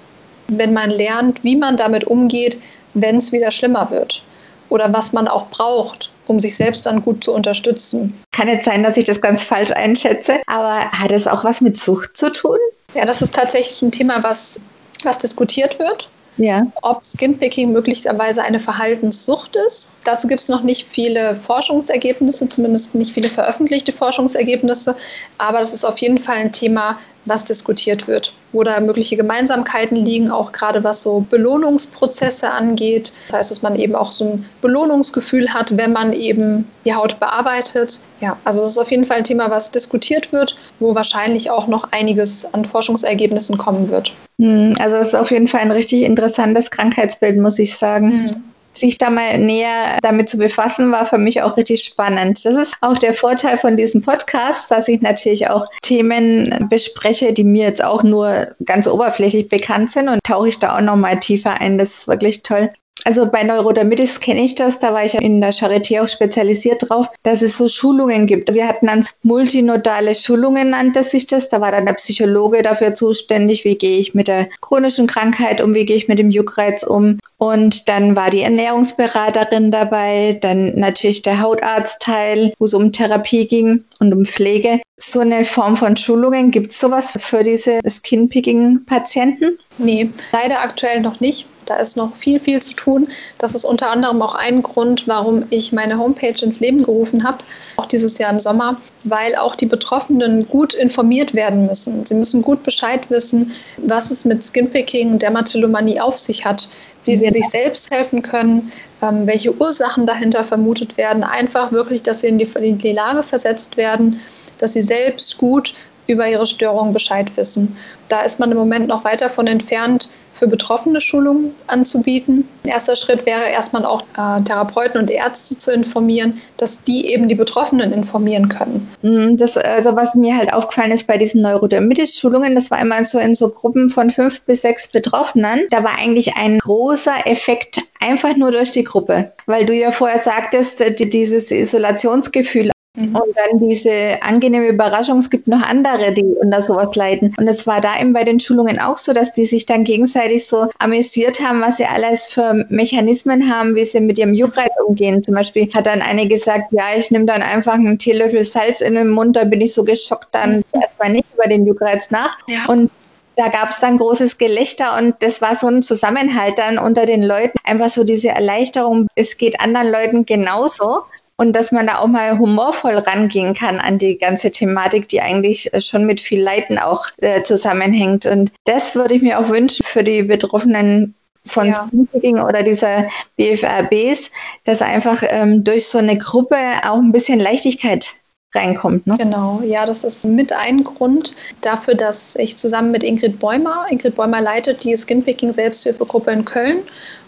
wenn 0.48 0.72
man 0.72 0.90
lernt, 0.90 1.44
wie 1.44 1.56
man 1.56 1.76
damit 1.76 2.04
umgeht, 2.04 2.58
wenn 2.94 3.16
es 3.16 3.32
wieder 3.32 3.50
schlimmer 3.50 3.90
wird 3.90 4.22
oder 4.70 4.92
was 4.92 5.12
man 5.12 5.28
auch 5.28 5.48
braucht, 5.48 6.10
um 6.26 6.40
sich 6.40 6.56
selbst 6.56 6.86
dann 6.86 7.02
gut 7.02 7.24
zu 7.24 7.32
unterstützen. 7.32 8.18
Kann 8.32 8.48
jetzt 8.48 8.64
sein, 8.64 8.82
dass 8.82 8.96
ich 8.96 9.04
das 9.04 9.20
ganz 9.20 9.42
falsch 9.42 9.70
einschätze, 9.72 10.40
aber 10.46 10.90
hat 10.90 11.12
es 11.12 11.26
auch 11.26 11.44
was 11.44 11.60
mit 11.60 11.78
Sucht 11.78 12.16
zu 12.16 12.32
tun? 12.32 12.58
Ja, 12.94 13.04
das 13.04 13.22
ist 13.22 13.34
tatsächlich 13.34 13.82
ein 13.82 13.92
Thema, 13.92 14.22
was, 14.22 14.58
was 15.04 15.18
diskutiert 15.18 15.78
wird 15.78 16.08
ja. 16.38 16.66
ob 16.82 17.04
Skinpicking 17.04 17.72
möglicherweise 17.72 18.42
eine 18.42 18.60
Verhaltenssucht 18.60 19.56
ist. 19.66 19.92
Dazu 20.04 20.26
gibt 20.28 20.40
es 20.40 20.48
noch 20.48 20.62
nicht 20.62 20.88
viele 20.88 21.36
Forschungsergebnisse, 21.36 22.48
zumindest 22.48 22.94
nicht 22.94 23.12
viele 23.12 23.28
veröffentlichte 23.28 23.92
Forschungsergebnisse, 23.92 24.96
aber 25.36 25.58
das 25.58 25.74
ist 25.74 25.84
auf 25.84 25.98
jeden 25.98 26.18
Fall 26.18 26.36
ein 26.36 26.52
Thema, 26.52 26.98
was 27.28 27.44
diskutiert 27.44 28.08
wird, 28.08 28.32
wo 28.52 28.62
da 28.62 28.80
mögliche 28.80 29.16
Gemeinsamkeiten 29.16 29.96
liegen, 29.96 30.30
auch 30.30 30.52
gerade 30.52 30.82
was 30.84 31.02
so 31.02 31.20
Belohnungsprozesse 31.28 32.50
angeht. 32.50 33.12
Das 33.28 33.38
heißt, 33.38 33.50
dass 33.50 33.62
man 33.62 33.76
eben 33.76 33.94
auch 33.94 34.12
so 34.12 34.24
ein 34.24 34.44
Belohnungsgefühl 34.60 35.52
hat, 35.52 35.76
wenn 35.76 35.92
man 35.92 36.12
eben 36.12 36.68
die 36.84 36.94
Haut 36.94 37.20
bearbeitet. 37.20 38.00
Ja, 38.20 38.36
also 38.44 38.60
das 38.60 38.70
ist 38.70 38.78
auf 38.78 38.90
jeden 38.90 39.04
Fall 39.04 39.18
ein 39.18 39.24
Thema, 39.24 39.50
was 39.50 39.70
diskutiert 39.70 40.32
wird, 40.32 40.56
wo 40.80 40.94
wahrscheinlich 40.94 41.50
auch 41.50 41.68
noch 41.68 41.92
einiges 41.92 42.52
an 42.52 42.64
Forschungsergebnissen 42.64 43.58
kommen 43.58 43.90
wird. 43.90 44.12
Hm, 44.40 44.72
also 44.78 44.96
es 44.96 45.08
ist 45.08 45.14
auf 45.14 45.30
jeden 45.30 45.46
Fall 45.46 45.60
ein 45.60 45.70
richtig 45.70 46.02
interessantes 46.02 46.70
Krankheitsbild, 46.70 47.38
muss 47.38 47.58
ich 47.58 47.76
sagen. 47.76 48.22
Mhm 48.22 48.44
sich 48.72 48.98
da 48.98 49.10
mal 49.10 49.38
näher 49.38 49.98
damit 50.02 50.28
zu 50.28 50.38
befassen, 50.38 50.92
war 50.92 51.04
für 51.04 51.18
mich 51.18 51.42
auch 51.42 51.56
richtig 51.56 51.84
spannend. 51.84 52.44
Das 52.44 52.54
ist 52.54 52.74
auch 52.80 52.96
der 52.96 53.14
Vorteil 53.14 53.58
von 53.58 53.76
diesem 53.76 54.02
Podcast, 54.02 54.70
dass 54.70 54.88
ich 54.88 55.00
natürlich 55.00 55.48
auch 55.48 55.66
Themen 55.82 56.66
bespreche, 56.68 57.32
die 57.32 57.44
mir 57.44 57.64
jetzt 57.64 57.82
auch 57.82 58.02
nur 58.02 58.48
ganz 58.64 58.86
oberflächlich 58.86 59.48
bekannt 59.48 59.90
sind 59.90 60.08
und 60.08 60.20
tauche 60.24 60.48
ich 60.48 60.58
da 60.58 60.76
auch 60.76 60.80
noch 60.80 60.96
mal 60.96 61.18
tiefer 61.18 61.60
ein. 61.60 61.78
Das 61.78 61.98
ist 61.98 62.08
wirklich 62.08 62.42
toll. 62.42 62.70
Also 63.04 63.26
bei 63.26 63.42
Neurodermitis 63.42 64.20
kenne 64.20 64.44
ich 64.44 64.54
das, 64.54 64.80
da 64.80 64.92
war 64.92 65.04
ich 65.04 65.14
in 65.14 65.40
der 65.40 65.52
Charité 65.52 66.02
auch 66.02 66.08
spezialisiert 66.08 66.88
drauf, 66.88 67.08
dass 67.22 67.42
es 67.42 67.56
so 67.56 67.68
Schulungen 67.68 68.26
gibt. 68.26 68.52
Wir 68.52 68.66
hatten 68.66 68.86
dann 68.86 69.06
multinodale 69.22 70.14
Schulungen, 70.14 70.70
nannte 70.70 71.02
sich 71.02 71.26
das. 71.26 71.48
Da 71.48 71.60
war 71.60 71.70
dann 71.70 71.86
der 71.86 71.94
Psychologe 71.94 72.62
dafür 72.62 72.94
zuständig, 72.94 73.64
wie 73.64 73.76
gehe 73.76 73.98
ich 73.98 74.14
mit 74.14 74.28
der 74.28 74.48
chronischen 74.60 75.06
Krankheit 75.06 75.60
um, 75.60 75.74
wie 75.74 75.86
gehe 75.86 75.96
ich 75.96 76.08
mit 76.08 76.18
dem 76.18 76.30
Juckreiz 76.30 76.82
um. 76.82 77.18
Und 77.38 77.88
dann 77.88 78.16
war 78.16 78.30
die 78.30 78.42
Ernährungsberaterin 78.42 79.70
dabei, 79.70 80.36
dann 80.40 80.74
natürlich 80.74 81.22
der 81.22 81.40
Hautarztteil, 81.40 82.52
wo 82.58 82.64
es 82.64 82.74
um 82.74 82.92
Therapie 82.92 83.46
ging 83.46 83.84
und 84.00 84.12
um 84.12 84.24
Pflege. 84.24 84.80
So 84.96 85.20
eine 85.20 85.44
Form 85.44 85.76
von 85.76 85.96
Schulungen, 85.96 86.50
gibt 86.50 86.72
es 86.72 86.80
sowas 86.80 87.12
für 87.16 87.44
diese 87.44 87.78
Skinpicking-Patienten? 87.88 89.56
Nee, 89.78 90.10
leider 90.32 90.60
aktuell 90.60 91.00
noch 91.00 91.20
nicht. 91.20 91.46
Da 91.68 91.76
ist 91.76 91.96
noch 91.96 92.16
viel, 92.16 92.40
viel 92.40 92.62
zu 92.62 92.72
tun. 92.72 93.08
Das 93.36 93.54
ist 93.54 93.64
unter 93.64 93.90
anderem 93.90 94.22
auch 94.22 94.34
ein 94.34 94.62
Grund, 94.62 95.06
warum 95.06 95.44
ich 95.50 95.72
meine 95.72 95.98
Homepage 95.98 96.42
ins 96.42 96.60
Leben 96.60 96.82
gerufen 96.82 97.24
habe, 97.24 97.38
auch 97.76 97.86
dieses 97.86 98.16
Jahr 98.16 98.32
im 98.32 98.40
Sommer, 98.40 98.80
weil 99.04 99.36
auch 99.36 99.54
die 99.54 99.66
Betroffenen 99.66 100.48
gut 100.48 100.72
informiert 100.72 101.34
werden 101.34 101.66
müssen. 101.66 102.06
Sie 102.06 102.14
müssen 102.14 102.42
gut 102.42 102.62
Bescheid 102.62 103.10
wissen, 103.10 103.52
was 103.76 104.10
es 104.10 104.24
mit 104.24 104.42
Skinpicking 104.44 105.12
und 105.12 105.22
Dermatillomanie 105.22 106.00
auf 106.00 106.18
sich 106.18 106.44
hat, 106.44 106.68
wie 107.04 107.16
sie 107.16 107.28
sich 107.28 107.46
selbst 107.50 107.90
helfen 107.90 108.22
können, 108.22 108.72
ähm, 109.02 109.26
welche 109.26 109.54
Ursachen 109.54 110.06
dahinter 110.06 110.44
vermutet 110.44 110.96
werden. 110.96 111.22
Einfach 111.22 111.70
wirklich, 111.70 112.02
dass 112.02 112.20
sie 112.20 112.28
in 112.28 112.38
die, 112.38 112.48
in 112.60 112.78
die 112.78 112.92
Lage 112.92 113.22
versetzt 113.22 113.76
werden, 113.76 114.20
dass 114.58 114.72
sie 114.72 114.82
selbst 114.82 115.36
gut 115.36 115.74
über 116.06 116.26
ihre 116.26 116.46
Störungen 116.46 116.92
Bescheid 116.92 117.30
wissen. 117.36 117.76
Da 118.08 118.22
ist 118.22 118.40
man 118.40 118.50
im 118.50 118.58
Moment 118.58 118.88
noch 118.88 119.04
weit 119.04 119.20
davon 119.20 119.46
entfernt, 119.46 120.08
für 120.38 120.46
Betroffene 120.46 121.00
Schulungen 121.00 121.54
anzubieten. 121.66 122.46
Erster 122.64 122.96
Schritt 122.96 123.26
wäre 123.26 123.50
erstmal 123.50 123.84
auch 123.84 124.02
äh, 124.16 124.42
Therapeuten 124.42 125.00
und 125.00 125.10
Ärzte 125.10 125.58
zu 125.58 125.72
informieren, 125.72 126.40
dass 126.56 126.82
die 126.84 127.06
eben 127.06 127.28
die 127.28 127.34
Betroffenen 127.34 127.92
informieren 127.92 128.48
können. 128.48 128.88
Mhm, 129.02 129.36
das, 129.36 129.56
also 129.56 129.96
was 129.96 130.14
mir 130.14 130.36
halt 130.36 130.52
aufgefallen 130.52 130.92
ist 130.92 131.06
bei 131.06 131.18
diesen 131.18 131.42
Neurodermitis-Schulungen, 131.42 132.54
das 132.54 132.70
war 132.70 132.80
immer 132.80 133.04
so 133.04 133.18
in 133.18 133.34
so 133.34 133.48
Gruppen 133.48 133.88
von 133.88 134.10
fünf 134.10 134.42
bis 134.42 134.62
sechs 134.62 134.88
Betroffenen. 134.88 135.62
Da 135.70 135.82
war 135.82 135.98
eigentlich 135.98 136.36
ein 136.36 136.58
großer 136.58 137.26
Effekt 137.26 137.80
einfach 138.00 138.36
nur 138.36 138.50
durch 138.50 138.70
die 138.70 138.84
Gruppe, 138.84 139.32
weil 139.46 139.64
du 139.64 139.74
ja 139.74 139.90
vorher 139.90 140.18
sagtest, 140.18 140.82
dieses 141.00 141.50
Isolationsgefühl 141.50 142.70
Mhm. 142.98 143.16
Und 143.16 143.36
dann 143.36 143.68
diese 143.68 144.18
angenehme 144.22 144.68
Überraschung, 144.68 145.18
es 145.18 145.30
gibt 145.30 145.46
noch 145.46 145.62
andere, 145.62 146.12
die 146.12 146.24
unter 146.24 146.60
sowas 146.60 146.94
leiden. 146.96 147.34
Und 147.38 147.48
es 147.48 147.66
war 147.66 147.80
da 147.80 147.98
eben 148.00 148.12
bei 148.12 148.24
den 148.24 148.40
Schulungen 148.40 148.80
auch 148.80 148.96
so, 148.96 149.12
dass 149.12 149.32
die 149.32 149.46
sich 149.46 149.66
dann 149.66 149.84
gegenseitig 149.84 150.46
so 150.46 150.68
amüsiert 150.78 151.40
haben, 151.40 151.60
was 151.60 151.76
sie 151.76 151.86
alles 151.86 152.26
für 152.28 152.66
Mechanismen 152.68 153.52
haben, 153.52 153.74
wie 153.74 153.84
sie 153.84 154.00
mit 154.00 154.18
ihrem 154.18 154.34
Juckreiz 154.34 154.72
umgehen. 154.86 155.22
Zum 155.22 155.34
Beispiel 155.34 155.72
hat 155.72 155.86
dann 155.86 156.02
eine 156.02 156.26
gesagt, 156.26 156.72
ja, 156.72 156.96
ich 156.96 157.10
nehme 157.10 157.26
dann 157.26 157.42
einfach 157.42 157.74
einen 157.74 157.98
Teelöffel 157.98 158.44
Salz 158.44 158.80
in 158.80 158.94
den 158.94 159.08
Mund, 159.08 159.36
da 159.36 159.44
bin 159.44 159.60
ich 159.60 159.74
so 159.74 159.84
geschockt, 159.84 160.28
dann 160.32 160.58
mhm. 160.58 160.80
erstmal 160.80 161.10
nicht 161.10 161.26
über 161.34 161.48
den 161.48 161.66
Juckreiz 161.66 162.10
nach. 162.10 162.36
Ja. 162.48 162.66
Und 162.66 162.90
da 163.36 163.46
gab 163.46 163.68
es 163.68 163.78
dann 163.78 163.98
großes 163.98 164.36
Gelächter 164.36 164.96
und 164.98 165.14
das 165.20 165.40
war 165.40 165.54
so 165.54 165.68
ein 165.68 165.80
Zusammenhalt 165.80 166.58
dann 166.58 166.76
unter 166.76 167.06
den 167.06 167.22
Leuten. 167.22 167.56
Einfach 167.62 167.88
so 167.88 168.02
diese 168.02 168.30
Erleichterung, 168.30 169.06
es 169.14 169.36
geht 169.36 169.60
anderen 169.60 169.92
Leuten 169.92 170.26
genauso 170.26 171.04
und 171.38 171.54
dass 171.54 171.72
man 171.72 171.86
da 171.86 171.98
auch 171.98 172.08
mal 172.08 172.38
humorvoll 172.38 172.98
rangehen 172.98 173.54
kann 173.54 173.78
an 173.78 173.96
die 173.96 174.18
ganze 174.18 174.50
Thematik, 174.50 175.08
die 175.08 175.20
eigentlich 175.22 175.72
äh, 175.72 175.80
schon 175.80 176.04
mit 176.04 176.20
viel 176.20 176.42
Leiden 176.42 176.78
auch 176.78 177.06
äh, 177.18 177.42
zusammenhängt. 177.44 178.26
Und 178.26 178.52
das 178.64 178.94
würde 178.94 179.14
ich 179.14 179.22
mir 179.22 179.38
auch 179.38 179.48
wünschen 179.48 179.84
für 179.84 180.02
die 180.02 180.24
Betroffenen 180.24 181.14
von 181.46 181.68
ja. 181.70 182.44
oder 182.44 182.62
dieser 182.62 183.08
BFRBs, 183.36 184.30
dass 184.64 184.82
einfach 184.82 185.22
ähm, 185.26 185.64
durch 185.64 185.86
so 185.86 185.98
eine 185.98 186.18
Gruppe 186.18 186.56
auch 186.84 186.98
ein 186.98 187.12
bisschen 187.12 187.38
Leichtigkeit 187.38 188.14
reinkommt. 188.54 189.06
Ne? 189.06 189.16
Genau, 189.18 189.60
ja, 189.62 189.84
das 189.84 190.04
ist 190.04 190.26
mit 190.26 190.52
ein 190.52 190.82
Grund 190.82 191.34
dafür, 191.60 191.94
dass 191.94 192.34
ich 192.36 192.56
zusammen 192.56 192.90
mit 192.90 193.02
Ingrid 193.04 193.38
Bäumer, 193.38 193.86
Ingrid 193.90 194.14
Bäumer 194.14 194.40
leitet 194.40 194.84
die 194.84 194.96
Skinpicking 194.96 195.52
Selbsthilfegruppe 195.52 196.30
in 196.30 196.44
Köln 196.46 196.78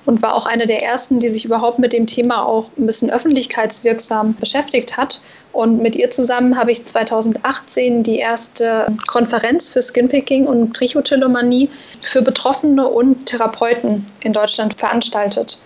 und 0.06 0.22
war 0.22 0.34
auch 0.34 0.46
eine 0.46 0.66
der 0.66 0.82
ersten, 0.82 1.20
die 1.20 1.28
sich 1.28 1.44
überhaupt 1.44 1.78
mit 1.78 1.92
dem 1.92 2.06
Thema 2.06 2.46
auch 2.46 2.70
ein 2.78 2.86
bisschen 2.86 3.10
öffentlichkeitswirksam 3.10 4.34
beschäftigt 4.34 4.96
hat. 4.96 5.20
Und 5.52 5.82
mit 5.82 5.94
ihr 5.94 6.10
zusammen 6.10 6.56
habe 6.56 6.72
ich 6.72 6.86
2018 6.86 8.02
die 8.02 8.16
erste 8.16 8.86
Konferenz 9.06 9.68
für 9.68 9.82
Skinpicking 9.82 10.46
und 10.46 10.74
Trichotillomanie 10.74 11.68
für 12.00 12.22
Betroffene 12.22 12.88
und 12.88 13.26
Therapeuten 13.26 14.06
in 14.24 14.32
Deutschland 14.32 14.74
veranstaltet. 14.74 15.58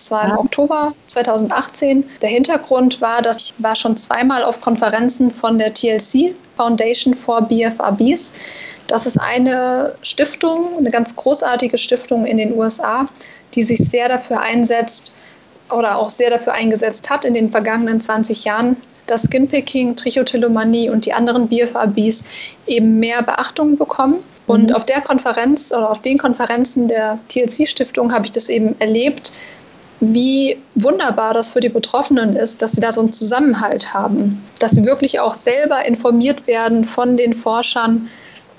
Das 0.00 0.10
war 0.10 0.24
im 0.24 0.38
Oktober 0.38 0.94
2018. 1.08 2.08
Der 2.22 2.30
Hintergrund 2.30 3.02
war, 3.02 3.20
dass 3.20 3.36
ich 3.36 3.54
war 3.58 3.76
schon 3.76 3.98
zweimal 3.98 4.42
auf 4.42 4.58
Konferenzen 4.62 5.30
von 5.30 5.58
der 5.58 5.74
TLC, 5.74 6.34
Foundation 6.56 7.12
for 7.12 7.42
BFRBs. 7.42 8.32
Das 8.86 9.04
ist 9.04 9.18
eine 9.20 9.94
Stiftung, 10.00 10.78
eine 10.78 10.90
ganz 10.90 11.14
großartige 11.14 11.76
Stiftung 11.76 12.24
in 12.24 12.38
den 12.38 12.56
USA, 12.56 13.10
die 13.54 13.62
sich 13.62 13.78
sehr 13.78 14.08
dafür 14.08 14.40
einsetzt 14.40 15.12
oder 15.70 15.98
auch 15.98 16.08
sehr 16.08 16.30
dafür 16.30 16.54
eingesetzt 16.54 17.10
hat 17.10 17.26
in 17.26 17.34
den 17.34 17.50
vergangenen 17.50 18.00
20 18.00 18.44
Jahren, 18.44 18.78
dass 19.06 19.24
Skinpicking, 19.24 19.96
Trichotillomanie 19.96 20.88
und 20.88 21.04
die 21.04 21.12
anderen 21.12 21.46
BFRBs 21.46 22.24
eben 22.66 22.98
mehr 22.98 23.22
Beachtung 23.22 23.76
bekommen. 23.76 24.20
Und 24.46 24.70
mhm. 24.70 24.76
auf 24.76 24.86
der 24.86 25.02
Konferenz 25.02 25.70
oder 25.72 25.90
auf 25.90 26.00
den 26.00 26.16
Konferenzen 26.16 26.88
der 26.88 27.18
TLC-Stiftung 27.28 28.14
habe 28.14 28.24
ich 28.24 28.32
das 28.32 28.48
eben 28.48 28.74
erlebt, 28.80 29.30
wie 30.00 30.56
wunderbar 30.74 31.34
das 31.34 31.52
für 31.52 31.60
die 31.60 31.68
Betroffenen 31.68 32.34
ist, 32.34 32.62
dass 32.62 32.72
sie 32.72 32.80
da 32.80 32.90
so 32.90 33.00
einen 33.00 33.12
Zusammenhalt 33.12 33.92
haben, 33.92 34.42
dass 34.58 34.72
sie 34.72 34.84
wirklich 34.84 35.20
auch 35.20 35.34
selber 35.34 35.84
informiert 35.86 36.46
werden 36.46 36.84
von 36.86 37.16
den 37.16 37.34
Forschern, 37.34 38.08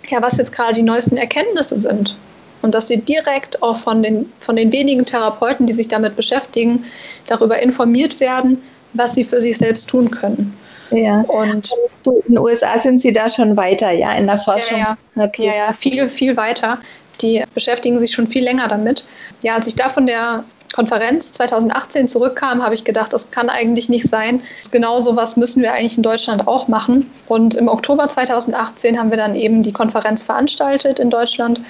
ja, 0.08 0.22
was 0.22 0.38
jetzt 0.38 0.52
gerade 0.52 0.76
die 0.76 0.84
neuesten 0.84 1.18
Erkenntnisse 1.18 1.78
sind. 1.78 2.16
Und 2.62 2.76
dass 2.76 2.88
sie 2.88 2.98
direkt 2.98 3.64
auch 3.64 3.78
von 3.78 4.04
den, 4.04 4.32
von 4.40 4.56
den 4.56 4.72
wenigen 4.72 5.04
Therapeuten, 5.04 5.66
die 5.66 5.74
sich 5.74 5.88
damit 5.88 6.16
beschäftigen, 6.16 6.86
darüber 7.26 7.60
informiert 7.60 8.20
werden, 8.20 8.62
was 8.94 9.16
sie 9.16 9.24
für 9.24 9.42
sich 9.42 9.58
selbst 9.58 9.90
tun 9.90 10.12
können. 10.12 10.56
Ja. 10.92 11.22
Und 11.22 11.72
in 12.06 12.36
den 12.36 12.38
USA 12.38 12.78
sind 12.78 13.00
Sie 13.00 13.14
da 13.14 13.30
schon 13.30 13.56
weiter, 13.58 13.92
ja, 13.92 14.12
in 14.14 14.28
der 14.28 14.38
Forschung? 14.38 14.78
Ja, 14.78 14.98
ja. 15.16 15.26
Okay. 15.26 15.48
ja, 15.48 15.56
ja 15.56 15.74
viel, 15.74 16.10
viel 16.10 16.38
weiter. 16.38 16.80
Die 17.22 17.44
beschäftigen 17.54 18.00
sich 18.00 18.12
schon 18.12 18.28
viel 18.28 18.44
länger 18.44 18.68
damit. 18.68 19.06
Ja, 19.42 19.56
als 19.56 19.68
ich 19.68 19.76
da 19.76 19.90
von 19.90 20.06
der 20.06 20.44
Konferenz 20.74 21.32
2018 21.34 22.08
zurückkam, 22.08 22.64
habe 22.64 22.74
ich 22.74 22.84
gedacht, 22.84 23.14
das 23.14 23.32
kann 23.32 23.50
eigentlich 23.50 23.90
nicht 23.90 24.08
sein. 24.08 24.42
Genau 24.72 25.02
so 25.02 25.16
was 25.16 25.38
müssen 25.38 25.62
wir 25.62 25.74
eigentlich 25.74 25.98
in 25.98 26.04
Deutschland 26.04 26.48
auch 26.48 26.68
machen. 26.68 27.10
Und 27.28 27.56
im 27.56 27.68
Oktober 27.68 28.08
2018 28.08 28.98
haben 29.00 29.10
wir 29.10 29.18
dann 29.18 29.36
eben 29.36 29.64
die 29.64 29.74
Konferenz 29.74 30.24
veranstaltet 30.24 31.00
in 31.00 31.10
Deutschland. 31.10 31.62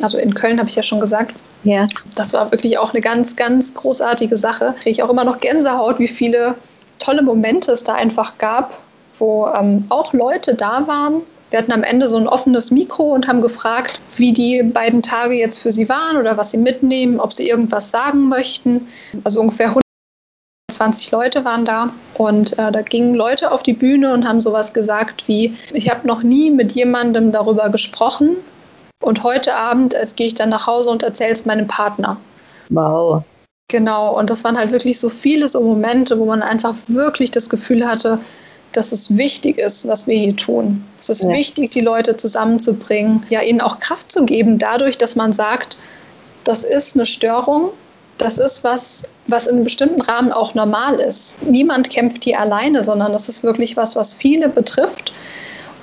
Also 0.00 0.18
in 0.18 0.34
Köln 0.34 0.58
habe 0.58 0.68
ich 0.68 0.76
ja 0.76 0.82
schon 0.82 1.00
gesagt. 1.00 1.34
Ja. 1.64 1.86
Das 2.14 2.32
war 2.32 2.50
wirklich 2.52 2.78
auch 2.78 2.92
eine 2.92 3.00
ganz, 3.00 3.36
ganz 3.36 3.74
großartige 3.74 4.36
Sache. 4.36 4.74
Kriege 4.78 4.90
ich 4.90 5.02
auch 5.02 5.10
immer 5.10 5.24
noch 5.24 5.40
Gänsehaut, 5.40 5.98
wie 5.98 6.08
viele 6.08 6.54
tolle 6.98 7.22
Momente 7.22 7.72
es 7.72 7.84
da 7.84 7.94
einfach 7.94 8.38
gab, 8.38 8.78
wo 9.18 9.48
ähm, 9.48 9.84
auch 9.88 10.12
Leute 10.12 10.54
da 10.54 10.86
waren. 10.86 11.22
Wir 11.50 11.60
hatten 11.60 11.72
am 11.72 11.84
Ende 11.84 12.08
so 12.08 12.16
ein 12.16 12.28
offenes 12.28 12.70
Mikro 12.70 13.14
und 13.14 13.28
haben 13.28 13.40
gefragt, 13.40 14.00
wie 14.16 14.32
die 14.32 14.62
beiden 14.62 15.02
Tage 15.02 15.34
jetzt 15.34 15.58
für 15.58 15.72
sie 15.72 15.88
waren 15.88 16.16
oder 16.16 16.36
was 16.36 16.50
sie 16.50 16.58
mitnehmen, 16.58 17.20
ob 17.20 17.32
sie 17.32 17.48
irgendwas 17.48 17.90
sagen 17.90 18.28
möchten. 18.28 18.88
Also 19.22 19.40
ungefähr 19.40 19.74
120 20.68 21.12
Leute 21.12 21.44
waren 21.44 21.64
da 21.64 21.92
und 22.18 22.58
äh, 22.58 22.72
da 22.72 22.82
gingen 22.82 23.14
Leute 23.14 23.52
auf 23.52 23.62
die 23.62 23.74
Bühne 23.74 24.12
und 24.12 24.26
haben 24.26 24.40
sowas 24.40 24.74
gesagt 24.74 25.28
wie, 25.28 25.54
ich 25.72 25.88
habe 25.88 26.06
noch 26.06 26.22
nie 26.22 26.50
mit 26.50 26.72
jemandem 26.72 27.30
darüber 27.30 27.70
gesprochen 27.70 28.36
und 29.00 29.22
heute 29.22 29.54
Abend 29.54 29.94
äh, 29.94 30.06
gehe 30.16 30.26
ich 30.26 30.34
dann 30.34 30.48
nach 30.48 30.66
Hause 30.66 30.90
und 30.90 31.04
erzähle 31.04 31.32
es 31.32 31.46
meinem 31.46 31.68
Partner. 31.68 32.16
Wow. 32.70 33.22
Genau, 33.68 34.16
und 34.16 34.30
das 34.30 34.44
waren 34.44 34.56
halt 34.56 34.72
wirklich 34.72 34.98
so 34.98 35.08
viele 35.08 35.48
so 35.48 35.60
Momente, 35.60 36.18
wo 36.18 36.24
man 36.24 36.42
einfach 36.42 36.74
wirklich 36.86 37.30
das 37.30 37.48
Gefühl 37.48 37.86
hatte, 37.86 38.18
dass 38.76 38.92
es 38.92 39.16
wichtig 39.16 39.58
ist, 39.58 39.88
was 39.88 40.06
wir 40.06 40.16
hier 40.16 40.36
tun. 40.36 40.84
Es 41.00 41.08
ist 41.08 41.24
ja. 41.24 41.30
wichtig, 41.30 41.70
die 41.70 41.80
Leute 41.80 42.16
zusammenzubringen, 42.16 43.24
ja, 43.30 43.40
ihnen 43.40 43.60
auch 43.60 43.80
Kraft 43.80 44.12
zu 44.12 44.24
geben, 44.24 44.58
dadurch, 44.58 44.98
dass 44.98 45.16
man 45.16 45.32
sagt, 45.32 45.78
das 46.44 46.62
ist 46.62 46.94
eine 46.94 47.06
Störung, 47.06 47.70
das 48.18 48.38
ist 48.38 48.64
was, 48.64 49.04
was 49.26 49.46
in 49.46 49.56
einem 49.56 49.64
bestimmten 49.64 50.00
Rahmen 50.00 50.32
auch 50.32 50.54
normal 50.54 51.00
ist. 51.00 51.42
Niemand 51.42 51.90
kämpft 51.90 52.24
hier 52.24 52.40
alleine, 52.40 52.84
sondern 52.84 53.12
das 53.12 53.28
ist 53.28 53.42
wirklich 53.42 53.76
was, 53.76 53.96
was 53.96 54.14
viele 54.14 54.48
betrifft. 54.48 55.12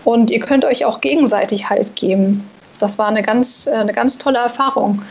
Und 0.04 0.32
ihr 0.32 0.40
könnt 0.40 0.66
euch 0.66 0.86
auch 0.86 1.02
gegenseitig 1.02 1.70
Halt 1.70 1.96
geben. 1.96 2.48
Das 2.80 2.98
war 2.98 3.08
eine 3.08 3.24
ganz, 3.24 3.68
eine 3.68 3.94
ganz 3.94 4.18
tolle 4.18 4.40
Erfahrung, 4.40 5.02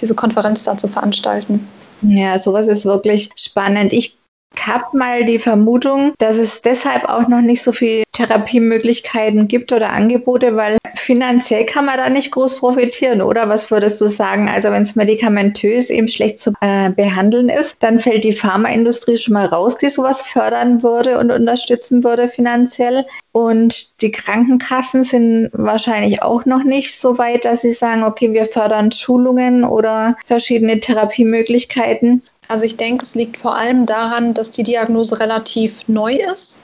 diese 0.00 0.14
Konferenz 0.14 0.64
da 0.64 0.76
zu 0.76 0.88
veranstalten. 0.88 1.68
Ja, 2.02 2.38
sowas 2.38 2.68
ist 2.68 2.84
wirklich 2.84 3.30
spannend. 3.34 3.92
Ich 3.92 4.16
habe 4.56 4.96
mal 4.96 5.24
die 5.24 5.38
Vermutung, 5.38 6.14
dass 6.18 6.36
es 6.36 6.62
deshalb 6.62 7.04
auch 7.04 7.28
noch 7.28 7.40
nicht 7.40 7.62
so 7.62 7.72
viele 7.72 8.04
Therapiemöglichkeiten 8.12 9.48
gibt 9.48 9.72
oder 9.72 9.90
Angebote, 9.90 10.56
weil 10.56 10.78
finanziell 10.94 11.64
kann 11.64 11.84
man 11.86 11.96
da 11.96 12.10
nicht 12.10 12.32
groß 12.32 12.58
profitieren, 12.58 13.22
oder? 13.22 13.48
Was 13.48 13.70
würdest 13.70 14.00
du 14.00 14.08
sagen? 14.08 14.48
Also 14.48 14.70
wenn 14.70 14.82
es 14.82 14.96
medikamentös 14.96 15.90
eben 15.90 16.08
schlecht 16.08 16.40
zu 16.40 16.52
äh, 16.60 16.90
behandeln 16.90 17.48
ist, 17.48 17.76
dann 17.80 17.98
fällt 17.98 18.24
die 18.24 18.32
Pharmaindustrie 18.32 19.16
schon 19.16 19.34
mal 19.34 19.46
raus, 19.46 19.78
die 19.78 19.88
sowas 19.88 20.22
fördern 20.22 20.82
würde 20.82 21.18
und 21.18 21.30
unterstützen 21.30 22.04
würde 22.04 22.28
finanziell. 22.28 23.06
Und 23.32 24.00
die 24.02 24.10
Krankenkassen 24.10 25.04
sind 25.04 25.50
wahrscheinlich 25.52 26.22
auch 26.22 26.44
noch 26.44 26.64
nicht 26.64 26.98
so 26.98 27.18
weit, 27.18 27.44
dass 27.44 27.62
sie 27.62 27.72
sagen, 27.72 28.02
okay, 28.02 28.32
wir 28.32 28.46
fördern 28.46 28.90
Schulungen 28.90 29.64
oder 29.64 30.16
verschiedene 30.26 30.80
Therapiemöglichkeiten. 30.80 32.22
Also 32.48 32.64
ich 32.64 32.76
denke, 32.76 33.04
es 33.04 33.14
liegt 33.14 33.36
vor 33.36 33.56
allem 33.56 33.86
daran, 33.86 34.34
dass 34.34 34.50
die 34.50 34.62
Diagnose 34.62 35.20
relativ 35.20 35.86
neu 35.86 36.14
ist. 36.14 36.60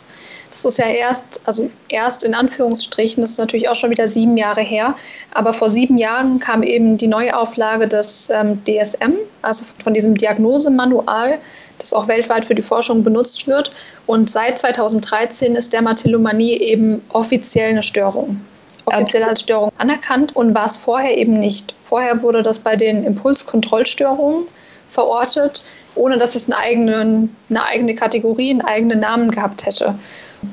Das 0.51 0.65
ist 0.65 0.79
ja 0.79 0.87
erst, 0.87 1.41
also 1.45 1.69
erst 1.89 2.23
in 2.23 2.33
Anführungsstrichen, 2.33 3.23
das 3.23 3.33
ist 3.33 3.39
natürlich 3.39 3.69
auch 3.69 3.75
schon 3.75 3.91
wieder 3.91 4.07
sieben 4.07 4.37
Jahre 4.37 4.61
her, 4.61 4.95
aber 5.35 5.53
vor 5.53 5.69
sieben 5.69 5.99
Jahren 5.99 6.39
kam 6.39 6.63
eben 6.63 6.97
die 6.97 7.09
Neuauflage 7.09 7.89
des 7.89 8.31
ähm, 8.31 8.63
DSM, 8.65 9.15
also 9.43 9.67
von 9.83 9.95
diesem 9.95 10.17
Diagnosemanual, 10.17 11.39
das 11.79 11.93
auch 11.93 12.07
weltweit 12.07 12.45
für 12.45 12.55
die 12.55 12.63
Forschung 12.63 13.03
benutzt 13.03 13.49
wird. 13.49 13.73
Und 14.07 14.31
seit 14.31 14.61
2013 14.61 15.57
ist 15.57 15.73
Dermatillomanie 15.73 16.57
eben 16.59 17.03
offiziell 17.13 17.71
eine 17.71 17.83
Störung 17.83 18.41
offiziell 18.87 19.23
als 19.23 19.41
Störung 19.41 19.73
anerkannt 19.79 20.37
und 20.37 20.55
war 20.55 20.67
es 20.67 20.77
vorher 20.77 21.17
eben 21.17 21.39
nicht. 21.41 21.75
Vorher 21.85 22.23
wurde 22.23 22.43
das 22.43 22.61
bei 22.61 22.77
den 22.77 23.05
Impulskontrollstörungen 23.05 24.47
verortet, 24.95 25.63
ohne 25.95 26.19
dass 26.19 26.35
es 26.35 26.47
eine 26.47 26.57
eigene, 26.57 27.29
eine 27.51 27.65
eigene 27.65 27.95
Kategorie, 27.95 28.51
einen 28.51 28.63
eigenen 28.63 29.01
Namen 29.01 29.31
gehabt 29.31 29.67
hätte. 29.67 29.95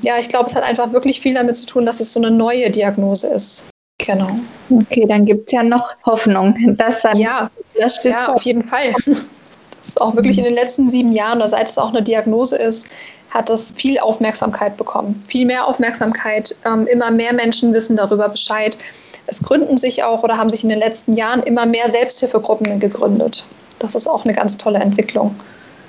Ja, 0.02 0.18
ich 0.20 0.30
glaube, 0.30 0.50
es 0.50 0.56
hat 0.56 0.64
einfach 0.64 0.92
wirklich 0.94 1.22
viel 1.22 1.34
damit 1.34 1.58
zu 1.58 1.66
tun, 1.66 1.86
dass 1.86 2.00
es 2.00 2.14
so 2.14 2.20
eine 2.20 2.32
neue 2.32 2.70
Diagnose 2.70 3.28
ist. 3.28 3.66
Genau. 4.06 4.30
Okay, 4.70 5.06
dann 5.08 5.26
gibt 5.26 5.48
es 5.48 5.54
ja 5.54 5.64
noch 5.64 5.94
Hoffnung, 6.06 6.56
dass 6.78 7.02
dann. 7.02 7.18
Ja, 7.18 7.50
das 7.80 7.98
stimmt. 7.98 8.16
Ja, 8.16 8.34
auf 8.34 8.44
jeden 8.44 8.68
Fall. 8.68 8.94
Das 9.06 9.90
ist 9.90 10.02
auch 10.02 10.16
wirklich 10.16 10.38
in 10.38 10.44
den 10.44 10.54
letzten 10.54 10.88
sieben 10.88 11.12
Jahren, 11.12 11.40
oder 11.40 11.48
seit 11.48 11.70
es 11.70 11.78
auch 11.78 11.90
eine 11.90 12.02
Diagnose 12.02 12.56
ist, 12.56 12.88
hat 13.32 13.50
es 13.50 13.72
viel 13.76 14.00
Aufmerksamkeit 14.00 14.78
bekommen. 14.78 15.24
Viel 15.28 15.46
mehr 15.46 15.68
Aufmerksamkeit. 15.68 16.56
Ähm, 16.66 16.88
immer 16.88 17.12
mehr 17.12 17.34
Menschen 17.34 17.74
wissen 17.74 17.98
darüber 17.98 18.30
Bescheid. 18.30 18.78
Es 19.28 19.42
gründen 19.42 19.78
sich 19.78 20.04
auch 20.04 20.24
oder 20.24 20.38
haben 20.38 20.50
sich 20.50 20.64
in 20.64 20.70
den 20.70 20.80
letzten 20.80 21.14
Jahren 21.14 21.42
immer 21.44 21.66
mehr 21.66 21.90
Selbsthilfegruppen 21.90 22.80
gegründet. 22.80 23.46
Das 23.82 23.96
ist 23.96 24.08
auch 24.08 24.24
eine 24.26 24.34
ganz 24.34 24.58
tolle 24.58 24.80
Entwicklung. 24.80 25.36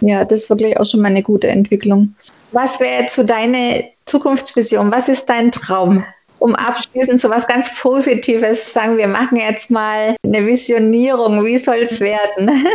Ja, 0.00 0.24
das 0.24 0.40
ist 0.40 0.50
wirklich 0.50 0.78
auch 0.80 0.86
schon 0.86 1.00
mal 1.00 1.08
eine 1.08 1.22
gute 1.22 1.48
Entwicklung. 1.48 2.14
Was 2.50 2.80
wäre 2.80 3.02
jetzt 3.02 3.14
so 3.14 3.22
deine 3.22 3.84
Zukunftsvision? 4.06 4.90
Was 4.90 5.08
ist 5.08 5.26
dein 5.26 5.52
Traum? 5.52 6.04
Um 6.38 6.56
abschließend 6.56 7.20
so 7.20 7.30
was 7.30 7.46
ganz 7.46 7.72
Positives 7.78 8.72
sagen, 8.72 8.96
wir 8.96 9.06
machen 9.06 9.36
jetzt 9.36 9.70
mal 9.70 10.16
eine 10.24 10.44
Visionierung. 10.44 11.44
Wie 11.44 11.58
soll 11.58 11.82
es 11.82 12.00
werden? 12.00 12.50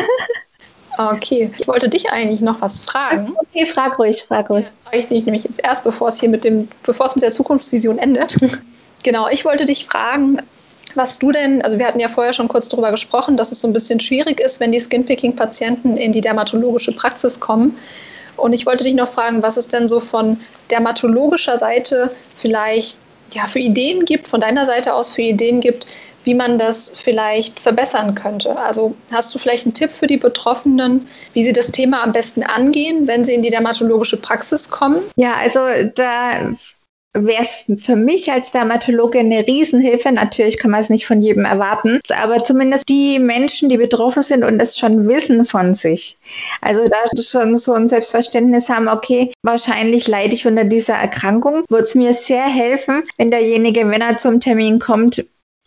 Okay, 0.99 1.51
ich 1.59 1.68
wollte 1.68 1.89
dich 1.89 2.09
eigentlich 2.11 2.41
noch 2.41 2.59
was 2.59 2.80
fragen. 2.80 3.36
Okay, 3.38 3.68
frag 3.68 3.99
ruhig, 3.99 4.24
frag 4.28 4.49
ruhig. 4.49 4.65
frage 4.84 4.97
ich 4.97 5.07
dich 5.07 5.26
nämlich 5.26 5.43
jetzt 5.43 5.63
erst, 5.63 5.84
bevor 5.84 6.07
es 6.07 6.20
hier 6.20 6.28
mit 6.28 6.43
dem, 6.43 6.68
bevor 6.82 7.05
es 7.05 7.15
mit 7.15 7.22
der 7.22 7.32
Zukunftsvision 7.32 7.99
endet. 7.99 8.36
genau, 9.03 9.28
ich 9.30 9.45
wollte 9.45 9.65
dich 9.65 9.86
fragen, 9.86 10.41
was 10.96 11.20
du 11.20 11.32
denn, 11.32 11.62
also 11.62 11.78
wir 11.78 11.88
hatten 11.88 12.00
ja 12.00 12.10
vorher 12.10 12.34
schon 12.34 12.48
kurz 12.48 12.70
darüber 12.70 12.92
gesprochen, 12.92 13.38
dass 13.38 13.52
es 13.52 13.62
so 13.62 13.68
ein 13.68 13.74
bisschen 13.74 14.00
schwierig 14.00 14.40
ist, 14.40 14.60
wenn 14.60 14.72
die 14.72 14.80
Skinpicking-Patienten 14.80 15.98
in 15.98 16.12
die 16.12 16.22
dermatologische 16.22 16.92
Praxis 16.92 17.40
kommen. 17.40 17.78
Und 18.36 18.54
ich 18.54 18.66
wollte 18.66 18.84
dich 18.84 18.94
noch 18.94 19.12
fragen, 19.12 19.42
was 19.42 19.58
es 19.58 19.68
denn 19.68 19.88
so 19.88 20.00
von 20.00 20.40
dermatologischer 20.70 21.58
Seite 21.58 22.12
vielleicht 22.36 22.98
ja, 23.34 23.48
für 23.48 23.60
Ideen 23.60 24.06
gibt, 24.06 24.28
von 24.28 24.40
deiner 24.40 24.66
Seite 24.66 24.94
aus 24.94 25.12
für 25.12 25.22
Ideen 25.22 25.60
gibt, 25.60 25.88
wie 26.24 26.36
man 26.36 26.60
das 26.60 26.92
vielleicht 26.96 27.60
verbessern 27.60 28.16
könnte. 28.16 28.58
Also 28.58 28.96
hast 29.12 29.34
du 29.34 29.40
vielleicht 29.40 29.66
einen 29.66 29.74
Tipp 29.74 29.92
für 29.92 30.08
die 30.08 30.18
Betroffenen, 30.18 31.08
wie 31.34 31.44
sie 31.44 31.54
das 31.54 31.72
Thema 31.72 32.04
am 32.04 32.14
besten 32.14 32.44
angehen, 32.44 33.08
wenn 33.08 33.26
sie 33.26 33.34
in 33.34 33.42
die 33.42 33.50
dermatologische 33.50 34.18
Praxis 34.18 34.70
kommen? 34.70 35.00
Ja, 35.16 35.36
also 35.42 35.60
da 35.96 36.52
wäre 37.26 37.43
es 37.43 37.65
für 37.84 37.95
mich 37.95 38.32
als 38.32 38.51
Dermatologe 38.51 39.20
eine 39.20 39.45
Riesenhilfe. 39.45 40.11
Natürlich 40.11 40.57
kann 40.57 40.72
man 40.72 40.82
es 40.82 40.89
nicht 40.89 41.07
von 41.07 41.22
jedem 41.22 41.45
erwarten, 41.45 41.99
aber 42.09 42.43
zumindest 42.43 42.88
die 42.89 43.20
Menschen, 43.20 43.70
die 43.70 43.78
betroffen 43.78 44.24
sind 44.24 44.43
und 44.43 44.59
es 44.61 44.78
schon 44.78 45.07
wissen 45.07 45.45
von 45.45 45.74
sich. 45.74 46.18
Also 46.61 46.88
da 46.88 47.22
schon 47.22 47.57
so 47.57 47.74
ein 47.74 47.88
Selbstverständnis 47.88 48.70
haben, 48.70 48.88
okay, 48.88 49.32
wahrscheinlich 49.43 50.07
leide 50.07 50.36
ich 50.36 50.47
unter 50.47 50.63
dieser 50.63 50.95
Erkrankung, 50.95 51.63
wird 51.70 51.84
es 51.84 51.95
mir 51.95 52.13
sehr 52.13 52.45
helfen, 52.45 53.03
wenn 53.18 53.32
derjenige, 53.32 53.89
wenn 53.89 54.01
er 54.01 54.18
zum 54.18 54.39
Termin 54.39 54.80
kommt, 54.80 55.26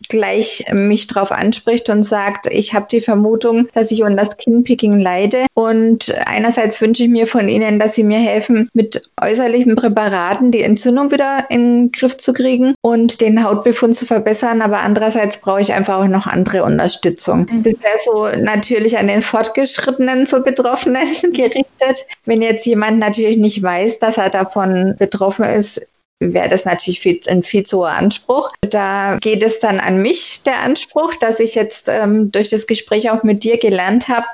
gleich 0.09 0.65
mich 0.73 1.07
drauf 1.07 1.33
anspricht 1.33 1.89
und 1.91 2.03
sagt, 2.03 2.47
ich 2.47 2.75
habe 2.75 2.87
die 2.91 3.01
Vermutung, 3.01 3.69
dass 3.75 3.91
ich 3.91 4.03
unter 4.03 4.25
Skinpicking 4.25 4.99
leide. 4.99 5.47
Und 5.55 6.15
einerseits 6.25 6.81
wünsche 6.81 7.05
ich 7.05 7.11
mir 7.11 7.27
von 7.27 7.49
Ihnen, 7.49 7.79
dass 7.79 7.95
Sie 7.95 8.05
mir 8.05 8.19
helfen, 8.19 8.69
mit 8.73 9.03
äußerlichen 9.21 9.77
Präparaten 9.77 10.51
die 10.51 10.63
Entzündung 10.63 11.11
wieder 11.11 11.47
in 11.51 11.61
den 11.61 11.93
Griff 11.93 12.17
zu 12.17 12.33
kriegen 12.33 12.75
und 12.81 13.21
den 13.21 13.45
Hautbefund 13.45 13.97
zu 13.97 14.07
verbessern. 14.07 14.63
Aber 14.63 14.81
andererseits 14.81 15.39
brauche 15.39 15.61
ich 15.61 15.73
einfach 15.73 15.99
auch 15.99 16.09
noch 16.09 16.27
andere 16.27 16.65
Unterstützung. 16.65 17.47
Mhm. 17.51 17.63
Das 17.63 17.75
wäre 17.75 17.99
so 18.05 18.43
natürlich 18.43 18.99
an 18.99 19.09
den 19.09 19.23
Fortgeschrittenen, 19.23 20.27
so 20.27 20.43
Betroffenen 20.43 21.07
gerichtet. 21.33 22.07
Wenn 22.25 22.43
jetzt 22.43 22.67
jemand 22.67 22.99
natürlich 22.99 23.37
nicht 23.37 23.63
weiß, 23.63 23.99
dass 23.99 24.19
er 24.19 24.31
davon 24.31 24.95
betroffen 24.99 25.45
ist, 25.45 25.83
wäre 26.21 26.49
das 26.49 26.65
natürlich 26.65 27.01
viel, 27.01 27.21
ein 27.29 27.43
viel 27.43 27.65
zu 27.65 27.79
hoher 27.79 27.91
Anspruch. 27.91 28.53
Da 28.61 29.19
geht 29.21 29.43
es 29.43 29.59
dann 29.59 29.81
an 29.81 30.01
mich, 30.03 30.43
der 30.45 30.61
Anspruch, 30.61 31.15
dass 31.15 31.41
ich 31.41 31.55
jetzt 31.55 31.89
ähm, 31.89 32.31
durch 32.31 32.49
das 32.49 32.67
Gespräch 32.67 33.11
auch 33.11 33.23
mit 33.23 33.43
dir 33.43 33.59
gelernt 33.59 34.09
habe, 34.09 34.27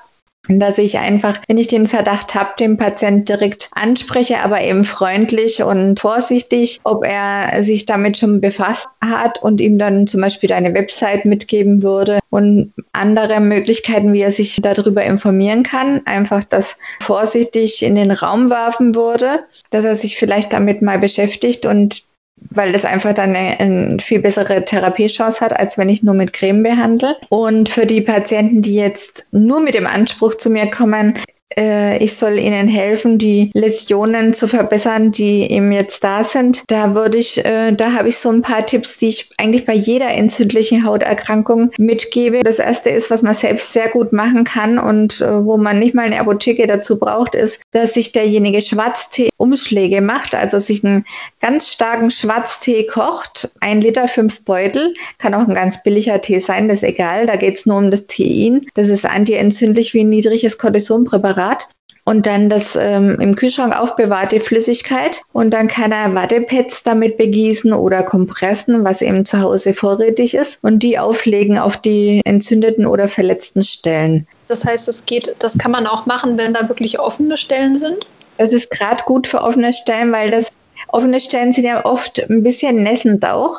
dass 0.49 0.78
ich 0.78 0.99
einfach, 0.99 1.38
wenn 1.49 1.59
ich 1.59 1.68
den 1.68 1.88
Verdacht 1.88 2.34
habe, 2.34 2.51
den 2.59 2.76
Patient 2.76 3.28
direkt 3.28 3.68
anspreche, 3.72 4.40
aber 4.40 4.62
eben 4.62 4.84
freundlich 4.84 5.62
und 5.62 6.01
vorsichtig, 6.01 6.80
ob 6.84 7.05
er 7.05 7.62
sich 7.62 7.86
damit 7.86 8.18
schon 8.18 8.40
befasst 8.40 8.86
hat 9.01 9.42
und 9.42 9.61
ihm 9.61 9.78
dann 9.78 10.07
zum 10.07 10.20
Beispiel 10.20 10.53
eine 10.53 10.74
Website 10.74 11.24
mitgeben 11.24 11.82
würde 11.82 12.18
und 12.30 12.72
andere 12.92 13.40
Möglichkeiten, 13.40 14.12
wie 14.12 14.20
er 14.20 14.32
sich 14.32 14.57
darüber 14.61 15.05
informieren 15.05 15.62
kann. 15.62 16.03
Einfach 16.07 16.44
das 16.44 16.76
vorsichtig 17.01 17.82
in 17.82 17.94
den 17.94 18.11
Raum 18.11 18.51
werfen 18.51 18.94
würde, 18.94 19.44
dass 19.70 19.84
er 19.84 19.97
sich 19.97 20.16
vielleicht 20.16 20.53
damit 20.53 20.82
mal 20.82 20.99
beschäftigt 20.99 21.66
und 21.66 22.05
weil 22.51 22.72
das 22.72 22.84
einfach 22.84 23.14
dann 23.14 23.34
eine, 23.34 23.59
eine, 23.59 23.99
viel 23.99 24.20
bessere 24.20 24.64
Therapiechance 24.64 25.41
hat, 25.41 25.59
als 25.59 25.78
wenn 25.78 25.89
ich 25.89 26.03
nur 26.03 26.14
mit 26.14 26.32
Creme 26.32 26.62
behandle. 26.62 27.16
Und 27.28 27.68
für 27.68 27.87
die 27.87 28.01
Patienten, 28.01 28.62
die 28.62 28.74
jetzt 28.74 29.26
nur 29.32 29.61
mit 29.61 29.74
dem 29.74 29.87
Anspruch 29.87 30.34
zu 30.34 30.51
mir 30.51 30.70
kommen, 30.70 31.14
äh, 31.55 32.03
ich 32.03 32.16
soll 32.16 32.38
ihnen 32.38 32.68
helfen, 32.68 33.18
die 33.18 33.51
Läsionen 33.55 34.34
zu 34.34 34.49
verbessern, 34.49 35.12
die 35.12 35.51
eben 35.51 35.72
jetzt 35.72 36.03
da 36.03 36.24
sind. 36.24 36.64
Da 36.68 36.94
würde 36.94 37.18
ich, 37.18 37.44
äh, 37.44 37.72
da 37.72 37.92
habe 37.92 38.09
ich 38.09 38.18
so 38.18 38.30
ein 38.30 38.42
paar 38.42 38.66
Tipps, 38.66 38.99
die 38.99 39.09
ich 39.09 39.30
eigentlich 39.38 39.64
bei 39.64 39.74
jeder 39.74 40.09
entzündlichen 40.09 40.84
Hauterkrankung 40.84 41.70
mitgebe. 41.78 42.40
Das 42.42 42.59
erste 42.59 42.90
ist, 42.90 43.11
was 43.11 43.22
man 43.22 43.34
selbst 43.34 43.72
sehr 43.72 43.88
gut 43.88 44.12
machen 44.12 44.44
kann 44.44 44.78
und 44.78 45.20
äh, 45.20 45.44
wo 45.44 45.57
man 45.57 45.78
nicht 45.78 45.94
mal 45.94 46.07
eine 46.07 46.20
Apotheke 46.20 46.66
dazu 46.66 46.99
braucht, 46.99 47.34
ist, 47.34 47.61
dass 47.72 47.94
sich 47.94 48.12
derjenige 48.12 48.61
Schwarztee-Umschläge 48.61 50.01
macht, 50.01 50.34
also 50.34 50.59
sich 50.59 50.84
einen 50.84 51.05
ganz 51.40 51.68
starken 51.68 52.11
Schwarztee 52.11 52.86
kocht, 52.86 53.51
ein 53.61 53.80
Liter 53.80 54.09
fünf 54.09 54.42
Beutel, 54.42 54.94
kann 55.18 55.34
auch 55.34 55.47
ein 55.47 55.55
ganz 55.55 55.82
billiger 55.82 56.20
Tee 56.20 56.38
sein, 56.38 56.68
das 56.68 56.78
ist 56.78 56.84
egal, 56.84 57.26
da 57.26 57.36
geht 57.36 57.55
es 57.55 57.66
nur 57.66 57.78
um 57.78 57.90
das 57.90 58.07
Tein. 58.07 58.62
Das 58.74 58.88
ist 58.88 59.07
antientzündlich 59.07 59.94
wie 59.94 60.01
ein 60.01 60.09
niedriges 60.09 60.59
Cortisonpräparat 60.59 61.36
Präparat 61.37 61.68
und 62.05 62.26
dann 62.26 62.49
das 62.49 62.76
ähm, 62.76 63.18
im 63.20 63.34
Kühlschrank 63.34 63.76
aufbewahrte 63.76 64.39
Flüssigkeit 64.39 65.22
und 65.32 65.51
dann 65.51 65.68
kann 65.68 65.93
er 65.93 66.14
Wattepads 66.14 66.84
damit 66.84 67.16
begießen 67.16 67.72
oder 67.72 68.03
Kompressen, 68.03 68.84
was 68.84 69.03
eben 69.03 69.24
zu 69.24 69.41
Hause 69.41 69.74
vorrätig 69.74 70.34
ist 70.34 70.62
und 70.62 70.80
die 70.80 70.99
auflegen 70.99 71.59
auf 71.59 71.76
die 71.76 72.20
entzündeten 72.24 72.87
oder 72.87 73.09
verletzten 73.09 73.62
Stellen. 73.62 74.26
Das 74.47 74.64
heißt, 74.64 74.89
es 74.89 75.05
geht, 75.05 75.34
das 75.41 75.59
kann 75.59 75.72
man 75.72 75.87
auch 75.87 76.07
machen, 76.07 76.39
wenn 76.39 76.55
da 76.55 76.68
wirklich 76.68 77.01
offene 77.01 77.37
Stellen 77.37 77.76
sind? 77.76 78.07
Das 78.39 78.53
ist 78.53 78.70
gerade 78.70 79.03
gut 79.05 79.26
für 79.26 79.41
offene 79.41 79.72
Stellen, 79.72 80.12
weil 80.12 80.30
das 80.30 80.53
offene 80.89 81.20
Stellen 81.20 81.53
sind 81.53 81.64
ja 81.64 81.84
oft 81.84 82.20
ein 82.30 82.43
bisschen 82.43 82.82
nässend 82.82 83.24
auch 83.26 83.59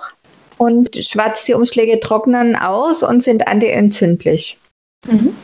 und 0.57 0.95
Schwarztierumschläge 0.95 1.99
trocknen 1.99 2.55
aus 2.55 3.03
und 3.03 3.23
sind 3.23 3.47
antientzündlich. 3.47 4.57
Mhm. 5.05 5.35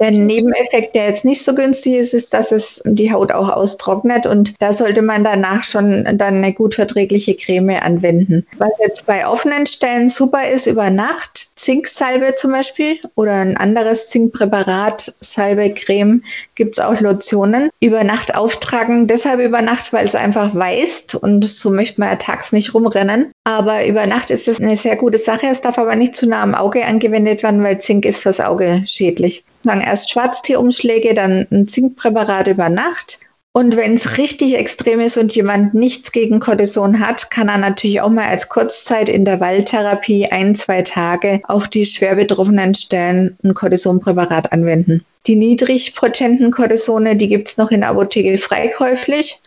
Der 0.00 0.12
Nebeneffekt, 0.12 0.94
der 0.94 1.08
jetzt 1.08 1.24
nicht 1.24 1.44
so 1.44 1.54
günstig 1.54 1.94
ist, 1.94 2.14
ist, 2.14 2.32
dass 2.32 2.52
es 2.52 2.80
die 2.84 3.12
Haut 3.12 3.32
auch 3.32 3.48
austrocknet 3.48 4.26
und 4.26 4.54
da 4.60 4.72
sollte 4.72 5.02
man 5.02 5.24
danach 5.24 5.64
schon 5.64 6.04
dann 6.04 6.36
eine 6.36 6.52
gut 6.52 6.76
verträgliche 6.76 7.34
Creme 7.34 7.80
anwenden. 7.80 8.46
Was 8.58 8.72
jetzt 8.80 9.06
bei 9.06 9.26
offenen 9.26 9.66
Stellen 9.66 10.08
super 10.08 10.48
ist, 10.48 10.68
über 10.68 10.90
Nacht 10.90 11.48
Zinksalbe 11.58 12.36
zum 12.36 12.52
Beispiel 12.52 12.98
oder 13.16 13.34
ein 13.34 13.56
anderes 13.56 14.08
Zinkpräparat, 14.08 15.12
Salbe, 15.20 15.74
Creme, 15.74 16.22
gibt 16.54 16.78
es 16.78 16.84
auch 16.84 17.00
Lotionen. 17.00 17.70
Über 17.80 18.04
Nacht 18.04 18.36
auftragen, 18.36 19.08
deshalb 19.08 19.40
über 19.40 19.62
Nacht, 19.62 19.92
weil 19.92 20.06
es 20.06 20.14
einfach 20.14 20.54
weißt 20.54 21.16
und 21.16 21.44
so 21.44 21.70
möchte 21.70 22.00
man 22.00 22.10
ja 22.10 22.16
tags 22.16 22.52
nicht 22.52 22.72
rumrennen. 22.72 23.32
Aber 23.44 23.86
über 23.86 24.06
Nacht 24.06 24.30
ist 24.30 24.46
das 24.46 24.60
eine 24.60 24.76
sehr 24.76 24.96
gute 24.96 25.18
Sache. 25.18 25.46
Es 25.50 25.60
darf 25.60 25.78
aber 25.78 25.96
nicht 25.96 26.14
zu 26.14 26.28
nah 26.28 26.42
am 26.42 26.54
Auge 26.54 26.84
angewendet 26.84 27.42
werden, 27.42 27.64
weil 27.64 27.80
Zink 27.80 28.04
ist 28.04 28.22
fürs 28.22 28.40
Auge 28.40 28.82
schädlich. 28.86 29.44
Dann 29.68 29.82
erst 29.82 30.10
Schwarztierumschläge, 30.10 31.12
dann 31.12 31.46
ein 31.50 31.68
Zinkpräparat 31.68 32.48
über 32.48 32.70
Nacht. 32.70 33.20
Und 33.52 33.76
wenn 33.76 33.94
es 33.94 34.16
richtig 34.16 34.56
extrem 34.56 35.00
ist 35.00 35.18
und 35.18 35.34
jemand 35.34 35.74
nichts 35.74 36.12
gegen 36.12 36.40
Cortison 36.40 37.00
hat, 37.00 37.30
kann 37.30 37.48
er 37.48 37.58
natürlich 37.58 38.00
auch 38.00 38.08
mal 38.08 38.28
als 38.28 38.48
Kurzzeit-Intervalltherapie 38.48 40.26
ein, 40.26 40.54
zwei 40.54 40.82
Tage 40.82 41.40
auf 41.44 41.68
die 41.68 41.84
schwer 41.84 42.14
betroffenen 42.14 42.74
Stellen 42.74 43.36
ein 43.42 43.52
Cortisonpräparat 43.52 44.52
anwenden. 44.52 45.04
Die 45.26 45.36
niedrigpotenten 45.36 46.50
Cortisone, 46.50 47.16
die 47.16 47.28
gibt 47.28 47.48
es 47.48 47.56
noch 47.58 47.70
in 47.70 47.80
der 47.80 47.90
Apotheke 47.90 48.38
freikäuflich. 48.38 49.38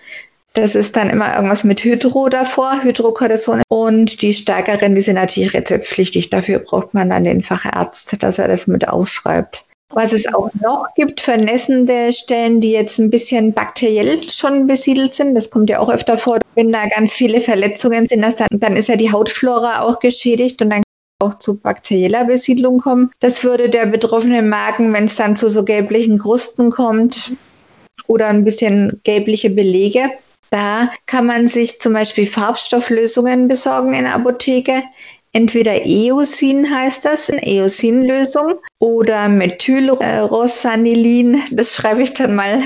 Das 0.54 0.76
ist 0.76 0.98
dann 0.98 1.10
immer 1.10 1.34
irgendwas 1.34 1.64
mit 1.64 1.84
Hydro 1.84 2.30
davor, 2.30 2.84
Hydrocortisone. 2.84 3.64
Und 3.70 4.22
die 4.22 4.34
stärkeren, 4.34 4.94
die 4.94 5.02
sind 5.02 5.16
natürlich 5.16 5.54
rezeptpflichtig. 5.54 6.30
Dafür 6.30 6.60
braucht 6.60 6.94
man 6.94 7.10
dann 7.10 7.24
den 7.24 7.42
Facharzt, 7.42 8.22
dass 8.22 8.38
er 8.38 8.50
das 8.50 8.68
mit 8.68 8.88
aufschreibt. 8.88 9.64
Was 9.94 10.14
es 10.14 10.34
auch 10.34 10.50
noch 10.62 10.88
gibt 10.96 11.22
für 11.22 11.38
nässende 11.38 12.14
Stellen, 12.14 12.62
die 12.62 12.72
jetzt 12.72 13.00
ein 13.00 13.10
bisschen 13.10 13.54
bakteriell 13.54 14.22
schon 14.24 14.68
besiedelt 14.68 15.16
sind, 15.16 15.36
das 15.36 15.50
kommt 15.50 15.70
ja 15.70 15.80
auch 15.80 15.89
öfter 15.89 16.18
vor, 16.18 16.39
wenn 16.56 16.72
da 16.72 16.88
ganz 16.88 17.14
viele 17.14 17.42
Verletzungen 17.42 18.08
sind, 18.08 18.22
dann, 18.22 18.48
dann 18.52 18.76
ist 18.76 18.89
ja 18.89 18.96
die 18.96 19.12
Hautflora 19.12 19.82
auch 19.82 20.00
geschädigt 20.00 20.62
und 20.62 20.70
dann 20.70 20.84
auch 21.22 21.36
zu 21.36 21.58
bakterieller 21.58 22.26
Besiedlung 22.26 22.80
kommen. 22.80 23.12
Das 23.20 23.44
würde 23.44 23.70
der 23.70 23.86
Betroffene 23.86 24.42
merken, 24.42 24.94
wenn 24.94 25.06
es 25.06 25.16
dann 25.16 25.36
zu 25.36 25.50
so 25.50 25.64
gelblichen 25.64 26.18
Krusten 26.18 26.72
kommt 26.72 27.34
oder 28.08 28.28
ein 28.28 28.44
bisschen 28.44 29.00
gelbliche 29.04 29.50
Belege. 29.50 30.12
Da 30.50 30.92
kann 31.06 31.26
man 31.26 31.48
sich 31.48 31.80
zum 31.80 31.94
Beispiel 31.94 32.28
Farbstofflösungen 32.28 33.48
besorgen 33.48 33.94
in 33.94 34.04
der 34.04 34.16
Apotheke. 34.16 34.84
Entweder 35.34 35.86
Eosin 35.86 36.70
heißt 36.70 37.06
das, 37.06 37.30
eine 37.30 37.46
Eosin-Lösung, 37.46 38.56
oder 38.80 39.30
Methylrosanilin, 39.30 41.42
das 41.52 41.76
schreibe 41.76 42.02
ich 42.02 42.16
dann 42.16 42.36
mal 42.36 42.64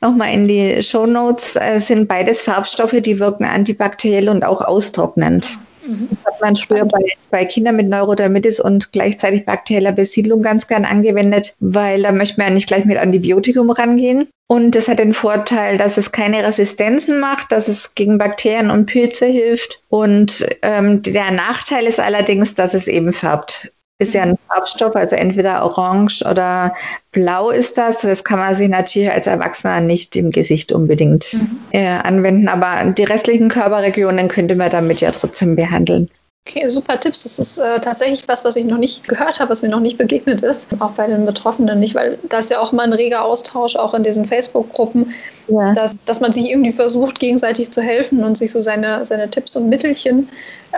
nochmal 0.00 0.32
in 0.32 0.48
die 0.48 0.82
Show 0.82 1.04
Notes, 1.06 1.58
sind 1.78 2.06
beides 2.06 2.42
Farbstoffe, 2.42 2.94
die 3.00 3.18
wirken 3.18 3.44
antibakteriell 3.44 4.28
und 4.28 4.44
auch 4.44 4.62
austrocknend. 4.62 5.58
Mhm. 5.86 6.08
Das 6.08 6.24
hat 6.24 6.40
man 6.40 6.56
früher 6.56 6.84
bei, 6.84 7.04
bei 7.30 7.44
Kindern 7.44 7.76
mit 7.76 7.88
Neurodermitis 7.88 8.60
und 8.60 8.92
gleichzeitig 8.92 9.44
bakterieller 9.44 9.92
Besiedlung 9.92 10.42
ganz 10.42 10.66
gern 10.66 10.84
angewendet, 10.84 11.54
weil 11.60 12.02
da 12.02 12.12
möchte 12.12 12.38
man 12.38 12.48
ja 12.48 12.54
nicht 12.54 12.68
gleich 12.68 12.84
mit 12.84 12.98
Antibiotikum 12.98 13.70
rangehen. 13.70 14.28
Und 14.48 14.76
das 14.76 14.86
hat 14.86 15.00
den 15.00 15.12
Vorteil, 15.12 15.76
dass 15.76 15.96
es 15.96 16.12
keine 16.12 16.44
Resistenzen 16.44 17.18
macht, 17.18 17.50
dass 17.50 17.66
es 17.66 17.96
gegen 17.96 18.16
Bakterien 18.16 18.70
und 18.70 18.86
Pilze 18.86 19.26
hilft. 19.26 19.80
Und 19.88 20.46
ähm, 20.62 21.02
der 21.02 21.32
Nachteil 21.32 21.86
ist 21.86 21.98
allerdings, 21.98 22.54
dass 22.54 22.72
es 22.72 22.86
eben 22.86 23.12
färbt 23.12 23.72
ist 23.98 24.14
ja 24.14 24.22
ein 24.22 24.36
Farbstoff, 24.48 24.94
also 24.94 25.16
entweder 25.16 25.64
orange 25.64 26.22
oder 26.28 26.74
blau 27.12 27.50
ist 27.50 27.78
das. 27.78 28.02
Das 28.02 28.24
kann 28.24 28.38
man 28.38 28.54
sich 28.54 28.68
natürlich 28.68 29.10
als 29.10 29.26
Erwachsener 29.26 29.80
nicht 29.80 30.16
im 30.16 30.30
Gesicht 30.30 30.72
unbedingt 30.72 31.32
mhm. 31.32 31.58
äh, 31.70 31.86
anwenden, 31.86 32.48
aber 32.48 32.90
die 32.92 33.04
restlichen 33.04 33.48
Körperregionen 33.48 34.28
könnte 34.28 34.54
man 34.54 34.70
damit 34.70 35.00
ja 35.00 35.10
trotzdem 35.12 35.56
behandeln. 35.56 36.10
Okay, 36.48 36.68
super 36.68 37.00
Tipps. 37.00 37.24
Das 37.24 37.40
ist 37.40 37.58
äh, 37.58 37.80
tatsächlich 37.80 38.28
was, 38.28 38.44
was 38.44 38.54
ich 38.54 38.64
noch 38.64 38.78
nicht 38.78 39.08
gehört 39.08 39.40
habe, 39.40 39.50
was 39.50 39.62
mir 39.62 39.68
noch 39.68 39.80
nicht 39.80 39.98
begegnet 39.98 40.42
ist. 40.42 40.68
Auch 40.78 40.92
bei 40.92 41.08
den 41.08 41.26
Betroffenen 41.26 41.80
nicht, 41.80 41.96
weil 41.96 42.18
da 42.28 42.38
ist 42.38 42.50
ja 42.50 42.60
auch 42.60 42.70
mal 42.70 42.84
ein 42.84 42.92
reger 42.92 43.24
Austausch, 43.24 43.74
auch 43.74 43.94
in 43.94 44.04
diesen 44.04 44.26
Facebook-Gruppen, 44.26 45.12
ja. 45.48 45.74
dass, 45.74 45.96
dass 46.04 46.20
man 46.20 46.30
sich 46.30 46.48
irgendwie 46.48 46.70
versucht, 46.70 47.18
gegenseitig 47.18 47.72
zu 47.72 47.82
helfen 47.82 48.22
und 48.22 48.38
sich 48.38 48.52
so 48.52 48.62
seine, 48.62 49.04
seine 49.04 49.28
Tipps 49.28 49.56
und 49.56 49.68
Mittelchen 49.68 50.28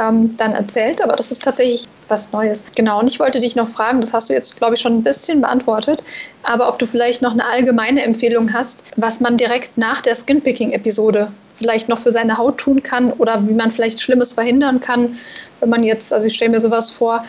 ähm, 0.00 0.34
dann 0.38 0.52
erzählt. 0.52 1.02
Aber 1.02 1.16
das 1.16 1.30
ist 1.30 1.42
tatsächlich 1.42 1.84
was 2.08 2.32
Neues. 2.32 2.64
Genau, 2.74 3.00
und 3.00 3.10
ich 3.10 3.20
wollte 3.20 3.38
dich 3.38 3.54
noch 3.54 3.68
fragen, 3.68 4.00
das 4.00 4.14
hast 4.14 4.30
du 4.30 4.32
jetzt, 4.32 4.56
glaube 4.56 4.74
ich, 4.74 4.80
schon 4.80 4.96
ein 4.96 5.02
bisschen 5.02 5.42
beantwortet, 5.42 6.02
aber 6.44 6.70
ob 6.70 6.78
du 6.78 6.86
vielleicht 6.86 7.20
noch 7.20 7.32
eine 7.32 7.44
allgemeine 7.44 8.02
Empfehlung 8.02 8.54
hast, 8.54 8.82
was 8.96 9.20
man 9.20 9.36
direkt 9.36 9.76
nach 9.76 10.00
der 10.00 10.14
Skinpicking-Episode 10.14 11.30
vielleicht 11.58 11.88
noch 11.88 12.00
für 12.00 12.12
seine 12.12 12.38
Haut 12.38 12.58
tun 12.58 12.82
kann 12.82 13.12
oder 13.12 13.46
wie 13.46 13.52
man 13.52 13.70
vielleicht 13.70 14.00
Schlimmes 14.00 14.32
verhindern 14.34 14.80
kann, 14.80 15.18
wenn 15.60 15.68
man 15.68 15.84
jetzt, 15.84 16.12
also 16.12 16.26
ich 16.26 16.34
stelle 16.34 16.52
mir 16.52 16.60
sowas 16.60 16.90
vor, 16.90 17.24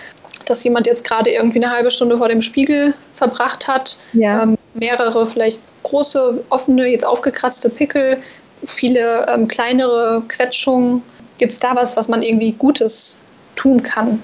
dass 0.45 0.63
jemand 0.63 0.87
jetzt 0.87 1.03
gerade 1.03 1.31
irgendwie 1.31 1.63
eine 1.63 1.71
halbe 1.71 1.91
Stunde 1.91 2.17
vor 2.17 2.29
dem 2.29 2.41
Spiegel 2.41 2.93
verbracht 3.15 3.67
hat, 3.67 3.97
ja. 4.13 4.43
ähm, 4.43 4.57
mehrere 4.73 5.27
vielleicht 5.27 5.59
große, 5.83 6.43
offene, 6.49 6.87
jetzt 6.87 7.05
aufgekratzte 7.05 7.69
Pickel, 7.69 8.17
viele 8.65 9.25
ähm, 9.27 9.47
kleinere 9.47 10.21
Quetschungen. 10.27 11.01
Gibt 11.37 11.53
es 11.53 11.59
da 11.59 11.75
was, 11.75 11.95
was 11.95 12.07
man 12.07 12.21
irgendwie 12.21 12.51
Gutes 12.53 13.19
tun 13.55 13.83
kann? 13.83 14.21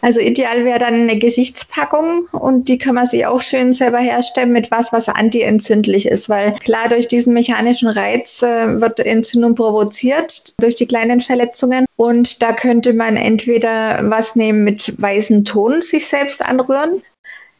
Also 0.00 0.20
ideal 0.20 0.64
wäre 0.64 0.78
dann 0.78 0.94
eine 0.94 1.18
Gesichtspackung 1.18 2.26
und 2.32 2.68
die 2.68 2.78
kann 2.78 2.94
man 2.94 3.06
sich 3.06 3.26
auch 3.26 3.40
schön 3.40 3.72
selber 3.72 3.98
herstellen 3.98 4.52
mit 4.52 4.70
was, 4.70 4.92
was 4.92 5.08
antientzündlich 5.08 6.06
ist, 6.06 6.28
weil 6.28 6.52
klar 6.52 6.88
durch 6.88 7.08
diesen 7.08 7.34
mechanischen 7.34 7.88
Reiz 7.88 8.42
äh, 8.42 8.80
wird 8.80 9.00
Entzündung 9.00 9.54
provoziert 9.54 10.54
durch 10.60 10.76
die 10.76 10.86
kleinen 10.86 11.20
Verletzungen 11.20 11.86
und 11.96 12.42
da 12.42 12.52
könnte 12.52 12.92
man 12.92 13.16
entweder 13.16 14.00
was 14.02 14.36
nehmen 14.36 14.64
mit 14.64 15.00
weißem 15.00 15.44
Ton 15.44 15.82
sich 15.82 16.06
selbst 16.06 16.44
anrühren. 16.44 17.02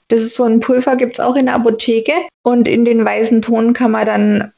Das 0.08 0.20
ist 0.20 0.36
so 0.36 0.44
ein 0.44 0.60
Pulver, 0.60 0.96
gibt 0.96 1.14
es 1.14 1.20
auch 1.20 1.36
in 1.36 1.46
der 1.46 1.54
Apotheke. 1.54 2.12
Und 2.42 2.66
in 2.66 2.86
den 2.86 3.04
weißen 3.04 3.42
Ton 3.42 3.74
kann 3.74 3.90
man 3.90 4.06
dann 4.06 4.52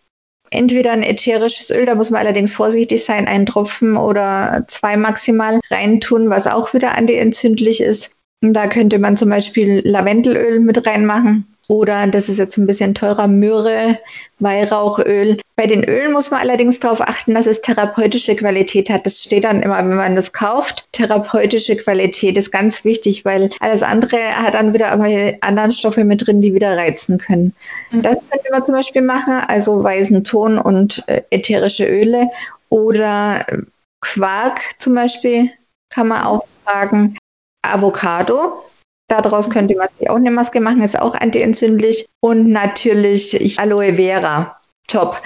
entweder 0.50 0.92
ein 0.92 1.02
ätherisches 1.02 1.70
Öl, 1.70 1.86
da 1.86 1.94
muss 1.94 2.10
man 2.10 2.20
allerdings 2.20 2.52
vorsichtig 2.52 3.04
sein, 3.04 3.26
einen 3.26 3.46
Tropfen 3.46 3.96
oder 3.96 4.64
zwei 4.66 4.96
maximal 4.96 5.60
reintun, 5.70 6.30
was 6.30 6.46
auch 6.46 6.74
wieder 6.74 6.96
antientzündlich 6.96 7.80
ist. 7.80 8.10
Da 8.40 8.66
könnte 8.68 8.98
man 8.98 9.16
zum 9.16 9.28
Beispiel 9.28 9.82
Lavendelöl 9.84 10.60
mit 10.60 10.86
reinmachen 10.86 11.49
oder 11.70 12.08
das 12.08 12.28
ist 12.28 12.38
jetzt 12.38 12.56
ein 12.56 12.66
bisschen 12.66 12.96
teurer, 12.96 13.28
Myrrhe, 13.28 13.96
Weihrauchöl. 14.40 15.36
Bei 15.54 15.68
den 15.68 15.84
Ölen 15.84 16.10
muss 16.10 16.32
man 16.32 16.40
allerdings 16.40 16.80
darauf 16.80 17.00
achten, 17.00 17.32
dass 17.32 17.46
es 17.46 17.62
therapeutische 17.62 18.34
Qualität 18.34 18.90
hat. 18.90 19.06
Das 19.06 19.22
steht 19.22 19.44
dann 19.44 19.62
immer, 19.62 19.78
wenn 19.78 19.94
man 19.94 20.16
das 20.16 20.32
kauft. 20.32 20.88
Therapeutische 20.90 21.76
Qualität 21.76 22.36
ist 22.36 22.50
ganz 22.50 22.84
wichtig, 22.84 23.24
weil 23.24 23.50
alles 23.60 23.84
andere 23.84 24.16
hat 24.34 24.54
dann 24.54 24.74
wieder 24.74 24.90
irgendwelche 24.90 25.38
anderen 25.42 25.70
Stoffe 25.70 26.02
mit 26.02 26.26
drin, 26.26 26.42
die 26.42 26.54
wieder 26.54 26.76
reizen 26.76 27.18
können. 27.18 27.54
Mhm. 27.92 28.02
Das 28.02 28.16
könnte 28.28 28.50
man 28.50 28.64
zum 28.64 28.74
Beispiel 28.74 29.02
machen, 29.02 29.34
also 29.46 29.80
weißen 29.84 30.24
Ton 30.24 30.58
und 30.58 31.04
äh, 31.06 31.22
ätherische 31.30 31.86
Öle 31.86 32.30
oder 32.68 33.44
äh, 33.46 33.58
Quark 34.00 34.60
zum 34.80 34.96
Beispiel 34.96 35.50
kann 35.88 36.08
man 36.08 36.24
auch 36.24 36.44
tragen. 36.64 37.16
Avocado 37.62 38.64
Daraus 39.10 39.50
könnte 39.50 39.74
man 39.74 39.88
sich 39.98 40.08
auch 40.08 40.14
eine 40.14 40.30
Maske 40.30 40.60
machen, 40.60 40.82
ist 40.82 40.98
auch 40.98 41.16
antientzündlich. 41.16 42.06
Und 42.20 42.48
natürlich 42.48 43.58
Aloe 43.58 43.94
Vera. 43.94 44.56
Top. 44.86 45.20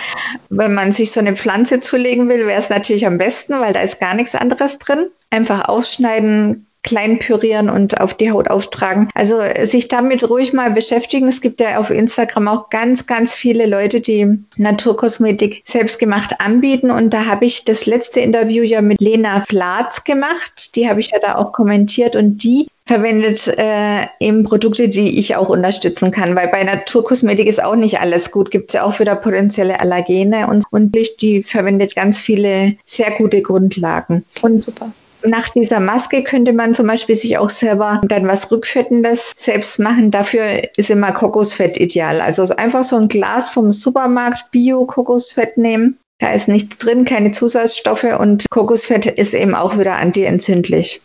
Wenn 0.49 0.73
man 0.73 0.93
sich 0.93 1.13
so 1.13 1.21
eine 1.21 1.37
Pflanze 1.37 1.81
zulegen 1.81 2.29
will, 2.31 2.47
wäre 2.47 2.59
es 2.59 2.71
natürlich 2.71 3.07
am 3.07 3.19
besten, 3.19 3.61
weil 3.61 3.75
da 3.75 3.81
ist 3.81 4.01
gar 4.01 4.15
nichts 4.15 4.35
anderes 4.35 4.79
drin. 4.79 5.11
Einfach 5.29 5.69
aufschneiden, 5.69 6.67
klein 6.83 7.19
pürieren 7.19 7.69
und 7.69 8.01
auf 8.01 8.15
die 8.15 8.31
Haut 8.31 8.49
auftragen. 8.49 9.11
Also 9.15 9.41
sich 9.65 9.89
damit 9.89 10.29
ruhig 10.31 10.55
mal 10.55 10.71
beschäftigen. 10.71 11.29
Es 11.29 11.43
gibt 11.43 11.61
ja 11.61 11.77
auf 11.77 11.91
Instagram 11.91 12.49
auch 12.49 12.71
ganz, 12.71 13.07
ganz 13.07 13.35
viele 13.35 13.67
Leute, 13.67 14.01
die 14.01 14.39
Naturkosmetik 14.57 15.63
selbstgemacht 15.67 16.41
anbieten. 16.41 16.91
Und 16.91 17.13
da 17.13 17.27
habe 17.27 17.45
ich 17.45 17.67
das 17.67 17.85
letzte 17.85 18.21
Interview 18.21 18.63
ja 18.63 18.81
mit 18.81 18.99
Lena 19.01 19.43
Flatz 19.43 20.05
gemacht. 20.05 20.75
Die 20.75 20.89
habe 20.89 21.01
ich 21.01 21.11
ja 21.11 21.19
da 21.19 21.35
auch 21.35 21.53
kommentiert 21.53 22.17
und 22.17 22.43
die 22.45 22.67
verwendet 22.87 23.49
äh, 23.49 24.07
eben 24.21 24.45
Produkte, 24.45 24.89
die 24.89 25.19
ich 25.19 25.37
auch 25.37 25.49
unterstützen 25.49 26.11
kann, 26.11 26.37
weil 26.37 26.49
bei 26.49 26.63
Naturkosmetik 26.65 27.47
ist 27.47 27.63
auch 27.63 27.77
nicht 27.77 28.01
alles 28.01 28.31
gut. 28.31 28.51
Gibt 28.51 28.71
es 28.71 28.75
ja 28.75 28.83
auch 28.83 28.99
wieder 29.01 29.17
potenzielle 29.17 29.81
Allergene 29.81 30.47
und, 30.47 30.65
und 30.71 30.95
die 31.21 31.43
verwendet 31.43 31.95
ganz 31.95 32.19
viele 32.19 32.77
sehr 32.85 33.11
gute 33.13 33.41
Grundlagen. 33.41 34.25
Und 34.43 34.63
super. 34.63 34.93
Nach 35.27 35.49
dieser 35.49 35.81
Maske 35.81 36.23
könnte 36.23 36.53
man 36.53 36.75
zum 36.75 36.87
Beispiel 36.87 37.17
sich 37.17 37.39
auch 37.39 37.49
selber 37.49 38.03
dann 38.05 38.29
was 38.29 38.51
Rückfettendes 38.53 39.33
selbst 39.35 39.79
machen. 39.79 40.11
Dafür 40.11 40.45
ist 40.77 40.91
immer 40.91 41.13
Kokosfett 41.13 41.79
ideal. 41.79 42.21
Also 42.21 42.43
einfach 42.57 42.85
so 42.85 42.97
ein 42.97 43.09
Glas 43.09 43.49
vom 43.49 43.73
Supermarkt 43.73 44.51
Bio-Kokosfett 44.51 45.57
nehmen. 45.57 45.99
Da 46.19 46.35
ist 46.35 46.47
nichts 46.47 46.77
drin, 46.77 47.07
keine 47.07 47.33
Zusatzstoffe 47.33 48.07
und 48.19 48.45
Kokosfett 48.51 49.07
ist 49.07 49.33
eben 49.33 49.55
auch 49.55 49.79
wieder 49.79 49.97
antientzündlich. 49.97 51.01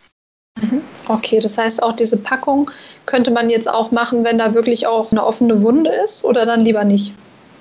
Mhm. 0.60 0.82
Okay, 1.10 1.40
das 1.40 1.58
heißt 1.58 1.82
auch 1.82 1.92
diese 1.92 2.16
Packung 2.16 2.70
könnte 3.04 3.32
man 3.32 3.50
jetzt 3.50 3.68
auch 3.68 3.90
machen, 3.90 4.22
wenn 4.22 4.38
da 4.38 4.54
wirklich 4.54 4.86
auch 4.86 5.10
eine 5.10 5.26
offene 5.26 5.60
Wunde 5.60 5.90
ist 6.04 6.24
oder 6.24 6.46
dann 6.46 6.60
lieber 6.60 6.84
nicht? 6.84 7.12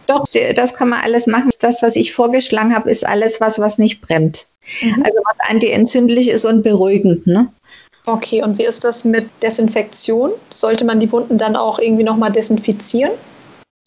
Doch, 0.06 0.26
das 0.56 0.76
kann 0.76 0.90
man 0.90 1.02
alles 1.02 1.26
machen. 1.26 1.50
Das, 1.60 1.82
was 1.82 1.96
ich 1.96 2.14
vorgeschlagen 2.14 2.76
habe, 2.76 2.92
ist 2.92 3.06
alles 3.06 3.42
was, 3.42 3.58
was 3.58 3.80
nicht 3.80 4.02
brennt. 4.02 4.46
Mhm. 4.82 5.04
Also 5.04 5.18
was 5.24 5.50
antientzündlich 5.50 6.30
ist 6.30 6.46
und 6.46 6.62
beruhigend. 6.62 7.26
Ne? 7.26 7.48
Okay, 8.06 8.44
und 8.44 8.60
wie 8.60 8.66
ist 8.66 8.84
das 8.84 9.04
mit 9.04 9.28
Desinfektion? 9.42 10.32
Sollte 10.52 10.86
man 10.86 11.00
die 11.00 11.12
Wunden 11.12 11.40
dann 11.40 11.56
auch 11.56 11.80
irgendwie 11.80 12.04
nochmal 12.04 12.32
desinfizieren? 12.32 13.14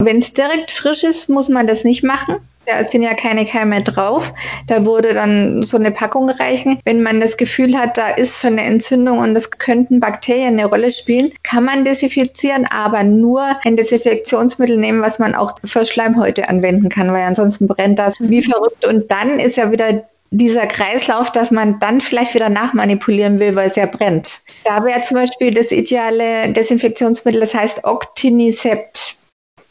Wenn 0.01 0.17
es 0.17 0.33
direkt 0.33 0.71
frisch 0.71 1.03
ist, 1.03 1.29
muss 1.29 1.47
man 1.47 1.67
das 1.67 1.85
nicht 1.85 2.03
machen. 2.03 2.37
Da 2.65 2.83
sind 2.83 3.03
ja 3.03 3.13
keine 3.13 3.45
Keime 3.45 3.83
drauf. 3.83 4.33
Da 4.67 4.85
würde 4.85 5.13
dann 5.13 5.63
so 5.63 5.77
eine 5.77 5.91
Packung 5.91 6.29
reichen. 6.29 6.79
Wenn 6.85 7.03
man 7.03 7.19
das 7.19 7.37
Gefühl 7.37 7.77
hat, 7.77 7.97
da 7.97 8.09
ist 8.09 8.41
schon 8.41 8.53
eine 8.53 8.63
Entzündung 8.63 9.19
und 9.19 9.35
es 9.35 9.51
könnten 9.51 9.99
Bakterien 9.99 10.59
eine 10.59 10.65
Rolle 10.65 10.91
spielen, 10.91 11.33
kann 11.43 11.65
man 11.65 11.83
desinfizieren, 11.83 12.65
aber 12.65 13.03
nur 13.03 13.57
ein 13.63 13.75
Desinfektionsmittel 13.75 14.77
nehmen, 14.77 15.01
was 15.01 15.19
man 15.19 15.35
auch 15.35 15.55
für 15.63 15.85
Schleimhäute 15.85 16.47
anwenden 16.47 16.89
kann, 16.89 17.11
weil 17.11 17.23
ansonsten 17.23 17.67
brennt 17.67 17.99
das 17.99 18.13
wie 18.19 18.41
verrückt. 18.41 18.85
Und 18.85 19.11
dann 19.11 19.39
ist 19.39 19.57
ja 19.57 19.71
wieder 19.71 20.03
dieser 20.33 20.65
Kreislauf, 20.65 21.31
dass 21.31 21.51
man 21.51 21.79
dann 21.79 22.01
vielleicht 22.01 22.33
wieder 22.33 22.49
nachmanipulieren 22.49 23.39
will, 23.39 23.55
weil 23.55 23.67
es 23.67 23.75
ja 23.75 23.85
brennt. 23.85 24.41
Da 24.65 24.83
wäre 24.83 25.01
zum 25.03 25.15
Beispiel 25.15 25.53
das 25.53 25.71
ideale 25.71 26.51
Desinfektionsmittel, 26.51 27.39
das 27.39 27.53
heißt 27.53 27.83
Octinisept. 27.83 29.15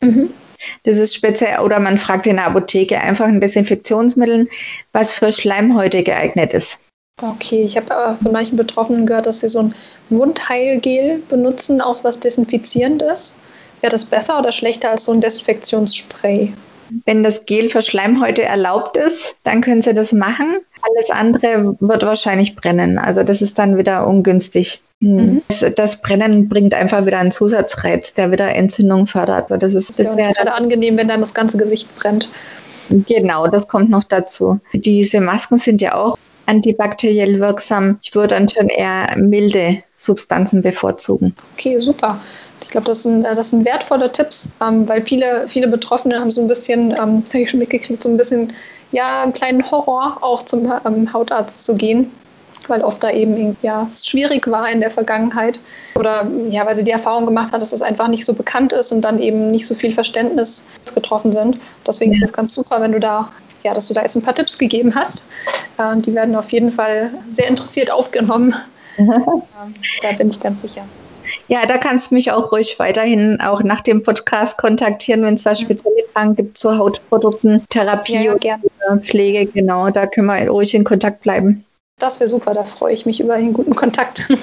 Mhm. 0.00 0.30
Das 0.84 0.96
ist 0.96 1.14
speziell, 1.14 1.60
oder 1.60 1.78
man 1.78 1.98
fragt 1.98 2.26
in 2.26 2.36
der 2.36 2.46
Apotheke 2.46 3.00
einfach 3.00 3.26
ein 3.26 3.40
Desinfektionsmittel, 3.40 4.48
was 4.92 5.12
für 5.12 5.32
Schleimhäute 5.32 6.02
geeignet 6.02 6.54
ist. 6.54 6.92
Okay, 7.20 7.62
ich 7.62 7.76
habe 7.76 7.94
aber 7.94 8.16
von 8.16 8.32
manchen 8.32 8.56
Betroffenen 8.56 9.06
gehört, 9.06 9.26
dass 9.26 9.40
sie 9.40 9.48
so 9.48 9.60
ein 9.60 9.74
Wundheilgel 10.08 11.22
benutzen, 11.28 11.80
auch 11.80 12.02
was 12.02 12.18
desinfizierend 12.18 13.02
ist. 13.02 13.34
Wäre 13.80 13.92
das 13.92 14.04
besser 14.04 14.38
oder 14.38 14.52
schlechter 14.52 14.90
als 14.90 15.04
so 15.04 15.12
ein 15.12 15.20
Desinfektionsspray? 15.20 16.52
Wenn 17.04 17.22
das 17.22 17.46
Gel 17.46 17.68
für 17.68 17.82
Schleimhäute 17.82 18.42
erlaubt 18.42 18.96
ist, 18.96 19.36
dann 19.44 19.60
können 19.60 19.82
Sie 19.82 19.94
das 19.94 20.12
machen. 20.12 20.58
Alles 20.82 21.10
andere 21.10 21.76
wird 21.80 22.04
wahrscheinlich 22.04 22.56
brennen. 22.56 22.98
Also 22.98 23.22
das 23.22 23.40
ist 23.40 23.58
dann 23.58 23.78
wieder 23.78 24.06
ungünstig. 24.06 24.80
Hm. 25.00 25.16
Mhm. 25.16 25.42
Das, 25.48 25.74
das, 25.74 26.02
Brennen 26.02 26.48
bringt 26.48 26.74
einfach 26.74 27.06
wieder 27.06 27.18
einen 27.18 27.32
Zusatzreiz, 27.32 28.14
der 28.14 28.32
wieder 28.32 28.54
Entzündung 28.54 29.06
fördert. 29.06 29.52
Also 29.52 29.56
das 29.56 29.74
ist, 29.74 29.90
das, 29.98 30.06
das 30.06 30.16
wäre 30.16 30.32
gerade 30.32 30.52
angenehm, 30.52 30.96
wenn 30.96 31.08
dann 31.08 31.20
das 31.20 31.34
ganze 31.34 31.56
Gesicht 31.56 31.94
brennt. 31.96 32.28
Genau, 32.90 33.46
das 33.46 33.68
kommt 33.68 33.90
noch 33.90 34.04
dazu. 34.04 34.60
Diese 34.72 35.20
Masken 35.20 35.58
sind 35.58 35.80
ja 35.80 35.94
auch 35.94 36.18
antibakteriell 36.46 37.40
wirksam. 37.40 37.98
Ich 38.02 38.14
würde 38.14 38.34
dann 38.34 38.48
schon 38.48 38.68
eher 38.68 39.16
milde 39.16 39.82
Substanzen 39.96 40.62
bevorzugen. 40.62 41.34
Okay, 41.54 41.78
super. 41.78 42.20
Ich 42.62 42.68
glaube, 42.68 42.86
das, 42.86 43.02
sind, 43.02 43.24
das 43.24 43.50
sind 43.50 43.64
wertvolle 43.64 44.10
Tipps, 44.10 44.48
ähm, 44.60 44.88
weil 44.88 45.02
viele, 45.02 45.46
viele 45.48 45.68
Betroffene 45.68 46.18
haben 46.18 46.30
so 46.30 46.40
ein 46.40 46.48
bisschen, 46.48 46.92
ähm, 46.92 47.24
habe 47.28 47.38
ich 47.38 47.50
schon 47.50 47.60
mitgekriegt, 47.60 48.02
so 48.02 48.08
ein 48.08 48.16
bisschen, 48.16 48.52
ja, 48.92 49.22
einen 49.22 49.32
kleinen 49.32 49.68
Horror 49.70 50.18
auch 50.20 50.42
zum 50.42 50.72
ähm, 50.84 51.12
Hautarzt 51.12 51.64
zu 51.64 51.74
gehen, 51.74 52.10
weil 52.68 52.82
oft 52.82 53.02
da 53.02 53.10
eben 53.10 53.56
ja, 53.62 53.84
es 53.88 54.06
schwierig 54.06 54.48
war 54.50 54.70
in 54.70 54.80
der 54.80 54.90
Vergangenheit 54.90 55.58
oder 55.96 56.26
ja, 56.48 56.64
weil 56.66 56.76
sie 56.76 56.84
die 56.84 56.90
Erfahrung 56.90 57.26
gemacht 57.26 57.52
hat, 57.52 57.60
dass 57.60 57.72
es 57.72 57.82
einfach 57.82 58.08
nicht 58.08 58.24
so 58.24 58.34
bekannt 58.34 58.72
ist 58.72 58.92
und 58.92 59.00
dann 59.00 59.18
eben 59.18 59.50
nicht 59.50 59.66
so 59.66 59.74
viel 59.74 59.94
Verständnis 59.94 60.64
getroffen 60.94 61.32
sind. 61.32 61.58
Deswegen 61.86 62.12
ist 62.12 62.22
es 62.22 62.32
ganz 62.32 62.54
super, 62.54 62.80
wenn 62.80 62.92
du 62.92 63.00
da 63.00 63.30
ja, 63.64 63.74
dass 63.74 63.88
du 63.88 63.94
da 63.94 64.02
jetzt 64.02 64.16
ein 64.16 64.22
paar 64.22 64.34
Tipps 64.34 64.58
gegeben 64.58 64.94
hast. 64.94 65.24
Äh, 65.78 65.96
die 65.98 66.14
werden 66.14 66.34
auf 66.34 66.50
jeden 66.50 66.70
Fall 66.70 67.10
sehr 67.32 67.48
interessiert 67.48 67.92
aufgenommen. 67.92 68.54
da 70.02 70.12
bin 70.18 70.30
ich 70.30 70.40
ganz 70.40 70.60
sicher. 70.62 70.84
Ja, 71.48 71.66
da 71.66 71.78
kannst 71.78 72.10
du 72.10 72.14
mich 72.14 72.30
auch 72.32 72.52
ruhig 72.52 72.78
weiterhin 72.78 73.40
auch 73.40 73.62
nach 73.62 73.80
dem 73.80 74.02
Podcast 74.02 74.58
kontaktieren, 74.58 75.22
wenn 75.24 75.34
es 75.34 75.42
da 75.42 75.54
spezielle 75.54 76.04
Fragen 76.12 76.36
gibt 76.36 76.58
zu 76.58 76.76
Hautprodukten, 76.78 77.64
Therapie 77.68 78.24
ja, 78.24 78.36
ja, 78.42 78.58
oder 78.86 78.98
Pflege. 78.98 79.46
Genau, 79.46 79.90
da 79.90 80.06
können 80.06 80.26
wir 80.26 80.48
ruhig 80.48 80.74
in 80.74 80.84
Kontakt 80.84 81.22
bleiben. 81.22 81.64
Das 81.98 82.20
wäre 82.20 82.28
super, 82.28 82.54
da 82.54 82.64
freue 82.64 82.94
ich 82.94 83.06
mich 83.06 83.20
über 83.20 83.34
einen 83.34 83.52
guten 83.52 83.74
Kontakt. 83.74 84.28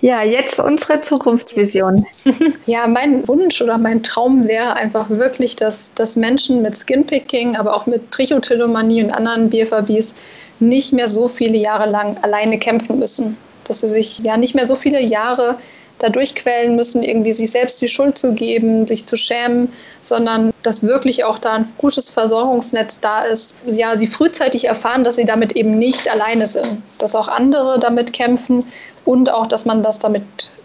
Ja, 0.00 0.22
jetzt 0.22 0.60
unsere 0.60 1.00
Zukunftsvision. 1.00 2.06
Ja, 2.66 2.86
mein 2.86 3.26
Wunsch 3.26 3.60
oder 3.60 3.78
mein 3.78 4.02
Traum 4.02 4.46
wäre 4.46 4.74
einfach 4.74 5.08
wirklich, 5.08 5.56
dass, 5.56 5.92
dass 5.94 6.16
Menschen 6.16 6.62
mit 6.62 6.76
Skinpicking, 6.76 7.56
aber 7.56 7.74
auch 7.74 7.86
mit 7.86 8.10
Trichotillomanie 8.10 9.02
und 9.02 9.10
anderen 9.10 9.50
BFABs 9.50 10.14
nicht 10.60 10.92
mehr 10.92 11.08
so 11.08 11.28
viele 11.28 11.56
Jahre 11.56 11.90
lang 11.90 12.16
alleine 12.22 12.58
kämpfen 12.58 12.98
müssen. 12.98 13.36
Dass 13.68 13.80
sie 13.80 13.88
sich 13.88 14.18
ja 14.20 14.36
nicht 14.36 14.54
mehr 14.54 14.66
so 14.66 14.76
viele 14.76 15.00
Jahre 15.00 15.56
da 15.98 16.08
durchquellen 16.08 16.76
müssen, 16.76 17.02
irgendwie 17.02 17.32
sich 17.32 17.50
selbst 17.50 17.80
die 17.80 17.88
Schuld 17.88 18.18
zu 18.18 18.32
geben, 18.32 18.86
sich 18.86 19.06
zu 19.06 19.16
schämen, 19.16 19.72
sondern 20.00 20.52
dass 20.62 20.82
wirklich 20.82 21.24
auch 21.24 21.38
da 21.38 21.54
ein 21.54 21.72
gutes 21.76 22.10
Versorgungsnetz 22.10 23.00
da 23.00 23.22
ist. 23.22 23.58
Ja, 23.66 23.96
sie 23.96 24.06
frühzeitig 24.06 24.66
erfahren, 24.66 25.04
dass 25.04 25.16
sie 25.16 25.24
damit 25.24 25.56
eben 25.56 25.76
nicht 25.76 26.08
alleine 26.10 26.46
sind, 26.46 26.82
dass 26.98 27.14
auch 27.14 27.28
andere 27.28 27.78
damit 27.80 28.12
kämpfen 28.12 28.64
und 29.04 29.30
auch, 29.32 29.46
dass 29.46 29.64
man 29.64 29.82
das 29.82 29.98
damit 29.98 30.22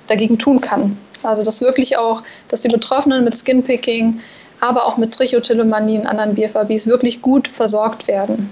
dagegen 0.08 0.38
tun 0.38 0.62
kann. 0.62 0.98
Also 1.24 1.44
dass 1.44 1.62
wirklich 1.62 1.98
auch, 1.98 2.22
dass 2.50 2.62
die 2.62 2.70
Betroffenen 2.70 3.24
mit 3.24 3.38
Skinpicking, 3.38 4.20
aber 4.60 4.86
auch 4.86 4.98
mit 4.98 5.14
Trichotillomanie 5.14 6.00
und 6.00 6.06
anderen 6.06 6.36
BFABs 6.36 6.88
wirklich 6.88 7.22
gut 7.22 7.48
versorgt 7.48 8.08
werden. 8.08 8.50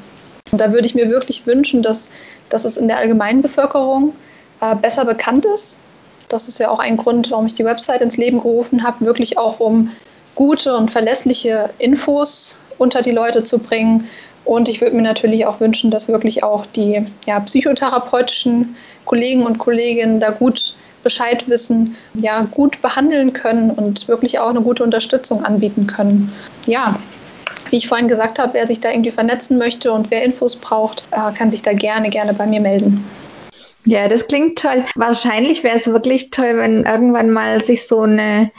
Und 0.51 0.59
da 0.59 0.73
würde 0.73 0.85
ich 0.85 0.95
mir 0.95 1.09
wirklich 1.09 1.45
wünschen, 1.45 1.81
dass, 1.81 2.09
dass 2.49 2.65
es 2.65 2.77
in 2.77 2.87
der 2.87 2.97
allgemeinen 2.97 3.41
Bevölkerung 3.41 4.13
äh, 4.61 4.75
besser 4.75 5.05
bekannt 5.05 5.45
ist. 5.45 5.77
Das 6.29 6.47
ist 6.47 6.59
ja 6.59 6.69
auch 6.69 6.79
ein 6.79 6.97
Grund, 6.97 7.29
warum 7.31 7.45
ich 7.45 7.55
die 7.55 7.65
Website 7.65 8.01
ins 8.01 8.17
Leben 8.17 8.39
gerufen 8.39 8.83
habe, 8.83 9.05
wirklich 9.05 9.37
auch 9.37 9.59
um 9.59 9.91
gute 10.35 10.75
und 10.75 10.91
verlässliche 10.91 11.71
Infos 11.77 12.57
unter 12.77 13.01
die 13.01 13.11
Leute 13.11 13.43
zu 13.43 13.59
bringen. 13.59 14.07
Und 14.45 14.69
ich 14.69 14.81
würde 14.81 14.95
mir 14.95 15.01
natürlich 15.01 15.45
auch 15.45 15.59
wünschen, 15.59 15.91
dass 15.91 16.07
wirklich 16.07 16.43
auch 16.43 16.65
die 16.65 17.05
ja, 17.27 17.39
psychotherapeutischen 17.41 18.75
Kollegen 19.05 19.45
und 19.45 19.57
Kolleginnen 19.57 20.19
da 20.19 20.31
gut 20.31 20.75
Bescheid 21.03 21.47
wissen, 21.47 21.95
ja, 22.13 22.41
gut 22.43 22.81
behandeln 22.81 23.33
können 23.33 23.71
und 23.71 24.07
wirklich 24.07 24.39
auch 24.39 24.49
eine 24.49 24.61
gute 24.61 24.83
Unterstützung 24.83 25.43
anbieten 25.43 25.87
können. 25.87 26.31
Ja, 26.65 26.99
wie 27.71 27.77
ich 27.77 27.87
vorhin 27.87 28.07
gesagt 28.07 28.39
habe, 28.39 28.53
wer 28.53 28.67
sich 28.67 28.79
da 28.81 28.91
irgendwie 28.91 29.11
vernetzen 29.11 29.57
möchte 29.57 29.91
und 29.91 30.11
wer 30.11 30.23
Infos 30.23 30.55
braucht, 30.55 31.03
äh, 31.11 31.31
kann 31.33 31.51
sich 31.51 31.61
da 31.61 31.73
gerne, 31.73 32.09
gerne 32.09 32.33
bei 32.33 32.45
mir 32.45 32.61
melden. 32.61 33.03
Ja, 33.85 34.07
das 34.07 34.27
klingt 34.27 34.59
toll. 34.59 34.85
Wahrscheinlich 34.95 35.63
wäre 35.63 35.77
es 35.77 35.87
wirklich 35.87 36.29
toll, 36.29 36.57
wenn 36.57 36.83
irgendwann 36.83 37.31
mal 37.31 37.63
sich 37.63 37.87
so 37.87 38.01
eine 38.01 38.51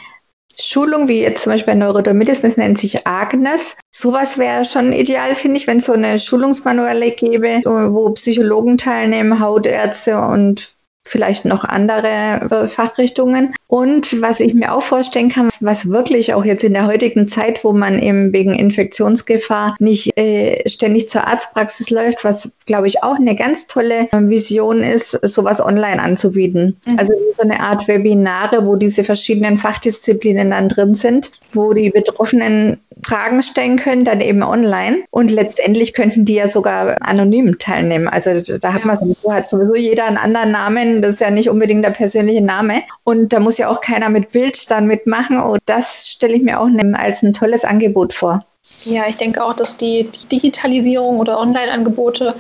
Schulung, 0.61 1.09
wie 1.09 1.21
jetzt 1.21 1.45
zum 1.45 1.53
Beispiel 1.53 1.75
bei 1.75 1.79
Neurodermitis, 1.79 2.43
das 2.43 2.57
nennt 2.57 2.79
sich 2.79 3.07
Agnes. 3.07 3.77
Sowas 3.91 4.37
wäre 4.37 4.65
schon 4.65 4.93
ideal, 4.93 5.35
finde 5.35 5.59
ich, 5.59 5.67
wenn 5.67 5.79
es 5.79 5.87
so 5.87 5.93
eine 5.93 6.19
Schulungsmanuelle 6.19 7.13
gäbe, 7.13 7.63
wo 7.65 8.11
Psychologen 8.11 8.77
teilnehmen, 8.77 9.41
Hautärzte 9.41 10.19
und 10.21 10.75
vielleicht 11.05 11.45
noch 11.45 11.65
andere 11.65 12.49
äh, 12.51 12.69
Fachrichtungen. 12.69 13.55
Und 13.67 14.21
was 14.21 14.41
ich 14.41 14.55
mir 14.55 14.73
auch 14.73 14.83
vorstellen 14.83 15.31
kann, 15.31 15.49
was 15.61 15.89
wirklich 15.89 16.35
auch 16.35 16.45
jetzt 16.45 16.63
in 16.63 16.75
der 16.75 16.87
heutigen 16.87 17.27
Zeit, 17.27 17.65
wo 17.65 17.73
man 17.73 17.99
eben 17.99 18.33
wegen 18.33 18.55
Infektionsgefahr 18.55 19.77
nicht 19.79 20.17
äh, 20.19 20.69
ständig 20.69 21.09
zur 21.09 21.27
Arztpraxis 21.27 21.91
läuft, 21.91 22.25
was 22.25 22.51
glaube 22.67 22.87
ich 22.87 23.03
auch 23.03 23.17
eine 23.17 23.35
ganz 23.35 23.67
tolle 23.67 24.09
äh, 24.13 24.21
Vision 24.21 24.83
ist, 24.83 25.19
sowas 25.23 25.61
online 25.61 26.01
anzubieten. 26.01 26.77
Mhm. 26.87 26.99
Also 26.99 27.13
so 27.35 27.43
eine 27.43 27.61
Art 27.61 27.89
Webinare, 27.89 28.67
wo 28.67 28.77
diese 28.77 29.05
verschiedenen 29.05 29.59
Fachdisziplinen 29.59 30.51
dann 30.51 30.69
drin 30.69 30.95
sind, 30.95 31.31
wo 31.53 31.73
die 31.73 31.91
Betroffenen 31.91 32.79
Fragen 33.05 33.43
stellen 33.43 33.77
können, 33.77 34.05
dann 34.05 34.21
eben 34.21 34.43
online. 34.43 35.05
Und 35.11 35.31
letztendlich 35.31 35.95
könnten 35.95 36.25
die 36.25 36.35
ja 36.35 36.49
sogar 36.49 36.97
anonym 37.01 37.59
teilnehmen. 37.59 38.09
Also 38.09 38.31
da 38.59 38.73
hat 38.73 38.83
ja. 38.83 38.87
man 38.87 38.97
sowieso, 38.97 39.33
hat 39.33 39.49
sowieso 39.49 39.75
jeder 39.75 40.07
einen 40.07 40.19
anderen 40.19 40.53
Namen. 40.53 40.92
Das 41.01 41.15
ist 41.15 41.21
ja 41.21 41.31
nicht 41.31 41.49
unbedingt 41.49 41.85
der 41.85 41.91
persönliche 41.91 42.43
Name. 42.43 42.83
Und 43.05 43.33
da 43.33 43.41
muss 43.41 43.59
ja 43.59 43.69
auch 43.69 43.81
keiner 43.81 44.09
mit 44.09 44.33
Bild 44.33 44.71
dann 44.71 44.87
mitmachen. 44.87 45.41
Und 45.41 45.61
das 45.67 46.09
stelle 46.09 46.35
ich 46.35 46.43
mir 46.43 46.61
auch 46.61 46.69
ne, 46.69 46.95
als 46.99 47.23
ein 47.23 47.33
tolles 47.33 47.65
Angebot 47.65 48.13
vor. 48.13 48.45
Ja, 48.85 49.09
ich 49.09 49.17
denke 49.17 49.45
auch, 49.45 49.55
dass 49.55 49.77
die 49.77 50.11
Digitalisierung 50.31 51.19
oder 51.19 51.39
Online-Angebote 51.39 52.35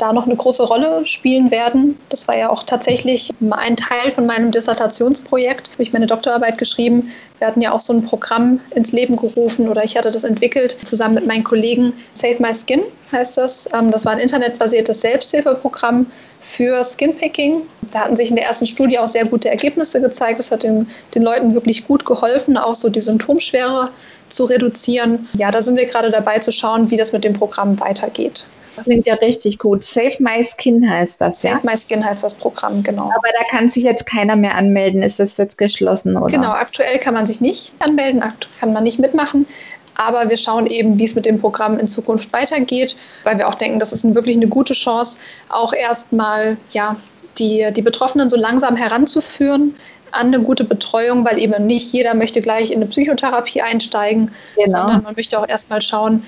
da 0.00 0.12
noch 0.12 0.26
eine 0.26 0.36
große 0.36 0.62
Rolle 0.62 1.06
spielen 1.06 1.50
werden. 1.50 1.98
Das 2.08 2.26
war 2.26 2.36
ja 2.36 2.50
auch 2.50 2.62
tatsächlich 2.62 3.30
ein 3.50 3.76
Teil 3.76 4.10
von 4.14 4.26
meinem 4.26 4.50
Dissertationsprojekt. 4.50 5.70
Habe 5.72 5.82
ich 5.82 5.92
meine 5.92 6.06
Doktorarbeit 6.06 6.58
geschrieben. 6.58 7.10
Wir 7.38 7.46
hatten 7.46 7.60
ja 7.60 7.72
auch 7.72 7.80
so 7.80 7.92
ein 7.92 8.04
Programm 8.04 8.60
ins 8.74 8.92
Leben 8.92 9.16
gerufen 9.16 9.68
oder 9.68 9.84
ich 9.84 9.96
hatte 9.96 10.10
das 10.10 10.24
entwickelt 10.24 10.76
zusammen 10.84 11.14
mit 11.14 11.26
meinen 11.26 11.44
Kollegen. 11.44 11.92
Save 12.14 12.36
My 12.38 12.52
Skin 12.54 12.82
heißt 13.12 13.36
das. 13.36 13.68
Ähm, 13.74 13.90
das 13.90 14.04
war 14.04 14.12
ein 14.12 14.18
internetbasiertes 14.18 15.00
Selbsthilfeprogramm 15.00 16.06
für 16.40 16.82
Skinpicking. 16.82 17.62
Da 17.92 18.00
hatten 18.00 18.16
sich 18.16 18.30
in 18.30 18.36
der 18.36 18.46
ersten 18.46 18.66
Studie 18.66 18.98
auch 18.98 19.06
sehr 19.06 19.24
gute 19.24 19.50
Ergebnisse 19.50 20.00
gezeigt. 20.00 20.38
Das 20.38 20.50
hat 20.50 20.62
den, 20.62 20.88
den 21.14 21.22
Leuten 21.22 21.54
wirklich 21.54 21.86
gut 21.86 22.04
geholfen, 22.04 22.56
auch 22.56 22.74
so 22.74 22.88
die 22.88 23.00
Symptomschwere 23.00 23.90
zu 24.28 24.44
reduzieren. 24.44 25.28
Ja, 25.34 25.50
da 25.50 25.60
sind 25.60 25.76
wir 25.76 25.86
gerade 25.86 26.10
dabei 26.10 26.38
zu 26.38 26.52
schauen, 26.52 26.90
wie 26.90 26.96
das 26.96 27.12
mit 27.12 27.24
dem 27.24 27.34
Programm 27.34 27.78
weitergeht. 27.80 28.46
Das 28.76 28.84
klingt 28.84 29.06
ja 29.06 29.14
richtig 29.14 29.58
gut. 29.58 29.84
Save 29.84 30.14
My 30.20 30.44
Skin 30.44 30.88
heißt 30.88 31.20
das, 31.20 31.42
ja? 31.42 31.52
Save 31.52 31.66
My 31.66 31.76
Skin 31.76 32.04
heißt 32.04 32.22
das 32.24 32.34
Programm, 32.34 32.82
genau. 32.82 33.04
Aber 33.04 33.28
da 33.38 33.44
kann 33.50 33.68
sich 33.68 33.84
jetzt 33.84 34.06
keiner 34.06 34.36
mehr 34.36 34.54
anmelden. 34.54 35.02
Ist 35.02 35.20
das 35.20 35.36
jetzt 35.36 35.58
geschlossen, 35.58 36.16
oder? 36.16 36.32
Genau, 36.32 36.50
aktuell 36.50 36.98
kann 36.98 37.14
man 37.14 37.26
sich 37.26 37.40
nicht 37.40 37.72
anmelden, 37.80 38.22
kann 38.58 38.72
man 38.72 38.82
nicht 38.82 38.98
mitmachen. 38.98 39.46
Aber 39.96 40.30
wir 40.30 40.38
schauen 40.38 40.66
eben, 40.66 40.98
wie 40.98 41.04
es 41.04 41.14
mit 41.14 41.26
dem 41.26 41.40
Programm 41.40 41.78
in 41.78 41.86
Zukunft 41.86 42.32
weitergeht, 42.32 42.96
weil 43.24 43.36
wir 43.36 43.48
auch 43.48 43.54
denken, 43.54 43.78
das 43.78 43.92
ist 43.92 44.14
wirklich 44.14 44.36
eine 44.36 44.48
gute 44.48 44.72
Chance, 44.72 45.18
auch 45.50 45.74
erstmal 45.74 46.56
ja, 46.70 46.96
die, 47.38 47.66
die 47.76 47.82
Betroffenen 47.82 48.30
so 48.30 48.36
langsam 48.36 48.76
heranzuführen 48.76 49.74
an 50.12 50.28
eine 50.28 50.40
gute 50.40 50.64
Betreuung, 50.64 51.24
weil 51.24 51.38
eben 51.38 51.66
nicht 51.66 51.92
jeder 51.92 52.14
möchte 52.14 52.40
gleich 52.40 52.70
in 52.70 52.76
eine 52.76 52.86
Psychotherapie 52.86 53.62
einsteigen, 53.62 54.30
genau. 54.56 54.70
sondern 54.70 55.02
man 55.02 55.14
möchte 55.14 55.38
auch 55.38 55.48
erstmal 55.48 55.82
schauen, 55.82 56.24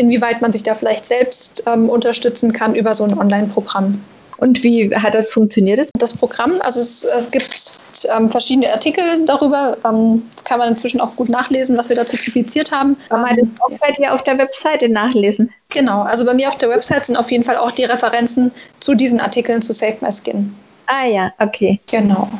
inwieweit 0.00 0.40
man 0.40 0.50
sich 0.50 0.62
da 0.62 0.74
vielleicht 0.74 1.06
selbst 1.06 1.62
ähm, 1.66 1.88
unterstützen 1.88 2.52
kann 2.52 2.74
über 2.74 2.94
so 2.94 3.04
ein 3.04 3.16
Online-Programm. 3.16 4.02
Und 4.38 4.62
wie 4.62 4.94
hat 4.96 5.14
das 5.14 5.30
funktioniert? 5.30 5.86
Das 5.98 6.14
Programm, 6.14 6.54
also 6.62 6.80
es, 6.80 7.04
es 7.04 7.30
gibt 7.30 7.76
ähm, 8.16 8.30
verschiedene 8.30 8.72
Artikel 8.72 9.04
darüber. 9.26 9.76
Ähm, 9.84 10.22
das 10.34 10.44
kann 10.44 10.58
man 10.58 10.68
inzwischen 10.70 10.98
auch 10.98 11.14
gut 11.14 11.28
nachlesen, 11.28 11.76
was 11.76 11.90
wir 11.90 11.96
dazu 11.96 12.16
publiziert 12.16 12.72
haben. 12.72 12.96
Kann 13.10 13.20
man 13.20 13.36
das 13.36 13.46
auch 13.60 13.78
bei 13.78 13.92
dir 13.92 14.14
auf 14.14 14.24
der 14.24 14.38
Webseite 14.38 14.88
nachlesen? 14.88 15.50
Genau, 15.68 16.02
also 16.02 16.24
bei 16.24 16.32
mir 16.32 16.48
auf 16.48 16.56
der 16.56 16.70
Website 16.70 17.04
sind 17.04 17.16
auf 17.16 17.30
jeden 17.30 17.44
Fall 17.44 17.58
auch 17.58 17.72
die 17.72 17.84
Referenzen 17.84 18.50
zu 18.80 18.94
diesen 18.94 19.20
Artikeln 19.20 19.60
zu 19.60 19.74
Save 19.74 19.98
My 20.00 20.10
Skin. 20.10 20.54
Ah 20.86 21.04
ja, 21.04 21.30
okay. 21.38 21.78
Genau. 21.90 22.30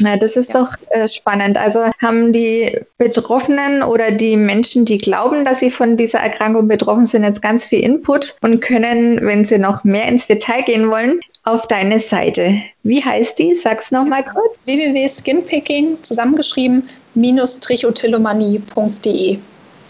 Na, 0.00 0.16
das 0.16 0.36
ist 0.36 0.54
ja. 0.54 0.60
doch 0.60 0.74
äh, 0.90 1.06
spannend. 1.06 1.56
Also 1.58 1.84
haben 2.00 2.32
die 2.32 2.78
Betroffenen 2.98 3.82
oder 3.82 4.10
die 4.10 4.36
Menschen, 4.36 4.84
die 4.84 4.98
glauben, 4.98 5.44
dass 5.44 5.60
sie 5.60 5.70
von 5.70 5.96
dieser 5.96 6.18
Erkrankung 6.18 6.66
betroffen 6.66 7.06
sind, 7.06 7.24
jetzt 7.24 7.42
ganz 7.42 7.66
viel 7.66 7.80
Input 7.80 8.36
und 8.40 8.60
können, 8.60 9.24
wenn 9.24 9.44
sie 9.44 9.58
noch 9.58 9.84
mehr 9.84 10.06
ins 10.06 10.26
Detail 10.26 10.62
gehen 10.62 10.90
wollen, 10.90 11.20
auf 11.44 11.68
deine 11.68 11.98
Seite. 11.98 12.54
Wie 12.82 13.04
heißt 13.04 13.38
die? 13.38 13.54
Sag's 13.54 13.90
nochmal 13.90 14.24
kurz. 14.24 14.56
www.skinpicking 14.64 16.02
zusammengeschrieben 16.02 16.88
minus 17.14 17.60
trichotillomanie.de. 17.60 19.38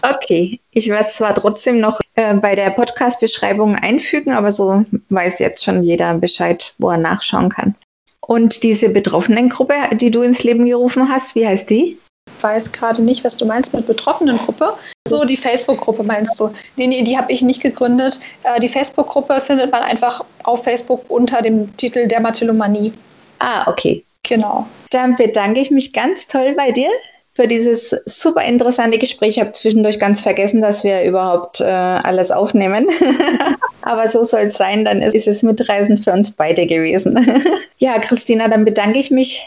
Okay, 0.01 0.59
ich 0.73 0.89
werde 0.89 1.05
es 1.05 1.15
zwar 1.15 1.33
trotzdem 1.33 1.79
noch 1.79 2.01
äh, 2.15 2.33
bei 2.33 2.55
der 2.55 2.71
Podcast-Beschreibung 2.71 3.75
einfügen, 3.75 4.33
aber 4.33 4.51
so 4.51 4.83
weiß 5.09 5.39
jetzt 5.39 5.63
schon 5.63 5.81
jeder 5.81 6.13
Bescheid, 6.15 6.75
wo 6.77 6.89
er 6.89 6.97
nachschauen 6.97 7.47
kann. 7.47 7.75
Und 8.27 8.63
diese 8.63 8.89
Betroffenengruppe, 8.89 9.75
die 9.93 10.11
du 10.11 10.21
ins 10.21 10.43
Leben 10.43 10.65
gerufen 10.65 11.09
hast, 11.09 11.35
wie 11.35 11.45
heißt 11.45 11.69
die? 11.69 11.97
Ich 12.37 12.43
weiß 12.43 12.71
gerade 12.71 13.01
nicht, 13.01 13.23
was 13.23 13.37
du 13.37 13.45
meinst 13.45 13.73
mit 13.73 13.85
Betroffenengruppe. 13.85 14.73
So, 15.07 15.25
die 15.25 15.37
Facebook-Gruppe 15.37 16.03
meinst 16.03 16.39
du? 16.39 16.49
Nee, 16.75 16.87
nee, 16.87 17.03
die 17.03 17.17
habe 17.17 17.31
ich 17.31 17.41
nicht 17.41 17.61
gegründet. 17.61 18.19
Äh, 18.43 18.59
die 18.59 18.69
Facebook-Gruppe 18.69 19.41
findet 19.41 19.71
man 19.71 19.83
einfach 19.83 20.23
auf 20.43 20.63
Facebook 20.63 21.03
unter 21.09 21.41
dem 21.41 21.75
Titel 21.77 22.07
Dermatillomanie. 22.07 22.93
Ah, 23.39 23.69
okay. 23.69 24.03
Genau. 24.23 24.65
Dann 24.91 25.15
bedanke 25.15 25.59
ich 25.59 25.69
mich 25.69 25.91
ganz 25.91 26.27
toll 26.27 26.53
bei 26.55 26.71
dir 26.71 26.89
für 27.33 27.47
dieses 27.47 27.95
super 28.05 28.43
interessante 28.43 28.99
Gespräch. 28.99 29.31
Ich 29.31 29.39
habe 29.39 29.51
zwischendurch 29.51 29.99
ganz 29.99 30.21
vergessen, 30.21 30.61
dass 30.61 30.83
wir 30.83 31.03
überhaupt 31.03 31.61
äh, 31.61 31.63
alles 31.63 32.31
aufnehmen. 32.31 32.87
Aber 33.81 34.07
so 34.07 34.23
soll 34.23 34.41
es 34.41 34.55
sein, 34.55 34.85
dann 34.85 35.01
ist, 35.01 35.15
ist 35.15 35.27
es 35.27 35.43
mitreisend 35.43 35.99
für 35.99 36.11
uns 36.11 36.31
beide 36.31 36.67
gewesen. 36.67 37.17
ja, 37.77 37.97
Christina, 37.99 38.47
dann 38.47 38.65
bedanke 38.65 38.99
ich 38.99 39.09
mich 39.09 39.41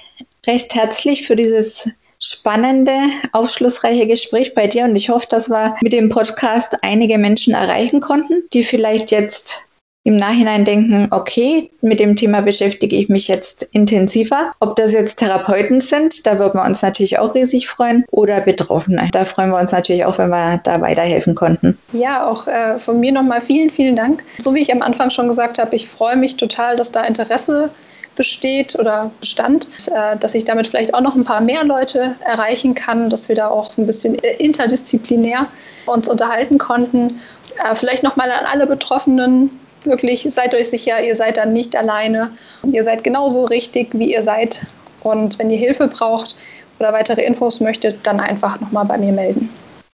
recht 0.46 0.74
herzlich 0.74 1.26
für 1.26 1.36
dieses 1.36 1.88
spannende, 2.18 2.96
aufschlussreiche 3.32 4.06
Gespräch 4.06 4.54
bei 4.54 4.66
dir 4.66 4.84
und 4.84 4.96
ich 4.96 5.10
hoffe, 5.10 5.26
dass 5.28 5.48
wir 5.50 5.76
mit 5.82 5.92
dem 5.92 6.08
Podcast 6.08 6.74
einige 6.82 7.18
Menschen 7.18 7.54
erreichen 7.54 8.00
konnten, 8.00 8.42
die 8.52 8.62
vielleicht 8.62 9.10
jetzt 9.10 9.65
im 10.06 10.14
Nachhinein 10.14 10.64
denken, 10.64 11.08
okay, 11.10 11.68
mit 11.80 11.98
dem 11.98 12.14
Thema 12.14 12.40
beschäftige 12.40 12.94
ich 12.94 13.08
mich 13.08 13.26
jetzt 13.26 13.64
intensiver. 13.72 14.52
Ob 14.60 14.76
das 14.76 14.92
jetzt 14.92 15.16
Therapeuten 15.16 15.80
sind, 15.80 16.24
da 16.28 16.38
würden 16.38 16.60
wir 16.60 16.64
uns 16.64 16.80
natürlich 16.80 17.18
auch 17.18 17.34
riesig 17.34 17.66
freuen, 17.66 18.04
oder 18.12 18.40
Betroffene. 18.40 19.08
Da 19.10 19.24
freuen 19.24 19.50
wir 19.50 19.58
uns 19.58 19.72
natürlich 19.72 20.04
auch, 20.04 20.16
wenn 20.18 20.28
wir 20.28 20.60
da 20.62 20.80
weiterhelfen 20.80 21.34
konnten. 21.34 21.76
Ja, 21.92 22.24
auch 22.24 22.46
äh, 22.46 22.78
von 22.78 23.00
mir 23.00 23.10
nochmal 23.10 23.40
vielen, 23.40 23.68
vielen 23.68 23.96
Dank. 23.96 24.22
So 24.38 24.54
wie 24.54 24.60
ich 24.60 24.72
am 24.72 24.80
Anfang 24.80 25.10
schon 25.10 25.26
gesagt 25.26 25.58
habe, 25.58 25.74
ich 25.74 25.88
freue 25.88 26.16
mich 26.16 26.36
total, 26.36 26.76
dass 26.76 26.92
da 26.92 27.02
Interesse 27.02 27.70
besteht 28.14 28.78
oder 28.78 29.10
bestand, 29.18 29.66
äh, 29.92 30.16
dass 30.18 30.36
ich 30.36 30.44
damit 30.44 30.68
vielleicht 30.68 30.94
auch 30.94 31.00
noch 31.00 31.16
ein 31.16 31.24
paar 31.24 31.40
mehr 31.40 31.64
Leute 31.64 32.14
erreichen 32.24 32.76
kann, 32.76 33.10
dass 33.10 33.28
wir 33.28 33.34
da 33.34 33.48
auch 33.48 33.72
so 33.72 33.82
ein 33.82 33.86
bisschen 33.86 34.14
interdisziplinär 34.14 35.48
uns 35.86 36.06
unterhalten 36.06 36.58
konnten. 36.58 37.20
Äh, 37.58 37.74
vielleicht 37.74 38.04
nochmal 38.04 38.30
an 38.30 38.46
alle 38.46 38.68
Betroffenen, 38.68 39.50
wirklich, 39.86 40.26
seid 40.30 40.54
euch 40.54 40.68
sicher, 40.68 41.00
ihr 41.02 41.14
seid 41.14 41.36
dann 41.36 41.52
nicht 41.52 41.74
alleine. 41.76 42.30
Ihr 42.64 42.84
seid 42.84 43.04
genauso 43.04 43.44
richtig, 43.44 43.88
wie 43.92 44.12
ihr 44.12 44.22
seid. 44.22 44.66
Und 45.02 45.38
wenn 45.38 45.50
ihr 45.50 45.58
Hilfe 45.58 45.88
braucht 45.88 46.36
oder 46.78 46.92
weitere 46.92 47.22
Infos 47.24 47.60
möchtet, 47.60 48.04
dann 48.04 48.20
einfach 48.20 48.60
nochmal 48.60 48.84
bei 48.84 48.98
mir 48.98 49.12
melden. 49.12 49.48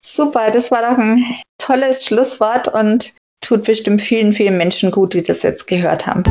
Super, 0.05 0.51
das 0.51 0.69
war 0.71 0.81
doch 0.81 0.97
ein 0.97 1.23
tolles 1.57 2.05
Schlusswort 2.05 2.67
und 2.67 3.13
tut 3.41 3.63
bestimmt 3.63 4.01
vielen, 4.01 4.33
vielen 4.33 4.57
Menschen 4.57 4.91
gut, 4.91 5.13
die 5.13 5.23
das 5.23 5.43
jetzt 5.43 5.67
gehört 5.67 6.05
haben. 6.05 6.23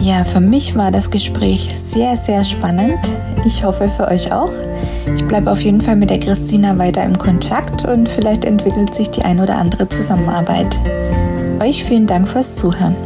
Ja, 0.00 0.22
für 0.24 0.40
mich 0.40 0.76
war 0.76 0.90
das 0.90 1.10
Gespräch 1.10 1.70
sehr, 1.74 2.16
sehr 2.16 2.44
spannend. 2.44 2.98
Ich 3.44 3.62
hoffe 3.62 3.88
für 3.88 4.08
euch 4.08 4.32
auch. 4.32 4.52
Ich 5.14 5.24
bleibe 5.26 5.50
auf 5.50 5.60
jeden 5.60 5.80
Fall 5.80 5.96
mit 5.96 6.10
der 6.10 6.18
Christina 6.18 6.78
weiter 6.78 7.04
im 7.04 7.18
Kontakt 7.18 7.84
und 7.84 8.08
vielleicht 8.08 8.44
entwickelt 8.44 8.94
sich 8.94 9.10
die 9.10 9.22
ein 9.22 9.38
oder 9.38 9.56
andere 9.56 9.88
Zusammenarbeit. 9.88 10.74
Euch 11.60 11.84
vielen 11.84 12.06
Dank 12.06 12.26
fürs 12.26 12.56
Zuhören. 12.56 12.96